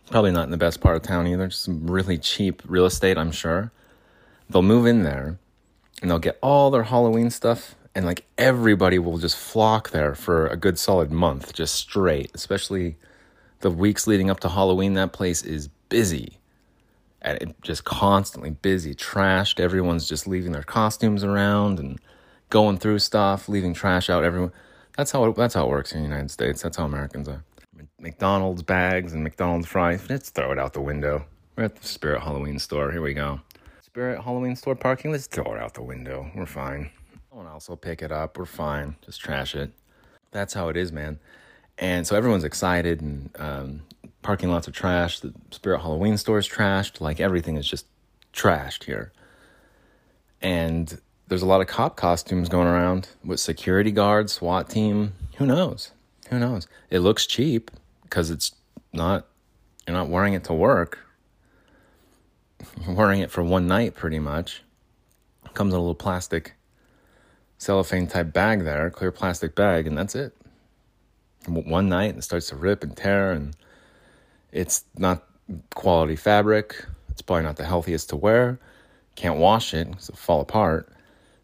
Probably 0.09 0.31
not 0.31 0.45
in 0.45 0.51
the 0.51 0.57
best 0.57 0.81
part 0.81 0.95
of 0.95 1.03
town 1.03 1.27
either. 1.27 1.47
Just 1.47 1.63
some 1.63 1.85
really 1.85 2.17
cheap 2.17 2.63
real 2.65 2.85
estate, 2.85 3.17
I'm 3.17 3.31
sure. 3.31 3.71
They'll 4.49 4.63
move 4.63 4.87
in 4.87 5.03
there 5.03 5.37
and 6.01 6.09
they'll 6.09 6.19
get 6.19 6.37
all 6.41 6.71
their 6.71 6.83
Halloween 6.83 7.29
stuff 7.29 7.75
and 7.95 8.05
like 8.05 8.25
everybody 8.37 8.99
will 8.99 9.17
just 9.17 9.35
flock 9.35 9.89
there 9.89 10.15
for 10.15 10.47
a 10.47 10.55
good 10.55 10.79
solid 10.79 11.11
month 11.11 11.53
just 11.53 11.75
straight, 11.75 12.31
especially 12.33 12.95
the 13.61 13.71
weeks 13.71 14.07
leading 14.07 14.29
up 14.29 14.39
to 14.41 14.49
Halloween. 14.49 14.93
That 14.93 15.11
place 15.11 15.43
is 15.43 15.67
busy 15.89 16.39
and 17.21 17.53
just 17.61 17.83
constantly 17.83 18.51
busy, 18.51 18.95
trashed. 18.95 19.59
Everyone's 19.59 20.07
just 20.07 20.27
leaving 20.27 20.51
their 20.51 20.63
costumes 20.63 21.23
around 21.23 21.79
and 21.79 21.99
going 22.49 22.77
through 22.77 22.99
stuff, 22.99 23.49
leaving 23.49 23.73
trash 23.73 24.09
out 24.09 24.23
Everyone. 24.23 24.51
That's 24.95 25.11
how 25.11 25.25
it, 25.25 25.35
that's 25.35 25.53
how 25.53 25.65
it 25.65 25.69
works 25.69 25.91
in 25.93 25.99
the 25.99 26.07
United 26.07 26.31
States. 26.31 26.61
That's 26.61 26.77
how 26.77 26.85
Americans 26.85 27.27
are. 27.27 27.43
McDonald's 27.99 28.63
bags 28.63 29.13
and 29.13 29.23
McDonald's 29.23 29.67
fries. 29.67 30.09
Let's 30.09 30.29
throw 30.29 30.51
it 30.51 30.59
out 30.59 30.73
the 30.73 30.81
window. 30.81 31.25
We're 31.55 31.65
at 31.65 31.75
the 31.75 31.87
Spirit 31.87 32.21
Halloween 32.21 32.59
store. 32.59 32.91
Here 32.91 33.01
we 33.01 33.13
go. 33.13 33.41
Spirit 33.99 34.21
Halloween 34.23 34.55
store 34.55 34.75
parking. 34.75 35.11
Let's 35.11 35.27
throw 35.27 35.53
it 35.53 35.59
out 35.59 35.73
the 35.73 35.81
window. 35.81 36.31
We're 36.33 36.45
fine. 36.45 36.89
No 37.33 37.39
one 37.39 37.47
else 37.47 37.67
will 37.67 37.75
pick 37.75 38.01
it 38.01 38.13
up. 38.13 38.37
We're 38.37 38.45
fine. 38.45 38.95
Just 39.01 39.19
trash 39.19 39.55
it. 39.55 39.73
That's 40.31 40.53
how 40.53 40.69
it 40.69 40.77
is, 40.77 40.93
man. 40.93 41.19
And 41.77 42.07
so 42.07 42.15
everyone's 42.15 42.45
excited, 42.45 43.01
and 43.01 43.29
um, 43.37 43.81
parking 44.21 44.49
lots 44.51 44.69
are 44.69 44.71
trashed. 44.71 45.19
The 45.19 45.33
Spirit 45.51 45.81
Halloween 45.81 46.15
store 46.15 46.37
is 46.37 46.47
trashed. 46.47 47.01
Like 47.01 47.19
everything 47.19 47.57
is 47.57 47.67
just 47.67 47.87
trashed 48.33 48.85
here. 48.85 49.11
And 50.41 50.97
there's 51.27 51.41
a 51.41 51.45
lot 51.45 51.59
of 51.59 51.67
cop 51.67 51.97
costumes 51.97 52.47
going 52.47 52.67
around 52.67 53.09
with 53.25 53.41
security 53.41 53.91
guards, 53.91 54.31
SWAT 54.31 54.69
team. 54.69 55.11
Who 55.39 55.45
knows? 55.45 55.91
Who 56.29 56.39
knows? 56.39 56.67
It 56.89 56.99
looks 56.99 57.27
cheap 57.27 57.69
because 58.03 58.29
it's 58.29 58.55
not, 58.93 59.27
you're 59.85 59.97
not 59.97 60.07
wearing 60.07 60.35
it 60.35 60.45
to 60.45 60.53
work. 60.53 60.99
Wearing 62.87 63.21
it 63.21 63.31
for 63.31 63.43
one 63.43 63.67
night 63.67 63.95
pretty 63.95 64.19
much. 64.19 64.63
Comes 65.53 65.73
in 65.73 65.77
a 65.77 65.81
little 65.81 65.95
plastic 65.95 66.53
cellophane 67.57 68.07
type 68.07 68.31
bag 68.33 68.63
there, 68.63 68.89
clear 68.89 69.11
plastic 69.11 69.55
bag, 69.55 69.87
and 69.87 69.97
that's 69.97 70.15
it. 70.15 70.35
One 71.47 71.89
night 71.89 72.11
and 72.11 72.19
it 72.19 72.23
starts 72.23 72.49
to 72.49 72.55
rip 72.55 72.83
and 72.83 72.95
tear, 72.95 73.31
and 73.31 73.55
it's 74.51 74.83
not 74.97 75.23
quality 75.73 76.15
fabric. 76.15 76.85
It's 77.09 77.21
probably 77.21 77.43
not 77.43 77.57
the 77.57 77.65
healthiest 77.65 78.09
to 78.09 78.15
wear. 78.15 78.59
Can't 79.15 79.37
wash 79.37 79.73
it, 79.73 79.87
so 79.97 80.13
fall 80.13 80.41
apart. 80.41 80.91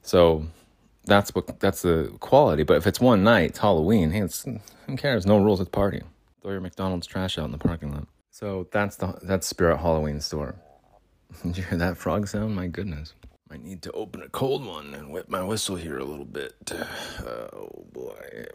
So 0.02 0.46
that's 1.06 1.34
what 1.34 1.60
that's 1.60 1.82
the 1.82 2.16
quality. 2.20 2.64
But 2.64 2.78
if 2.78 2.88
it's 2.88 3.00
one 3.00 3.24
night, 3.24 3.52
it's 3.52 3.60
Halloween. 3.60 4.12
Hey, 4.12 4.22
it's, 4.22 4.44
who 4.44 4.98
cares? 4.98 5.26
No 5.26 5.38
rules 5.38 5.60
at 5.60 5.68
the 5.68 5.72
party. 5.72 6.02
Throw 6.42 6.52
your 6.52 6.62
McDonald's 6.62 7.08
trash 7.08 7.38
out 7.38 7.46
in 7.46 7.52
the 7.52 7.58
parking 7.58 7.92
lot. 7.92 8.08
So 8.30 8.68
that's 8.72 8.98
the 8.98 9.18
that's 9.24 9.48
Spirit 9.48 9.78
Halloween 9.78 10.22
store. 10.22 10.56
Did 11.44 11.58
you 11.58 11.64
hear 11.64 11.78
that 11.78 11.98
frog 11.98 12.28
sound? 12.28 12.56
My 12.56 12.68
goodness. 12.68 13.14
I 13.52 13.58
need 13.58 13.84
to 13.84 13.92
open 13.92 14.24
a 14.24 14.30
cold 14.30 14.66
one 14.66 14.94
and 14.96 15.12
wet 15.12 15.30
my 15.30 15.44
whistle 15.44 15.76
here 15.76 15.98
a 15.98 16.04
little 16.04 16.26
bit. 16.26 16.56
Oh 17.58 17.86
boy. 17.94 18.46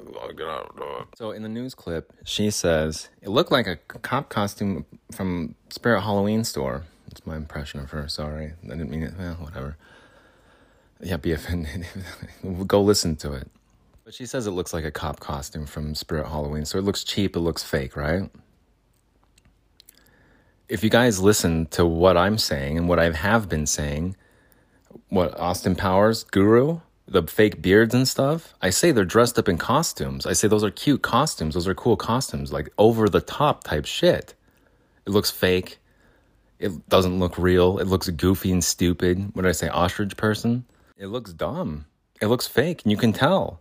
So 1.17 1.31
in 1.33 1.43
the 1.43 1.49
news 1.49 1.75
clip, 1.75 2.13
she 2.25 2.51
says 2.51 3.09
it 3.23 3.31
looked 3.31 3.51
like 3.51 3.67
a 3.67 3.77
cop 3.77 4.29
costume 4.29 4.85
from 5.13 5.55
Spirit 5.71 6.03
Halloween 6.03 6.45
store. 6.45 6.85
It's 7.11 7.27
my 7.27 7.37
impression 7.37 7.81
of 7.81 7.91
her. 7.91 8.07
Sorry, 8.09 8.53
I 8.65 8.69
didn't 8.69 8.91
mean 8.91 9.03
it. 9.03 9.15
Well, 9.19 9.35
whatever. 9.35 9.77
Yeah, 11.01 11.17
be 11.17 11.33
offended. 11.33 11.87
Go 12.67 12.83
listen 12.83 13.17
to 13.17 13.33
it. 13.33 13.49
But 14.05 14.15
she 14.15 14.27
says 14.27 14.47
it 14.47 14.53
looks 14.53 14.73
like 14.73 14.85
a 14.85 14.91
cop 14.91 15.21
costume 15.21 15.67
from 15.67 15.95
Spirit 15.95 16.29
Halloween. 16.29 16.65
So 16.65 16.79
it 16.79 16.83
looks 16.83 17.05
cheap, 17.05 17.37
it 17.37 17.41
looks 17.41 17.63
fake, 17.63 17.97
right? 17.97 18.31
If 20.71 20.85
you 20.85 20.89
guys 20.89 21.19
listen 21.19 21.67
to 21.73 21.85
what 21.85 22.17
I'm 22.17 22.39
saying 22.39 22.79
and 22.79 22.89
what 22.89 23.01
I 23.01 23.11
have 23.11 23.49
been 23.49 23.67
saying, 23.67 24.15
what 25.09 25.37
Austin 25.37 25.75
Powers, 25.75 26.23
Guru, 26.23 26.79
the 27.09 27.25
fake 27.25 27.61
beards 27.61 27.93
and 27.93 28.07
stuff, 28.07 28.55
I 28.63 28.71
say 28.71 28.93
they're 28.93 29.05
dressed 29.05 29.37
up 29.37 29.49
in 29.49 29.59
costumes. 29.59 30.27
I 30.27 30.33
say 30.33 30.47
those 30.47 30.63
are 30.63 30.71
cute 30.71 31.03
costumes. 31.03 31.55
Those 31.55 31.67
are 31.67 31.75
cool 31.75 31.97
costumes, 31.97 32.53
like 32.53 32.73
over 32.79 33.09
the 33.09 33.21
top 33.21 33.65
type 33.65 33.85
shit. 33.85 34.35
It 35.07 35.11
looks 35.11 35.29
fake. 35.33 35.79
It 36.61 36.89
doesn't 36.89 37.19
look 37.19 37.37
real. 37.37 37.79
It 37.79 37.89
looks 37.89 38.09
goofy 38.09 38.53
and 38.53 38.63
stupid. 38.63 39.35
What 39.35 39.43
did 39.43 39.49
I 39.49 39.53
say? 39.53 39.69
Ostrich 39.71 40.17
person? 40.17 40.67
It 40.97 41.09
looks 41.09 41.33
dumb. 41.33 41.87
It 42.23 42.29
looks 42.29 42.47
fake, 42.47 42.83
and 42.85 42.93
you 42.93 42.97
can 42.97 43.13
tell. 43.13 43.61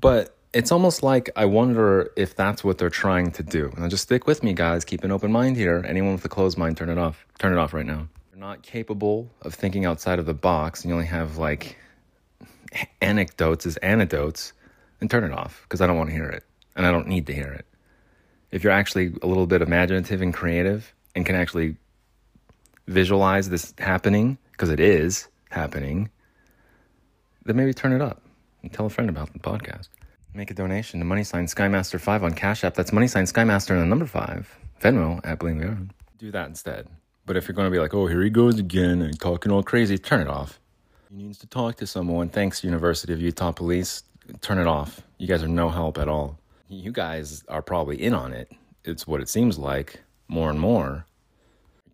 But 0.00 0.36
it's 0.52 0.72
almost 0.72 1.02
like 1.02 1.30
I 1.36 1.44
wonder 1.44 2.10
if 2.16 2.34
that's 2.34 2.64
what 2.64 2.78
they're 2.78 2.90
trying 2.90 3.30
to 3.32 3.42
do. 3.42 3.72
Now, 3.76 3.88
just 3.88 4.04
stick 4.04 4.26
with 4.26 4.42
me, 4.42 4.52
guys. 4.52 4.84
Keep 4.84 5.04
an 5.04 5.12
open 5.12 5.30
mind 5.30 5.56
here. 5.56 5.84
Anyone 5.86 6.14
with 6.14 6.24
a 6.24 6.28
closed 6.28 6.58
mind, 6.58 6.76
turn 6.76 6.88
it 6.88 6.98
off. 6.98 7.24
Turn 7.38 7.52
it 7.52 7.58
off 7.58 7.72
right 7.72 7.86
now. 7.86 8.08
You're 8.32 8.40
not 8.40 8.62
capable 8.62 9.30
of 9.42 9.54
thinking 9.54 9.84
outside 9.84 10.18
of 10.18 10.26
the 10.26 10.34
box, 10.34 10.82
and 10.82 10.90
you 10.90 10.94
only 10.94 11.06
have 11.06 11.36
like 11.36 11.76
anecdotes 13.00 13.66
as 13.66 13.76
anecdotes, 13.78 14.52
then 14.98 15.08
turn 15.08 15.24
it 15.24 15.32
off 15.32 15.62
because 15.62 15.80
I 15.80 15.86
don't 15.86 15.96
want 15.96 16.10
to 16.10 16.14
hear 16.14 16.28
it, 16.28 16.44
and 16.76 16.86
I 16.86 16.90
don't 16.90 17.06
need 17.06 17.26
to 17.26 17.32
hear 17.32 17.52
it. 17.52 17.66
If 18.50 18.64
you're 18.64 18.72
actually 18.72 19.14
a 19.22 19.26
little 19.26 19.46
bit 19.46 19.62
imaginative 19.62 20.20
and 20.20 20.34
creative 20.34 20.92
and 21.14 21.24
can 21.24 21.36
actually 21.36 21.76
visualize 22.88 23.48
this 23.48 23.72
happening, 23.78 24.38
because 24.52 24.70
it 24.70 24.80
is 24.80 25.28
happening, 25.50 26.10
then 27.44 27.56
maybe 27.56 27.72
turn 27.72 27.92
it 27.92 28.02
up 28.02 28.22
and 28.62 28.72
tell 28.72 28.86
a 28.86 28.90
friend 28.90 29.08
about 29.08 29.32
the 29.32 29.38
podcast. 29.38 29.88
Make 30.32 30.50
a 30.52 30.54
donation 30.54 31.00
to 31.00 31.04
Money 31.04 31.24
Sign 31.24 31.46
Skymaster 31.46 32.00
5 32.00 32.22
on 32.22 32.34
Cash 32.34 32.62
App. 32.62 32.74
That's 32.74 32.92
Money 32.92 33.08
Sign 33.08 33.24
Skymaster 33.24 33.70
and 33.70 33.80
the 33.80 33.86
number 33.86 34.06
5. 34.06 34.58
Venmo 34.80 35.20
at 35.24 35.40
Bling 35.40 35.58
Leon. 35.58 35.90
Do 36.18 36.30
that 36.30 36.48
instead. 36.48 36.86
But 37.26 37.36
if 37.36 37.48
you're 37.48 37.54
going 37.54 37.66
to 37.66 37.70
be 37.70 37.80
like, 37.80 37.94
oh, 37.94 38.06
here 38.06 38.22
he 38.22 38.30
goes 38.30 38.58
again 38.58 39.02
and 39.02 39.18
talking 39.18 39.50
all 39.50 39.64
crazy, 39.64 39.98
turn 39.98 40.20
it 40.20 40.28
off. 40.28 40.60
He 41.10 41.16
needs 41.16 41.38
to 41.38 41.48
talk 41.48 41.76
to 41.78 41.86
someone. 41.86 42.28
Thanks, 42.28 42.62
University 42.62 43.12
of 43.12 43.20
Utah 43.20 43.50
Police. 43.50 44.04
Turn 44.40 44.58
it 44.58 44.68
off. 44.68 45.00
You 45.18 45.26
guys 45.26 45.42
are 45.42 45.48
no 45.48 45.68
help 45.68 45.98
at 45.98 46.08
all. 46.08 46.38
You 46.68 46.92
guys 46.92 47.42
are 47.48 47.62
probably 47.62 48.00
in 48.00 48.14
on 48.14 48.32
it. 48.32 48.52
It's 48.84 49.08
what 49.08 49.20
it 49.20 49.28
seems 49.28 49.58
like 49.58 50.00
more 50.28 50.48
and 50.48 50.60
more. 50.60 51.06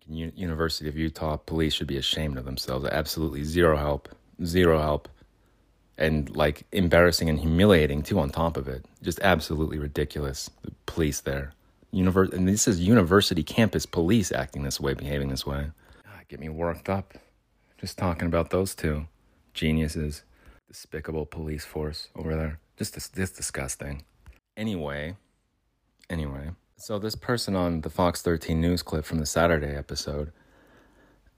University 0.07 0.87
of 0.87 0.95
Utah 0.95 1.37
Police 1.37 1.73
should 1.73 1.87
be 1.87 1.97
ashamed 1.97 2.37
of 2.37 2.45
themselves. 2.45 2.85
Absolutely 2.85 3.43
zero 3.43 3.75
help. 3.75 4.09
Zero 4.45 4.79
help 4.79 5.09
and 5.97 6.35
like 6.35 6.65
embarrassing 6.71 7.29
and 7.29 7.39
humiliating 7.39 8.03
too 8.03 8.19
on 8.19 8.29
top 8.29 8.57
of 8.57 8.67
it. 8.67 8.85
Just 9.01 9.19
absolutely 9.21 9.79
ridiculous. 9.79 10.49
The 10.61 10.71
police 10.85 11.21
there. 11.21 11.53
Univers- 11.91 12.31
and 12.33 12.47
this 12.47 12.67
is 12.67 12.79
university 12.79 13.43
campus 13.43 13.85
police 13.85 14.31
acting 14.31 14.63
this 14.63 14.79
way, 14.79 14.93
behaving 14.93 15.29
this 15.29 15.45
way. 15.45 15.71
Ah, 16.05 16.19
get 16.27 16.39
me 16.39 16.49
worked 16.49 16.89
up. 16.89 17.15
Just 17.77 17.97
talking 17.97 18.27
about 18.27 18.49
those 18.49 18.75
two 18.75 19.07
geniuses. 19.53 20.23
Despicable 20.67 21.25
police 21.25 21.65
force 21.65 22.09
over 22.15 22.35
there. 22.35 22.59
Just 22.77 22.93
this, 22.93 23.07
this 23.07 23.31
disgusting. 23.31 24.03
Anyway, 24.55 25.15
anyway. 26.09 26.51
So 26.75 26.99
this 26.99 27.15
person 27.15 27.55
on 27.55 27.81
the 27.81 27.89
Fox 27.89 28.21
13 28.21 28.61
news 28.61 28.83
clip 28.83 29.05
from 29.05 29.19
the 29.19 29.25
Saturday 29.25 29.75
episode, 29.75 30.31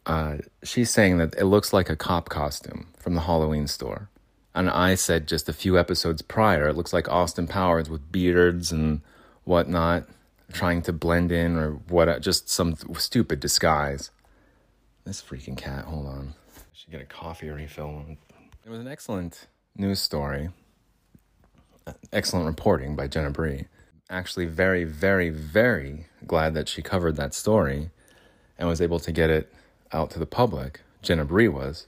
uh, 0.05 0.37
she's 0.63 0.89
saying 0.89 1.17
that 1.19 1.35
it 1.35 1.45
looks 1.45 1.71
like 1.71 1.89
a 1.89 1.95
cop 1.95 2.27
costume 2.27 2.87
from 2.97 3.13
the 3.15 3.21
Halloween 3.21 3.67
store. 3.67 4.09
And 4.59 4.69
I 4.69 4.95
said 4.95 5.25
just 5.25 5.47
a 5.47 5.53
few 5.53 5.79
episodes 5.79 6.21
prior, 6.21 6.67
it 6.67 6.75
looks 6.75 6.91
like 6.91 7.07
Austin 7.07 7.47
Powers 7.47 7.89
with 7.89 8.11
beards 8.11 8.73
and 8.73 8.99
whatnot, 9.45 10.03
trying 10.51 10.81
to 10.81 10.91
blend 10.91 11.31
in 11.31 11.55
or 11.55 11.75
what, 11.87 12.21
just 12.21 12.49
some 12.49 12.75
stupid 12.97 13.39
disguise. 13.39 14.11
This 15.05 15.21
freaking 15.21 15.55
cat, 15.55 15.85
hold 15.85 16.07
on. 16.07 16.33
I 16.57 16.61
should 16.73 16.91
get 16.91 16.99
a 16.99 17.05
coffee 17.05 17.47
refill. 17.47 18.03
It 18.65 18.69
was 18.69 18.81
an 18.81 18.89
excellent 18.89 19.47
news 19.77 20.01
story, 20.01 20.49
excellent 22.11 22.45
reporting 22.45 22.97
by 22.97 23.07
Jenna 23.07 23.31
Bree. 23.31 23.67
Actually, 24.09 24.47
very, 24.47 24.83
very, 24.83 25.29
very 25.29 26.07
glad 26.27 26.53
that 26.55 26.67
she 26.67 26.81
covered 26.81 27.15
that 27.15 27.33
story 27.33 27.91
and 28.57 28.67
was 28.67 28.81
able 28.81 28.99
to 28.99 29.13
get 29.13 29.29
it 29.29 29.53
out 29.93 30.11
to 30.11 30.19
the 30.19 30.25
public. 30.25 30.81
Jenna 31.01 31.23
Bree 31.23 31.47
was. 31.47 31.87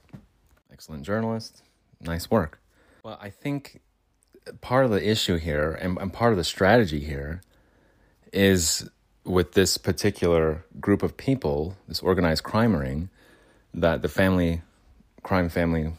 Excellent 0.71 1.03
journalist, 1.03 1.63
nice 1.99 2.31
work. 2.31 2.59
Well, 3.03 3.17
I 3.19 3.31
think 3.31 3.81
part 4.61 4.85
of 4.85 4.91
the 4.91 5.09
issue 5.09 5.37
here 5.37 5.71
and, 5.71 5.97
and 5.97 6.13
part 6.13 6.33
of 6.33 6.37
the 6.37 6.43
strategy 6.43 6.99
here 6.99 7.41
is 8.31 8.89
with 9.23 9.53
this 9.53 9.77
particular 9.79 10.65
group 10.79 11.01
of 11.01 11.17
people, 11.17 11.77
this 11.87 12.01
organized 12.01 12.43
crime 12.43 12.75
ring, 12.75 13.09
that 13.73 14.03
the 14.03 14.07
family 14.07 14.61
crime 15.23 15.49
family 15.49 15.93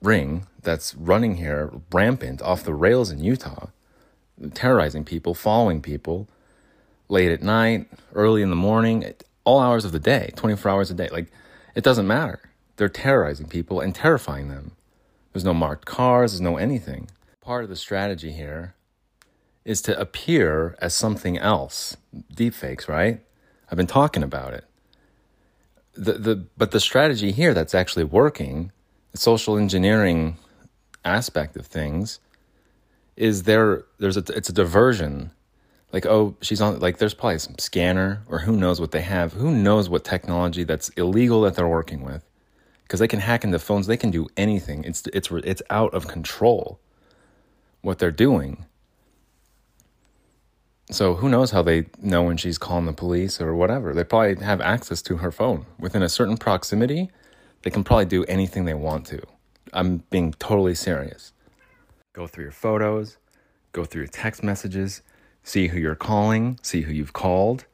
ring 0.00 0.46
that's 0.62 0.94
running 0.94 1.36
here 1.36 1.70
rampant 1.92 2.40
off 2.40 2.64
the 2.64 2.74
rails 2.74 3.10
in 3.10 3.22
Utah, 3.22 3.66
terrorizing 4.54 5.04
people, 5.04 5.34
following 5.34 5.82
people 5.82 6.28
late 7.10 7.30
at 7.30 7.42
night, 7.42 7.88
early 8.14 8.40
in 8.40 8.48
the 8.48 8.56
morning, 8.56 9.12
all 9.44 9.60
hours 9.60 9.84
of 9.84 9.92
the 9.92 9.98
day, 9.98 10.30
24 10.34 10.70
hours 10.70 10.90
a 10.90 10.94
day. 10.94 11.08
Like, 11.12 11.30
it 11.74 11.84
doesn't 11.84 12.06
matter. 12.06 12.40
They're 12.76 12.88
terrorizing 12.88 13.48
people 13.48 13.80
and 13.80 13.94
terrifying 13.94 14.48
them. 14.48 14.72
There's 15.32 15.44
no 15.44 15.54
marked 15.54 15.86
cars, 15.86 16.32
there's 16.32 16.40
no 16.40 16.56
anything. 16.56 17.08
Part 17.40 17.64
of 17.64 17.70
the 17.70 17.76
strategy 17.76 18.32
here 18.32 18.74
is 19.64 19.80
to 19.82 19.98
appear 19.98 20.76
as 20.80 20.94
something 20.94 21.38
else. 21.38 21.96
Deepfakes, 22.34 22.88
right? 22.88 23.20
I've 23.70 23.76
been 23.76 23.86
talking 23.86 24.22
about 24.22 24.54
it. 24.54 24.64
The, 25.94 26.12
the, 26.14 26.46
but 26.56 26.70
the 26.70 26.80
strategy 26.80 27.32
here 27.32 27.54
that's 27.54 27.74
actually 27.74 28.04
working, 28.04 28.72
the 29.12 29.18
social 29.18 29.56
engineering 29.56 30.36
aspect 31.04 31.56
of 31.56 31.66
things, 31.66 32.18
is 33.16 33.42
there 33.42 33.84
there's 33.98 34.16
a 34.16 34.24
it's 34.34 34.48
a 34.48 34.52
diversion. 34.54 35.32
Like, 35.92 36.06
oh, 36.06 36.36
she's 36.40 36.62
on 36.62 36.80
like 36.80 36.96
there's 36.96 37.12
probably 37.12 37.38
some 37.38 37.58
scanner 37.58 38.22
or 38.26 38.38
who 38.38 38.56
knows 38.56 38.80
what 38.80 38.92
they 38.92 39.02
have. 39.02 39.34
Who 39.34 39.50
knows 39.50 39.90
what 39.90 40.04
technology 40.04 40.64
that's 40.64 40.88
illegal 40.90 41.42
that 41.42 41.54
they're 41.54 41.68
working 41.68 42.02
with 42.02 42.24
because 42.92 43.00
they 43.00 43.08
can 43.08 43.20
hack 43.20 43.42
into 43.42 43.58
phones. 43.58 43.86
They 43.86 43.96
can 43.96 44.10
do 44.10 44.26
anything. 44.36 44.84
It's 44.84 45.06
it's 45.14 45.30
it's 45.30 45.62
out 45.70 45.94
of 45.94 46.08
control 46.08 46.78
what 47.80 47.98
they're 47.98 48.10
doing. 48.10 48.66
So 50.90 51.14
who 51.14 51.30
knows 51.30 51.52
how 51.52 51.62
they 51.62 51.86
know 52.02 52.22
when 52.24 52.36
she's 52.36 52.58
calling 52.58 52.84
the 52.84 52.92
police 52.92 53.40
or 53.40 53.54
whatever. 53.54 53.94
They 53.94 54.04
probably 54.04 54.44
have 54.44 54.60
access 54.60 55.00
to 55.02 55.16
her 55.16 55.32
phone 55.32 55.64
within 55.78 56.02
a 56.02 56.08
certain 56.10 56.36
proximity. 56.36 57.10
They 57.62 57.70
can 57.70 57.82
probably 57.82 58.04
do 58.04 58.24
anything 58.24 58.66
they 58.66 58.74
want 58.74 59.06
to. 59.06 59.22
I'm 59.72 60.04
being 60.10 60.34
totally 60.34 60.74
serious. 60.74 61.32
Go 62.12 62.26
through 62.26 62.44
your 62.44 62.52
photos, 62.52 63.16
go 63.72 63.86
through 63.86 64.02
your 64.02 64.08
text 64.08 64.42
messages, 64.42 65.00
see 65.42 65.68
who 65.68 65.78
you're 65.78 65.94
calling, 65.94 66.58
see 66.60 66.82
who 66.82 66.92
you've 66.92 67.14
called. 67.14 67.64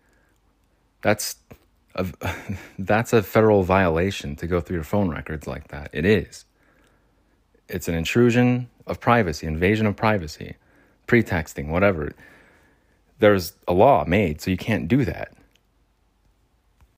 That's 1.03 1.35
a, 1.99 2.35
that's 2.81 3.13
a 3.15 3.23
federal 3.23 3.65
violation 3.65 4.37
to 4.39 4.49
go 4.49 4.61
through 4.61 4.77
your 4.79 4.85
phone 4.85 5.11
records 5.11 5.47
like 5.49 5.69
that. 5.71 5.91
It 5.95 6.07
is. 6.07 6.47
It's 7.69 7.89
an 7.89 7.95
intrusion 7.97 8.71
of 8.87 9.01
privacy, 9.01 9.47
invasion 9.47 9.87
of 9.87 9.97
privacy, 9.97 10.57
pretexting, 11.07 11.71
whatever. 11.71 12.13
There's 13.21 13.55
a 13.69 13.75
law 13.75 14.05
made, 14.07 14.41
so 14.43 14.51
you 14.51 14.59
can't 14.59 14.89
do 14.89 15.05
that. 15.07 15.33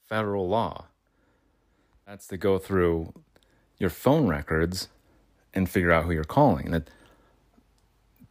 federal 0.08 0.48
law. 0.48 0.86
That's 2.06 2.26
to 2.28 2.36
go 2.38 2.58
through 2.58 3.12
your 3.78 3.90
phone 3.90 4.28
records 4.28 4.88
and 5.54 5.68
figure 5.70 5.92
out 5.92 6.04
who 6.04 6.12
you're 6.12 6.24
calling. 6.24 6.70
That 6.72 6.90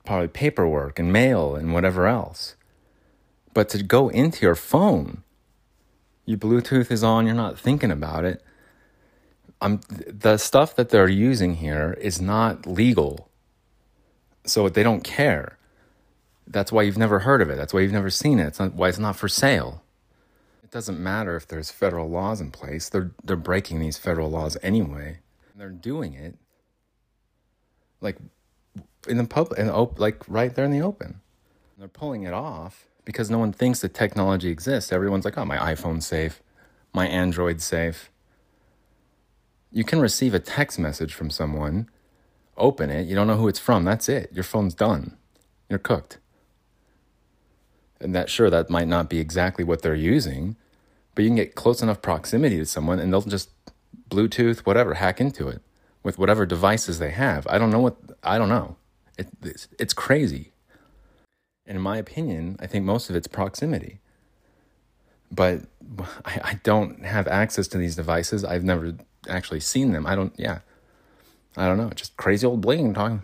probably 0.05 0.29
paperwork 0.29 0.99
and 0.99 1.13
mail 1.13 1.55
and 1.55 1.73
whatever 1.73 2.07
else. 2.07 2.55
But 3.53 3.69
to 3.69 3.83
go 3.83 4.09
into 4.09 4.45
your 4.45 4.55
phone, 4.55 5.23
your 6.29 6.37
Bluetooth 6.37 6.91
is 6.91 7.03
on, 7.03 7.25
you're 7.25 7.33
not 7.33 7.57
thinking 7.57 7.89
about 7.89 8.23
it. 8.23 8.43
I'm, 9.59 9.81
the 9.89 10.37
stuff 10.37 10.75
that 10.75 10.89
they're 10.89 11.09
using 11.09 11.55
here 11.55 11.97
is 11.99 12.21
not 12.21 12.67
legal. 12.67 13.29
So 14.45 14.69
they 14.69 14.83
don't 14.83 15.03
care. 15.03 15.57
That's 16.45 16.71
why 16.71 16.83
you've 16.83 16.99
never 16.99 17.19
heard 17.19 17.41
of 17.41 17.49
it. 17.49 17.57
That's 17.57 17.73
why 17.73 17.79
you've 17.79 17.91
never 17.91 18.11
seen 18.11 18.37
it. 18.37 18.45
It's 18.45 18.59
not, 18.59 18.75
why 18.75 18.89
it's 18.89 18.99
not 18.99 19.15
for 19.15 19.27
sale. 19.27 19.81
It 20.63 20.69
doesn't 20.69 20.99
matter 20.99 21.35
if 21.35 21.47
there's 21.47 21.71
federal 21.71 22.07
laws 22.07 22.39
in 22.39 22.51
place. 22.51 22.89
They're 22.89 23.09
they're 23.23 23.35
breaking 23.35 23.79
these 23.79 23.97
federal 23.97 24.29
laws 24.29 24.55
anyway. 24.61 25.17
And 25.51 25.59
they're 25.59 25.69
doing 25.69 26.13
it 26.13 26.37
like 28.01 28.17
in 29.07 29.17
the 29.17 29.23
public 29.23 29.59
op- 29.59 29.99
like 29.99 30.23
right 30.27 30.53
there 30.53 30.65
in 30.65 30.71
the 30.71 30.81
open. 30.81 31.07
And 31.07 31.79
they're 31.79 31.87
pulling 31.87 32.21
it 32.21 32.33
off 32.33 32.85
because 33.09 33.31
no 33.31 33.39
one 33.39 33.51
thinks 33.53 33.81
that 33.81 33.95
technology 33.95 34.49
exists. 34.49 34.91
Everyone's 34.91 35.25
like, 35.25 35.37
"Oh, 35.37 35.45
my 35.45 35.57
iPhone's 35.57 36.05
safe. 36.05 36.43
My 36.93 37.07
Android's 37.07 37.63
safe." 37.63 38.11
You 39.71 39.83
can 39.83 39.99
receive 39.99 40.35
a 40.35 40.39
text 40.39 40.77
message 40.79 41.13
from 41.15 41.31
someone, 41.31 41.89
open 42.57 42.91
it, 42.91 43.07
you 43.07 43.15
don't 43.15 43.27
know 43.27 43.37
who 43.37 43.47
it's 43.47 43.59
from. 43.59 43.83
That's 43.85 44.09
it. 44.09 44.31
Your 44.33 44.43
phone's 44.43 44.75
done. 44.75 45.17
You're 45.69 45.79
cooked 45.79 46.19
and 47.99 48.15
that 48.15 48.29
sure 48.29 48.49
that 48.49 48.69
might 48.69 48.87
not 48.87 49.09
be 49.09 49.19
exactly 49.19 49.63
what 49.63 49.81
they're 49.81 49.95
using 49.95 50.55
but 51.15 51.23
you 51.23 51.29
can 51.29 51.35
get 51.35 51.55
close 51.55 51.81
enough 51.81 52.01
proximity 52.01 52.57
to 52.57 52.65
someone 52.65 52.99
and 52.99 53.11
they'll 53.11 53.21
just 53.21 53.49
bluetooth 54.09 54.59
whatever 54.59 54.95
hack 54.95 55.19
into 55.19 55.47
it 55.47 55.61
with 56.03 56.17
whatever 56.17 56.45
devices 56.45 56.99
they 56.99 57.11
have 57.11 57.45
i 57.47 57.57
don't 57.57 57.71
know 57.71 57.79
what 57.79 57.97
i 58.23 58.37
don't 58.37 58.49
know 58.49 58.77
it, 59.17 59.27
it's, 59.43 59.67
it's 59.79 59.93
crazy 59.93 60.51
and 61.69 61.77
in 61.77 61.81
my 61.81 61.97
opinion 61.97 62.57
i 62.59 62.67
think 62.67 62.83
most 62.83 63.09
of 63.09 63.15
it's 63.15 63.27
proximity 63.27 63.99
but 65.31 65.61
I, 66.25 66.41
I 66.43 66.59
don't 66.63 67.05
have 67.05 67.27
access 67.27 67.69
to 67.69 67.77
these 67.77 67.95
devices 67.95 68.43
i've 68.43 68.65
never 68.65 68.95
actually 69.29 69.61
seen 69.61 69.93
them 69.93 70.05
i 70.05 70.15
don't 70.15 70.33
yeah 70.37 70.59
i 71.55 71.65
don't 71.65 71.77
know 71.77 71.89
just 71.91 72.17
crazy 72.17 72.45
old 72.45 72.59
bling 72.59 72.93
talking 72.93 73.21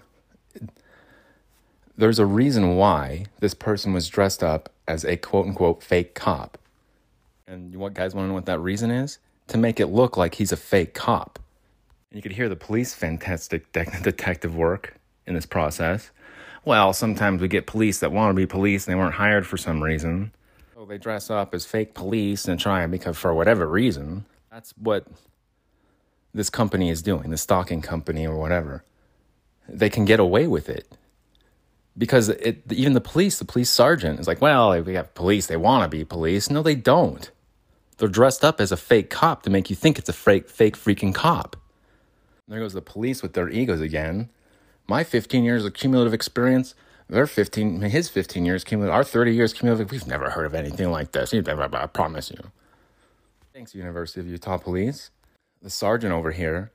there's 1.98 2.20
a 2.20 2.26
reason 2.26 2.76
why 2.76 3.26
this 3.40 3.54
person 3.54 3.94
was 3.94 4.10
dressed 4.10 4.44
up 4.44 4.70
as 4.88 5.06
a 5.06 5.18
quote 5.18 5.48
unquote 5.48 5.82
fake 5.82 6.14
cop. 6.14 6.58
And 7.48 7.72
you 7.72 7.80
what 7.80 7.94
guys 7.94 8.14
want 8.14 8.26
to 8.26 8.30
know 8.30 8.34
what 8.34 8.46
that 8.48 8.60
reason 8.60 8.92
is? 8.92 9.20
To 9.48 9.58
make 9.58 9.80
it 9.80 9.88
look 9.88 10.18
like 10.18 10.36
he's 10.36 10.52
a 10.52 10.58
fake 10.58 10.94
cop. 10.94 11.40
And 12.10 12.18
you 12.18 12.22
could 12.22 12.34
hear 12.34 12.50
the 12.50 12.56
police 12.56 12.94
fantastic 12.94 13.72
de- 13.72 13.86
detective 14.04 14.56
work 14.56 14.96
in 15.26 15.36
this 15.36 15.46
process. 15.46 16.12
Well, 16.66 16.94
sometimes 16.94 17.42
we 17.42 17.48
get 17.48 17.68
police 17.68 18.00
that 18.00 18.12
want 18.12 18.32
to 18.32 18.34
be 18.34 18.48
police 18.48 18.86
and 18.86 18.94
they 18.94 18.98
weren't 18.98 19.16
hired 19.16 19.46
for 19.46 19.56
some 19.56 19.84
reason. 19.84 20.34
So 20.74 20.86
they 20.86 20.98
dress 20.98 21.30
up 21.30 21.54
as 21.54 21.66
fake 21.66 21.94
police 21.94 22.48
and 22.48 22.60
try 22.60 22.82
and 22.82 22.92
because 22.92 23.18
for 23.18 23.34
whatever 23.34 23.68
reason. 23.68 24.26
That's 24.52 24.74
what 24.78 25.06
this 26.34 26.50
company 26.50 26.90
is 26.90 27.04
doing, 27.04 27.30
the 27.30 27.38
stalking 27.38 27.82
company 27.82 28.26
or 28.26 28.36
whatever. 28.36 28.84
They 29.70 29.90
can 29.90 30.06
get 30.06 30.20
away 30.20 30.48
with 30.48 30.68
it 30.68 30.98
because 31.98 32.30
it, 32.30 32.64
even 32.72 32.94
the 32.94 33.02
police, 33.02 33.40
the 33.40 33.46
police 33.46 33.70
sergeant 33.70 34.20
is 34.20 34.28
like, 34.28 34.42
well, 34.42 34.82
we 34.82 34.96
have 34.96 35.14
police, 35.14 35.48
they 35.48 35.58
want 35.58 35.84
to 35.84 35.98
be 35.98 36.04
police. 36.04 36.50
No, 36.50 36.62
they 36.62 36.76
don't. 36.76 37.30
They're 37.98 38.10
dressed 38.10 38.44
up 38.44 38.60
as 38.60 38.72
a 38.72 38.78
fake 38.78 39.10
cop 39.10 39.44
to 39.44 39.50
make 39.50 39.70
you 39.70 39.76
think 39.76 39.98
it's 39.98 40.10
a 40.10 40.14
fake, 40.14 40.50
fake 40.50 40.78
freaking 40.78 41.14
cop. 41.14 41.56
There 42.48 42.60
goes 42.60 42.74
the 42.74 42.82
police 42.82 43.24
with 43.24 43.34
their 43.34 43.50
egos 43.50 43.82
again. 43.82 44.30
My 44.88 45.04
15 45.04 45.44
years 45.44 45.66
of 45.66 45.74
cumulative 45.74 46.14
experience, 46.14 46.76
their 47.10 47.28
15, 47.28 47.82
his 47.82 48.10
15 48.10 48.46
years 48.46 48.64
cumulative, 48.64 48.94
our 48.94 49.04
30 49.04 49.34
years 49.34 49.54
cumulative, 49.54 49.92
we've 49.92 50.08
never 50.08 50.32
heard 50.32 50.46
of 50.46 50.54
anything 50.54 50.92
like 50.92 51.12
this. 51.12 51.34
I 51.34 51.88
promise 51.88 52.32
you. 52.32 52.52
Thanks, 53.54 53.74
University 53.74 54.20
of 54.20 54.28
Utah 54.28 54.58
Police. 54.58 55.12
The 55.62 55.70
sergeant 55.70 56.14
over 56.14 56.32
here 56.32 56.72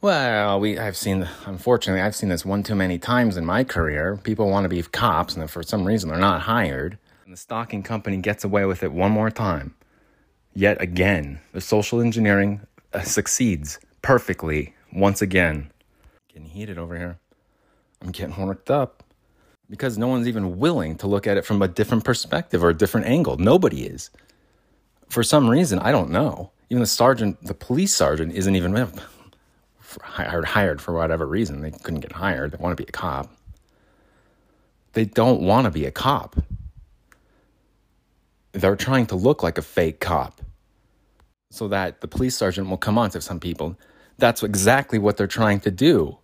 well, 0.00 0.60
we 0.60 0.78
I've 0.78 0.96
seen 0.96 1.28
unfortunately 1.44 2.00
I've 2.00 2.14
seen 2.14 2.28
this 2.28 2.44
one 2.44 2.62
too 2.62 2.76
many 2.76 2.98
times 2.98 3.36
in 3.36 3.44
my 3.44 3.64
career. 3.64 4.16
People 4.22 4.48
want 4.48 4.64
to 4.64 4.68
be 4.68 4.80
cops 4.82 5.34
and 5.34 5.50
for 5.50 5.64
some 5.64 5.84
reason 5.84 6.08
they're 6.08 6.18
not 6.18 6.42
hired. 6.42 6.98
And 7.24 7.32
the 7.32 7.36
stalking 7.36 7.82
company 7.82 8.18
gets 8.18 8.44
away 8.44 8.64
with 8.64 8.84
it 8.84 8.92
one 8.92 9.10
more 9.10 9.30
time. 9.30 9.74
Yet 10.54 10.80
again, 10.80 11.40
the 11.52 11.60
social 11.60 12.00
engineering 12.00 12.60
uh, 12.92 13.00
succeeds 13.02 13.80
perfectly 14.00 14.74
once 14.92 15.20
again. 15.20 15.72
Getting 16.32 16.48
heated 16.48 16.78
over 16.78 16.96
here. 16.96 17.18
I'm 18.02 18.12
getting 18.12 18.36
worked 18.36 18.70
up 18.70 19.02
because 19.70 19.98
no 19.98 20.08
one's 20.08 20.28
even 20.28 20.58
willing 20.58 20.96
to 20.96 21.06
look 21.06 21.26
at 21.26 21.36
it 21.36 21.44
from 21.44 21.60
a 21.62 21.68
different 21.68 22.04
perspective 22.04 22.62
or 22.62 22.70
a 22.70 22.74
different 22.74 23.06
angle. 23.06 23.36
Nobody 23.36 23.84
is. 23.84 24.10
For 25.08 25.22
some 25.22 25.48
reason, 25.48 25.78
I 25.78 25.92
don't 25.92 26.10
know. 26.10 26.50
Even 26.70 26.80
the 26.80 26.86
sergeant, 26.86 27.42
the 27.42 27.54
police 27.54 27.94
sergeant, 27.94 28.34
isn't 28.34 28.54
even 28.54 28.90
hired 30.02 30.44
hired 30.44 30.80
for 30.80 30.92
whatever 30.94 31.26
reason. 31.26 31.60
They 31.60 31.70
couldn't 31.70 32.00
get 32.00 32.12
hired. 32.12 32.52
They 32.52 32.58
want 32.58 32.76
to 32.76 32.82
be 32.82 32.88
a 32.88 32.92
cop. 32.92 33.30
They 34.92 35.04
don't 35.04 35.42
want 35.42 35.64
to 35.64 35.70
be 35.70 35.86
a 35.86 35.90
cop. 35.90 36.36
They're 38.52 38.76
trying 38.76 39.06
to 39.06 39.16
look 39.16 39.42
like 39.42 39.58
a 39.58 39.62
fake 39.62 40.00
cop 40.00 40.40
so 41.50 41.68
that 41.68 42.00
the 42.00 42.08
police 42.08 42.36
sergeant 42.36 42.68
will 42.68 42.76
come 42.76 42.98
on 42.98 43.10
to 43.10 43.20
some 43.20 43.40
people. 43.40 43.78
That's 44.18 44.42
exactly 44.42 44.98
what 44.98 45.16
they're 45.16 45.26
trying 45.26 45.60
to 45.60 45.70
do. 45.70 46.18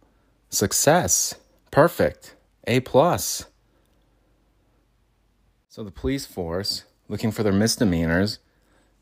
Success. 0.51 1.35
Perfect. 1.75 2.37
A 2.68 2.79
plus. 2.79 3.47
So 5.68 5.83
the 5.83 5.91
police 5.91 6.25
force, 6.25 6.85
looking 7.09 7.33
for 7.33 7.43
their 7.43 7.53
misdemeanors, 7.53 8.39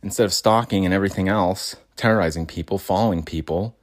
instead 0.03 0.25
of 0.25 0.33
stalking 0.33 0.87
and 0.87 0.95
everything 0.95 1.29
else, 1.29 1.77
terrorizing 1.97 2.47
people, 2.47 2.79
following 2.79 3.25
people, 3.25 3.77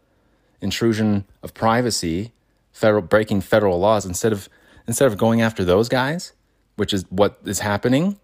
intrusion 0.60 1.26
of 1.44 1.54
privacy, 1.54 2.34
federal 2.72 3.04
breaking 3.04 3.42
federal 3.42 3.80
laws 3.80 4.08
instead 4.08 4.32
of 4.32 4.50
instead 4.88 5.06
of 5.06 5.20
going 5.20 5.40
after 5.40 5.64
those 5.64 5.88
guys, 5.88 6.34
which 6.76 6.92
is 6.92 7.06
what 7.10 7.38
is 7.46 7.60
happening, 7.60 8.20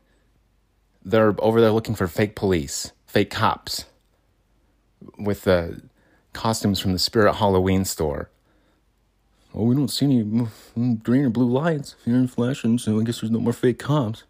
they're 1.04 1.36
over 1.44 1.62
there 1.62 1.70
looking 1.70 1.94
for 1.94 2.08
fake 2.08 2.36
police, 2.36 2.92
fake 3.06 3.30
cops 3.30 3.86
with 5.20 5.44
the 5.44 5.84
costumes 6.34 6.80
from 6.80 6.92
the 6.92 6.98
Spirit 6.98 7.36
Halloween 7.36 7.86
store. 7.86 8.32
Oh, 9.56 9.64
we 9.64 9.76
don't 9.76 9.88
see 9.88 10.06
any 10.06 10.48
green 10.98 11.26
or 11.26 11.30
blue 11.30 11.50
lights 11.50 11.96
here 12.04 12.16
in 12.16 12.28
flashing, 12.28 12.78
so 12.78 13.00
I 13.00 13.04
guess 13.04 13.22
there's 13.22 13.32
no 13.32 13.40
more 13.40 13.54
fake 13.54 13.80
cops. 13.80 14.26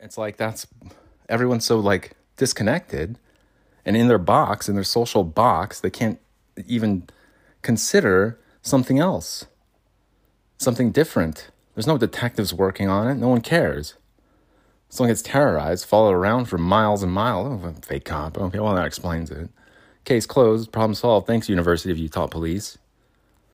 It's 0.00 0.16
like 0.16 0.38
that's 0.38 0.66
everyone's 1.28 1.66
so 1.66 1.78
like 1.78 2.12
disconnected 2.38 3.18
and 3.84 3.96
in 3.96 4.08
their 4.08 4.18
box, 4.18 4.68
in 4.68 4.74
their 4.74 4.84
social 4.84 5.24
box, 5.24 5.80
they 5.80 5.90
can't 5.90 6.18
even 6.66 7.04
consider 7.62 8.38
something 8.62 8.98
else, 8.98 9.46
something 10.58 10.90
different. 10.90 11.50
There's 11.74 11.86
no 11.86 11.98
detectives 11.98 12.52
working 12.52 12.88
on 12.88 13.08
it. 13.08 13.14
No 13.16 13.28
one 13.28 13.40
cares. 13.40 13.94
Someone 14.88 15.10
gets 15.10 15.22
terrorized, 15.22 15.86
followed 15.86 16.12
around 16.12 16.46
for 16.46 16.58
miles 16.58 17.02
and 17.02 17.12
miles. 17.12 17.62
Oh, 17.64 17.74
fake 17.82 18.04
cop. 18.04 18.36
Okay, 18.36 18.58
well, 18.58 18.74
that 18.74 18.86
explains 18.86 19.30
it. 19.30 19.48
Case 20.04 20.26
closed. 20.26 20.72
Problem 20.72 20.94
solved. 20.94 21.26
Thanks, 21.26 21.48
University 21.48 21.92
of 21.92 21.98
Utah 21.98 22.26
Police. 22.26 22.76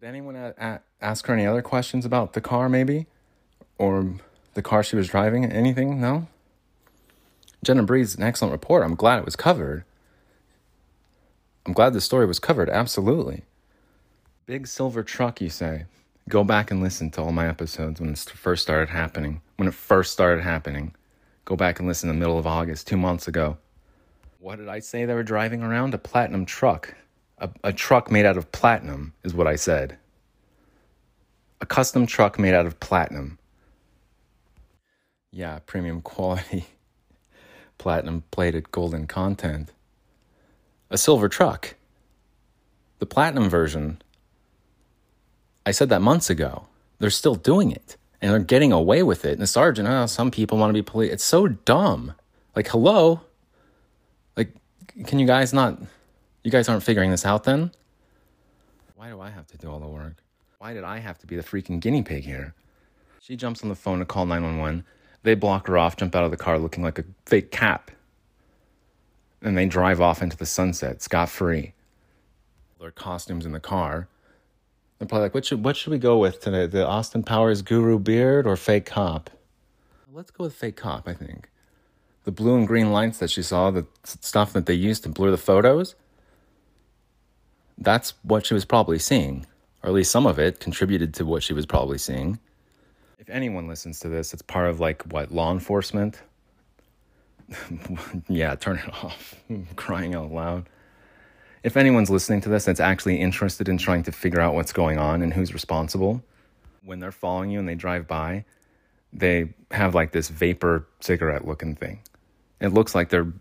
Did 0.06 0.10
anyone 0.10 0.54
ask 1.00 1.26
her 1.26 1.34
any 1.34 1.48
other 1.48 1.62
questions 1.62 2.04
about 2.04 2.34
the 2.34 2.40
car, 2.40 2.68
maybe? 2.68 3.08
Or 3.76 4.14
the 4.54 4.62
car 4.62 4.84
she 4.84 4.94
was 4.94 5.08
driving? 5.08 5.44
Anything? 5.44 6.00
No? 6.00 6.28
Jenna 7.64 7.82
Bree's 7.82 8.14
an 8.14 8.22
excellent 8.22 8.52
report. 8.52 8.84
I'm 8.84 8.94
glad 8.94 9.18
it 9.18 9.24
was 9.24 9.34
covered. 9.34 9.82
I'm 11.66 11.72
glad 11.72 11.92
the 11.92 12.00
story 12.00 12.24
was 12.24 12.38
covered, 12.38 12.70
absolutely. 12.70 13.46
Big 14.46 14.68
silver 14.68 15.02
truck, 15.02 15.40
you 15.40 15.50
say? 15.50 15.86
Go 16.28 16.44
back 16.44 16.70
and 16.70 16.80
listen 16.80 17.10
to 17.10 17.22
all 17.22 17.32
my 17.32 17.48
episodes 17.48 18.00
when 18.00 18.10
it 18.10 18.18
first 18.20 18.62
started 18.62 18.90
happening. 18.90 19.40
When 19.56 19.66
it 19.66 19.74
first 19.74 20.12
started 20.12 20.44
happening. 20.44 20.94
Go 21.44 21.56
back 21.56 21.80
and 21.80 21.88
listen 21.88 22.08
in 22.08 22.14
the 22.14 22.20
middle 22.20 22.38
of 22.38 22.46
August, 22.46 22.86
two 22.86 22.96
months 22.96 23.26
ago. 23.26 23.58
What 24.38 24.58
did 24.58 24.68
I 24.68 24.78
say 24.78 25.04
they 25.04 25.14
were 25.14 25.24
driving 25.24 25.64
around? 25.64 25.94
A 25.94 25.98
platinum 25.98 26.46
truck. 26.46 26.94
A, 27.38 27.50
a 27.64 27.72
truck 27.72 28.10
made 28.10 28.26
out 28.26 28.36
of 28.36 28.50
platinum, 28.52 29.12
is 29.22 29.34
what 29.34 29.46
I 29.46 29.56
said. 29.56 29.98
A 31.60 31.66
custom 31.66 32.06
truck 32.06 32.38
made 32.38 32.54
out 32.54 32.66
of 32.66 32.80
platinum. 32.80 33.38
Yeah, 35.32 35.58
premium 35.66 36.00
quality, 36.00 36.66
platinum 37.78 38.24
plated 38.30 38.70
golden 38.70 39.06
content 39.06 39.72
a 40.90 40.98
silver 40.98 41.28
truck. 41.28 41.74
The 42.98 43.06
platinum 43.06 43.48
version, 43.48 44.00
I 45.64 45.70
said 45.72 45.88
that 45.90 46.02
months 46.02 46.30
ago. 46.30 46.66
They're 46.98 47.10
still 47.10 47.34
doing 47.34 47.70
it 47.70 47.96
and 48.22 48.30
they're 48.30 48.38
getting 48.38 48.72
away 48.72 49.02
with 49.02 49.24
it. 49.24 49.32
And 49.32 49.42
the 49.42 49.46
sergeant, 49.46 49.88
oh, 49.88 50.06
some 50.06 50.30
people 50.30 50.58
want 50.58 50.70
to 50.70 50.74
be 50.74 50.82
police. 50.82 51.12
It's 51.12 51.24
so 51.24 51.48
dumb. 51.48 52.14
Like, 52.54 52.68
hello? 52.68 53.20
Like, 54.36 54.54
can 55.04 55.18
you 55.18 55.26
guys 55.26 55.52
not? 55.52 55.78
You 56.46 56.52
guys 56.52 56.68
aren't 56.68 56.84
figuring 56.84 57.10
this 57.10 57.26
out 57.26 57.42
then? 57.42 57.72
Why 58.94 59.08
do 59.08 59.20
I 59.20 59.30
have 59.30 59.48
to 59.48 59.58
do 59.58 59.68
all 59.68 59.80
the 59.80 59.88
work? 59.88 60.22
Why 60.58 60.74
did 60.74 60.84
I 60.84 60.98
have 60.98 61.18
to 61.18 61.26
be 61.26 61.34
the 61.34 61.42
freaking 61.42 61.80
guinea 61.80 62.04
pig 62.04 62.22
here? 62.22 62.54
She 63.20 63.34
jumps 63.34 63.64
on 63.64 63.68
the 63.68 63.74
phone 63.74 63.98
to 63.98 64.04
call 64.04 64.26
911. 64.26 64.84
They 65.24 65.34
block 65.34 65.66
her 65.66 65.76
off, 65.76 65.96
jump 65.96 66.14
out 66.14 66.22
of 66.22 66.30
the 66.30 66.36
car 66.36 66.60
looking 66.60 66.84
like 66.84 67.00
a 67.00 67.04
fake 67.24 67.50
cap. 67.50 67.90
And 69.42 69.58
they 69.58 69.66
drive 69.66 70.00
off 70.00 70.22
into 70.22 70.36
the 70.36 70.46
sunset, 70.46 71.02
scot 71.02 71.30
free. 71.30 71.72
Their 72.78 72.92
costumes 72.92 73.44
in 73.44 73.50
the 73.50 73.58
car. 73.58 74.06
They're 75.00 75.08
probably 75.08 75.24
like, 75.24 75.34
what 75.34 75.46
should, 75.46 75.64
what 75.64 75.76
should 75.76 75.90
we 75.90 75.98
go 75.98 76.16
with 76.16 76.40
today? 76.40 76.66
The 76.66 76.86
Austin 76.86 77.24
Powers 77.24 77.60
guru 77.60 77.98
beard 77.98 78.46
or 78.46 78.54
fake 78.54 78.86
cop? 78.86 79.30
Let's 80.12 80.30
go 80.30 80.44
with 80.44 80.54
fake 80.54 80.76
cop, 80.76 81.08
I 81.08 81.14
think. 81.14 81.50
The 82.22 82.30
blue 82.30 82.56
and 82.56 82.68
green 82.68 82.92
lights 82.92 83.18
that 83.18 83.32
she 83.32 83.42
saw, 83.42 83.72
the 83.72 83.84
stuff 84.04 84.52
that 84.52 84.66
they 84.66 84.74
used 84.74 85.02
to 85.02 85.08
blur 85.08 85.32
the 85.32 85.38
photos, 85.38 85.96
that's 87.78 88.14
what 88.22 88.46
she 88.46 88.54
was 88.54 88.64
probably 88.64 88.98
seeing. 88.98 89.46
Or 89.82 89.88
at 89.88 89.94
least 89.94 90.10
some 90.10 90.26
of 90.26 90.38
it 90.38 90.60
contributed 90.60 91.14
to 91.14 91.24
what 91.24 91.42
she 91.42 91.52
was 91.52 91.66
probably 91.66 91.98
seeing. 91.98 92.38
If 93.18 93.30
anyone 93.30 93.66
listens 93.66 94.00
to 94.00 94.08
this, 94.08 94.32
it's 94.32 94.42
part 94.42 94.68
of 94.68 94.80
like 94.80 95.02
what, 95.12 95.32
law 95.32 95.52
enforcement? 95.52 96.20
yeah, 98.28 98.54
turn 98.54 98.78
it 98.78 98.88
off. 99.04 99.34
crying 99.76 100.14
out 100.14 100.32
loud. 100.32 100.68
If 101.62 101.76
anyone's 101.76 102.10
listening 102.10 102.40
to 102.42 102.48
this 102.48 102.64
that's 102.64 102.80
actually 102.80 103.20
interested 103.20 103.68
in 103.68 103.78
trying 103.78 104.04
to 104.04 104.12
figure 104.12 104.40
out 104.40 104.54
what's 104.54 104.72
going 104.72 104.98
on 104.98 105.22
and 105.22 105.32
who's 105.32 105.52
responsible, 105.52 106.22
when 106.84 107.00
they're 107.00 107.12
following 107.12 107.50
you 107.50 107.58
and 107.58 107.68
they 107.68 107.74
drive 107.74 108.06
by, 108.06 108.44
they 109.12 109.52
have 109.72 109.94
like 109.94 110.12
this 110.12 110.28
vapor 110.28 110.86
cigarette 111.00 111.46
looking 111.46 111.74
thing. 111.74 112.00
It 112.60 112.68
looks 112.68 112.94
like 112.94 113.08
they're 113.08 113.32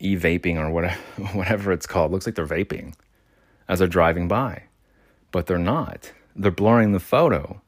e 0.00 0.16
vaping 0.16 0.56
or 0.56 0.70
whatever, 0.70 0.98
whatever 1.32 1.72
it's 1.72 1.86
called. 1.86 2.10
It 2.10 2.14
looks 2.14 2.26
like 2.26 2.34
they're 2.34 2.46
vaping 2.46 2.94
as 3.68 3.78
they're 3.78 3.88
driving 3.88 4.28
by, 4.28 4.64
but 5.30 5.46
they're 5.46 5.58
not. 5.58 6.12
They're 6.36 6.50
blurring 6.50 6.92
the 6.92 7.00
photo. 7.00 7.60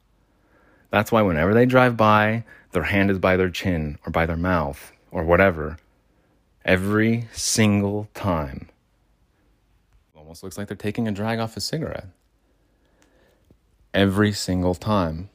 That's 0.91 1.11
why 1.11 1.21
whenever 1.21 1.53
they 1.53 1.65
drive 1.65 1.97
by, 1.97 2.43
their 2.71 2.83
hand 2.83 3.11
is 3.11 3.19
by 3.19 3.37
their 3.37 3.49
chin 3.49 3.97
or 4.05 4.11
by 4.11 4.25
their 4.25 4.37
mouth 4.37 4.91
or 5.11 5.23
whatever. 5.23 5.77
Every 6.65 7.27
single 7.31 8.09
time. 8.13 8.69
Almost 10.15 10.43
looks 10.43 10.57
like 10.57 10.67
they're 10.67 10.77
taking 10.77 11.07
a 11.07 11.11
drag 11.11 11.39
off 11.39 11.55
a 11.55 11.61
cigarette. 11.61 12.07
Every 13.93 14.33
single 14.33 14.75
time. 14.75 15.29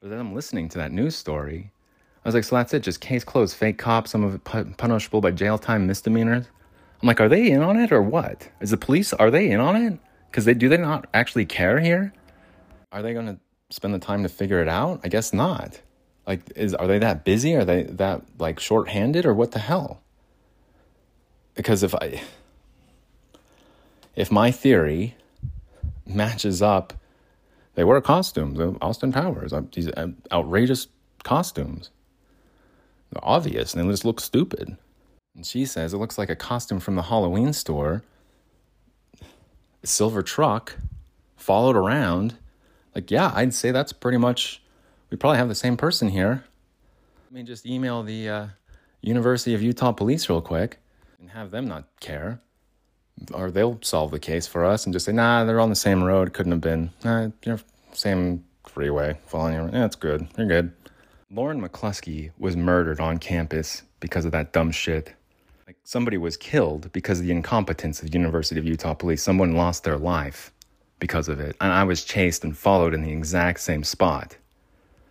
But 0.00 0.10
then 0.10 0.18
I'm 0.18 0.34
listening 0.34 0.68
to 0.70 0.78
that 0.78 0.92
news 0.92 1.14
story. 1.16 1.70
I 2.24 2.28
was 2.28 2.34
like, 2.34 2.44
so 2.44 2.56
that's 2.56 2.74
it, 2.74 2.82
just 2.82 3.00
case 3.00 3.22
closed, 3.22 3.56
fake 3.56 3.78
cops, 3.78 4.10
some 4.10 4.24
of 4.24 4.34
it 4.34 4.44
punishable 4.44 5.20
by 5.20 5.30
jail 5.30 5.58
time 5.58 5.86
misdemeanors. 5.86 6.46
I'm 7.04 7.08
like, 7.08 7.20
are 7.20 7.28
they 7.28 7.50
in 7.50 7.60
on 7.60 7.76
it 7.76 7.92
or 7.92 8.00
what? 8.00 8.48
Is 8.62 8.70
the 8.70 8.78
police, 8.78 9.12
are 9.12 9.30
they 9.30 9.50
in 9.50 9.60
on 9.60 9.76
it? 9.76 9.98
Because 10.30 10.46
they 10.46 10.54
do 10.54 10.70
they 10.70 10.78
not 10.78 11.06
actually 11.12 11.44
care 11.44 11.78
here? 11.78 12.14
Are 12.92 13.02
they 13.02 13.12
going 13.12 13.26
to 13.26 13.38
spend 13.68 13.92
the 13.92 13.98
time 13.98 14.22
to 14.22 14.30
figure 14.30 14.62
it 14.62 14.68
out? 14.68 15.00
I 15.04 15.08
guess 15.08 15.34
not. 15.34 15.82
Like, 16.26 16.50
is 16.56 16.72
are 16.72 16.86
they 16.86 16.98
that 17.00 17.22
busy? 17.22 17.54
Are 17.56 17.64
they 17.66 17.82
that 17.82 18.22
like 18.38 18.58
short-handed 18.58 19.26
or 19.26 19.34
what 19.34 19.52
the 19.52 19.58
hell? 19.58 20.00
Because 21.52 21.82
if 21.82 21.94
I, 21.94 22.22
if 24.16 24.32
my 24.32 24.50
theory 24.50 25.14
matches 26.06 26.62
up, 26.62 26.94
they 27.74 27.84
wear 27.84 28.00
costumes. 28.00 28.58
Austin 28.80 29.12
Powers, 29.12 29.52
uh, 29.52 29.60
these 29.74 29.88
uh, 29.90 30.06
outrageous 30.32 30.86
costumes. 31.22 31.90
They're 33.10 33.20
obvious, 33.22 33.74
and 33.74 33.84
they 33.84 33.92
just 33.92 34.06
look 34.06 34.20
stupid. 34.20 34.78
And 35.34 35.44
she 35.44 35.64
says 35.66 35.92
it 35.92 35.98
looks 35.98 36.18
like 36.18 36.30
a 36.30 36.36
costume 36.36 36.80
from 36.80 36.94
the 36.96 37.02
Halloween 37.02 37.52
store. 37.52 38.02
A 39.82 39.86
silver 39.86 40.22
truck, 40.22 40.76
followed 41.36 41.76
around 41.76 42.36
like, 42.94 43.10
yeah, 43.10 43.32
I'd 43.34 43.52
say 43.52 43.70
that's 43.70 43.92
pretty 43.92 44.18
much, 44.18 44.62
we 45.10 45.16
probably 45.16 45.38
have 45.38 45.48
the 45.48 45.54
same 45.54 45.76
person 45.76 46.08
here. 46.08 46.44
Let 47.26 47.32
me 47.32 47.42
just 47.42 47.66
email 47.66 48.02
the 48.02 48.28
uh, 48.28 48.46
University 49.02 49.54
of 49.54 49.62
Utah 49.62 49.92
police 49.92 50.28
real 50.28 50.40
quick 50.40 50.78
and 51.18 51.30
have 51.30 51.50
them 51.50 51.66
not 51.66 51.88
care. 52.00 52.40
Or 53.32 53.50
they'll 53.50 53.78
solve 53.82 54.10
the 54.10 54.18
case 54.18 54.46
for 54.46 54.64
us 54.64 54.86
and 54.86 54.92
just 54.92 55.06
say, 55.06 55.12
nah, 55.12 55.44
they're 55.44 55.60
on 55.60 55.70
the 55.70 55.76
same 55.76 56.02
road. 56.02 56.32
Couldn't 56.32 56.52
have 56.52 56.60
been. 56.60 56.90
Nah, 57.04 57.28
you're 57.44 57.60
same 57.92 58.44
freeway. 58.66 59.18
Following 59.26 59.54
you. 59.54 59.84
It's 59.84 59.96
good. 59.96 60.26
You're 60.36 60.46
good. 60.46 60.72
Lauren 61.30 61.60
McCluskey 61.60 62.30
was 62.38 62.56
murdered 62.56 63.00
on 63.00 63.18
campus 63.18 63.82
because 64.00 64.24
of 64.24 64.32
that 64.32 64.52
dumb 64.52 64.70
shit. 64.70 65.14
Like 65.66 65.76
somebody 65.84 66.18
was 66.18 66.36
killed 66.36 66.92
because 66.92 67.20
of 67.20 67.26
the 67.26 67.32
incompetence 67.32 68.02
of 68.02 68.10
the 68.10 68.18
University 68.18 68.60
of 68.60 68.66
Utah 68.66 68.92
police. 68.92 69.22
Someone 69.22 69.56
lost 69.56 69.82
their 69.84 69.96
life 69.96 70.52
because 70.98 71.26
of 71.28 71.40
it. 71.40 71.56
And 71.60 71.72
I 71.72 71.84
was 71.84 72.04
chased 72.04 72.44
and 72.44 72.56
followed 72.56 72.92
in 72.92 73.02
the 73.02 73.10
exact 73.10 73.60
same 73.60 73.82
spot. 73.82 74.36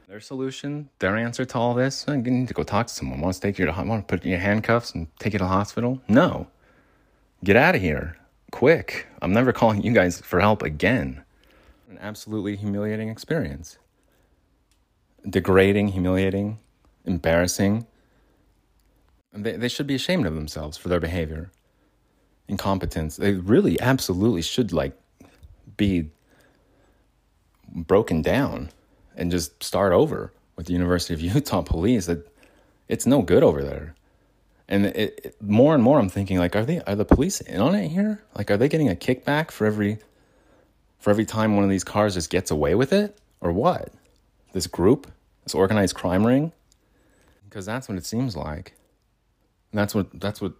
Their 0.07 0.19
solution, 0.19 0.89
their 0.99 1.17
answer 1.17 1.43
to 1.43 1.57
all 1.57 1.73
this, 1.73 2.05
you 2.07 2.17
need 2.17 2.47
to 2.49 2.53
go 2.53 2.61
talk 2.61 2.85
to 2.85 2.93
someone. 2.93 3.19
Want 3.19 3.33
to 3.33 3.41
take 3.41 3.57
you 3.57 3.65
to, 3.65 3.71
want 3.71 4.07
to 4.07 4.11
put 4.15 4.23
you 4.23 4.35
in 4.35 4.39
handcuffs 4.39 4.93
and 4.93 5.07
take 5.17 5.33
you 5.33 5.39
to 5.39 5.45
the 5.45 5.49
hospital? 5.49 5.99
No. 6.07 6.47
Get 7.43 7.55
out 7.55 7.73
of 7.73 7.81
here. 7.81 8.15
Quick. 8.51 9.07
I'm 9.23 9.33
never 9.33 9.51
calling 9.53 9.81
you 9.81 9.91
guys 9.91 10.21
for 10.21 10.39
help 10.39 10.61
again. 10.61 11.23
An 11.89 11.97
absolutely 11.99 12.57
humiliating 12.57 13.09
experience. 13.09 13.79
Degrading, 15.27 15.87
humiliating, 15.87 16.59
embarrassing. 17.05 17.87
They, 19.33 19.53
they 19.53 19.67
should 19.67 19.87
be 19.87 19.95
ashamed 19.95 20.25
of 20.25 20.35
themselves 20.35 20.77
for 20.77 20.89
their 20.89 20.99
behavior. 20.99 21.51
Incompetence. 22.47 23.15
They 23.17 23.33
really 23.33 23.79
absolutely 23.79 24.41
should 24.41 24.71
like 24.71 24.97
be 25.75 26.09
broken 27.73 28.21
down 28.21 28.69
and 29.15 29.31
just 29.31 29.63
start 29.63 29.91
over 29.93 30.31
with 30.55 30.67
the 30.67 30.73
University 30.73 31.13
of 31.13 31.21
Utah 31.35 31.61
police. 31.61 32.05
That 32.05 32.27
it's 32.87 33.05
no 33.05 33.21
good 33.21 33.43
over 33.43 33.63
there. 33.63 33.95
And 34.67 34.85
it, 34.85 35.21
it, 35.23 35.41
more 35.41 35.73
and 35.73 35.83
more, 35.83 35.99
I'm 35.99 36.09
thinking 36.09 36.37
like, 36.37 36.55
are 36.55 36.65
they 36.65 36.79
are 36.81 36.95
the 36.95 37.05
police 37.05 37.41
in 37.41 37.59
on 37.59 37.75
it 37.75 37.89
here? 37.89 38.23
Like, 38.35 38.49
are 38.49 38.57
they 38.57 38.69
getting 38.69 38.89
a 38.89 38.95
kickback 38.95 39.51
for 39.51 39.65
every 39.65 39.97
for 40.99 41.09
every 41.09 41.25
time 41.25 41.55
one 41.55 41.65
of 41.65 41.69
these 41.69 41.83
cars 41.83 42.13
just 42.13 42.29
gets 42.29 42.49
away 42.49 42.75
with 42.75 42.93
it, 42.93 43.17
or 43.41 43.51
what? 43.51 43.91
This 44.53 44.67
group, 44.67 45.11
this 45.43 45.53
organized 45.53 45.95
crime 45.95 46.25
ring, 46.25 46.53
because 47.49 47.65
that's 47.65 47.89
what 47.89 47.97
it 47.97 48.05
seems 48.05 48.37
like. 48.37 48.73
And 49.73 49.79
that's 49.79 49.93
what 49.93 50.07
that's 50.17 50.39
what 50.39 50.53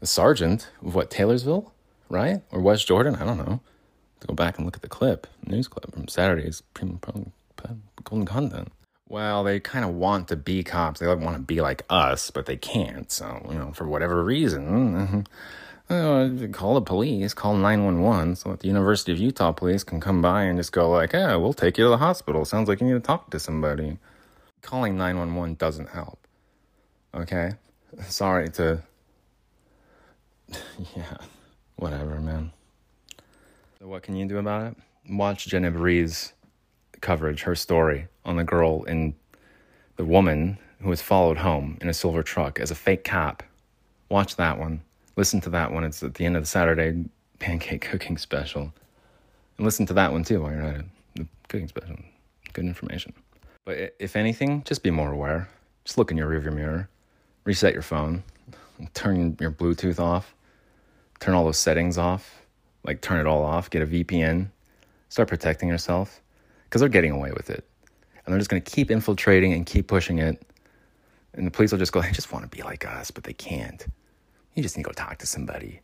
the 0.00 0.06
sergeant 0.06 0.70
of 0.80 0.94
what 0.94 1.10
Taylorsville, 1.10 1.72
right, 2.08 2.40
or 2.50 2.62
West 2.62 2.88
Jordan, 2.88 3.16
I 3.16 3.26
don't 3.26 3.36
know 3.36 3.60
to 4.22 4.28
go 4.28 4.34
back 4.34 4.56
and 4.56 4.64
look 4.64 4.76
at 4.76 4.82
the 4.82 4.88
clip, 4.88 5.26
news 5.46 5.68
clip 5.68 5.92
from 5.92 6.08
Saturday's 6.08 6.62
Golden 6.74 8.24
Content. 8.24 8.72
Well, 9.08 9.44
they 9.44 9.60
kind 9.60 9.84
of 9.84 9.94
want 9.94 10.28
to 10.28 10.36
be 10.36 10.64
cops. 10.64 11.00
They 11.00 11.06
want 11.06 11.36
to 11.36 11.42
be 11.42 11.60
like 11.60 11.84
us, 11.90 12.30
but 12.30 12.46
they 12.46 12.56
can't. 12.56 13.12
So, 13.12 13.44
you 13.50 13.58
know, 13.58 13.72
for 13.72 13.86
whatever 13.86 14.24
reason, 14.24 15.26
uh, 15.90 16.28
call 16.52 16.74
the 16.74 16.80
police, 16.80 17.34
call 17.34 17.54
911 17.56 18.36
so 18.36 18.50
that 18.50 18.60
the 18.60 18.68
University 18.68 19.12
of 19.12 19.18
Utah 19.18 19.52
police 19.52 19.84
can 19.84 20.00
come 20.00 20.22
by 20.22 20.44
and 20.44 20.58
just 20.58 20.72
go 20.72 20.88
like, 20.88 21.12
yeah, 21.12 21.36
we'll 21.36 21.52
take 21.52 21.76
you 21.76 21.84
to 21.84 21.90
the 21.90 21.98
hospital. 21.98 22.44
Sounds 22.46 22.68
like 22.68 22.80
you 22.80 22.86
need 22.86 22.94
to 22.94 23.00
talk 23.00 23.30
to 23.30 23.38
somebody. 23.38 23.98
Calling 24.62 24.96
911 24.96 25.56
doesn't 25.56 25.90
help. 25.90 26.26
Okay? 27.14 27.52
Sorry 28.08 28.48
to... 28.50 28.82
yeah, 30.96 31.16
whatever, 31.76 32.20
man. 32.20 32.52
So 33.78 33.86
what 33.86 34.02
can 34.02 34.16
you 34.16 34.26
do 34.26 34.38
about 34.38 34.72
it? 34.72 34.76
Watch 35.08 35.46
Jenna 35.46 35.70
coverage, 37.00 37.42
her 37.42 37.54
story 37.54 38.06
on 38.24 38.36
the 38.36 38.44
girl 38.44 38.84
in 38.84 39.14
the 39.96 40.04
woman 40.04 40.58
who 40.80 40.88
was 40.88 41.02
followed 41.02 41.38
home 41.38 41.78
in 41.80 41.88
a 41.88 41.94
silver 41.94 42.22
truck 42.22 42.58
as 42.60 42.70
a 42.70 42.74
fake 42.74 43.04
cop. 43.04 43.42
Watch 44.08 44.36
that 44.36 44.58
one. 44.58 44.82
Listen 45.16 45.40
to 45.42 45.50
that 45.50 45.72
one. 45.72 45.84
It's 45.84 46.02
at 46.02 46.14
the 46.14 46.24
end 46.24 46.36
of 46.36 46.42
the 46.42 46.48
Saturday 46.48 47.04
pancake 47.38 47.82
cooking 47.82 48.16
special. 48.16 48.72
And 49.56 49.64
listen 49.64 49.86
to 49.86 49.94
that 49.94 50.12
one 50.12 50.24
too 50.24 50.42
while 50.42 50.52
you're 50.52 50.62
at 50.62 50.76
it. 50.76 50.84
The 51.16 51.26
cooking 51.48 51.68
special. 51.68 51.96
Good 52.52 52.64
information. 52.64 53.12
But 53.64 53.94
if 53.98 54.16
anything, 54.16 54.62
just 54.64 54.82
be 54.82 54.90
more 54.90 55.12
aware. 55.12 55.48
Just 55.84 55.98
look 55.98 56.10
in 56.10 56.16
your 56.16 56.28
rearview 56.28 56.54
mirror. 56.54 56.88
Reset 57.44 57.72
your 57.72 57.82
phone. 57.82 58.22
Turn 58.94 59.36
your 59.40 59.50
Bluetooth 59.50 60.00
off. 60.00 60.34
Turn 61.20 61.34
all 61.34 61.44
those 61.44 61.58
settings 61.58 61.98
off 61.98 62.42
like 62.84 63.00
turn 63.00 63.20
it 63.20 63.26
all 63.26 63.44
off, 63.44 63.70
get 63.70 63.82
a 63.82 63.86
VPN, 63.86 64.50
start 65.08 65.28
protecting 65.28 65.68
yourself 65.68 66.20
because 66.64 66.80
they're 66.80 66.88
getting 66.88 67.12
away 67.12 67.30
with 67.32 67.50
it. 67.50 67.64
And 68.24 68.32
they're 68.32 68.38
just 68.38 68.50
going 68.50 68.62
to 68.62 68.70
keep 68.70 68.90
infiltrating 68.90 69.52
and 69.52 69.66
keep 69.66 69.88
pushing 69.88 70.18
it. 70.18 70.42
And 71.34 71.46
the 71.46 71.50
police 71.50 71.72
will 71.72 71.78
just 71.78 71.92
go, 71.92 72.00
they 72.02 72.10
just 72.10 72.32
want 72.32 72.50
to 72.50 72.56
be 72.56 72.62
like 72.62 72.86
us, 72.86 73.10
but 73.10 73.24
they 73.24 73.32
can't. 73.32 73.86
You 74.54 74.62
just 74.62 74.76
need 74.76 74.84
to 74.84 74.90
go 74.90 74.92
talk 74.92 75.18
to 75.18 75.26
somebody. 75.26 75.80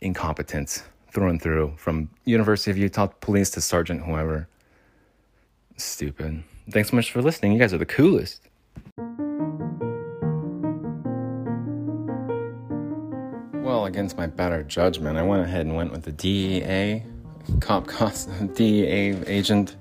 Incompetence 0.00 0.84
through 1.10 1.28
and 1.28 1.42
through 1.42 1.74
from 1.76 2.08
University 2.24 2.70
of 2.70 2.78
Utah 2.78 3.06
police 3.06 3.50
to 3.50 3.60
sergeant, 3.60 4.02
whoever. 4.02 4.48
Stupid. 5.76 6.42
Thanks 6.70 6.90
so 6.90 6.96
much 6.96 7.10
for 7.10 7.20
listening. 7.20 7.52
You 7.52 7.58
guys 7.58 7.74
are 7.74 7.78
the 7.78 7.86
coolest. 7.86 8.48
Well, 13.82 13.88
against 13.88 14.16
my 14.16 14.28
better 14.28 14.62
judgment, 14.62 15.18
I 15.18 15.22
went 15.22 15.42
ahead 15.42 15.66
and 15.66 15.74
went 15.74 15.90
with 15.90 16.04
the 16.04 16.12
DEA 16.12 17.02
cop 17.58 17.88
costume, 17.88 18.46
DEA 18.54 19.16
agent. 19.26 19.74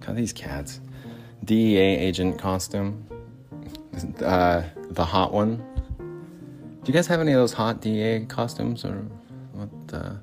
God, 0.00 0.16
these 0.16 0.34
cats. 0.34 0.82
DEA 1.46 1.78
agent 1.78 2.38
costume. 2.38 3.06
Uh, 4.20 4.64
the 4.90 5.04
hot 5.04 5.32
one. 5.32 5.56
Do 5.96 6.84
you 6.84 6.92
guys 6.92 7.06
have 7.06 7.20
any 7.20 7.32
of 7.32 7.38
those 7.38 7.54
hot 7.54 7.80
DEA 7.80 8.26
costumes 8.26 8.84
or 8.84 8.96
what? 9.52 9.94
Uh, 9.94 10.16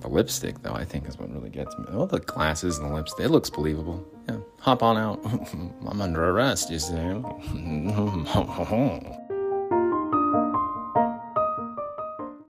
the 0.00 0.08
lipstick, 0.08 0.60
though, 0.62 0.74
I 0.74 0.84
think 0.84 1.06
is 1.06 1.18
what 1.18 1.30
really 1.32 1.50
gets 1.50 1.78
me. 1.78 1.84
Oh, 1.90 2.06
the 2.06 2.18
glasses 2.18 2.78
and 2.78 2.90
the 2.90 2.94
lipstick. 2.94 3.26
It 3.26 3.28
looks 3.28 3.50
believable. 3.50 4.04
Yeah, 4.26 4.38
hop 4.58 4.82
on 4.82 4.96
out. 4.96 5.20
I'm 5.86 6.00
under 6.00 6.30
arrest, 6.30 6.70
you 6.70 6.78
see. 6.78 6.94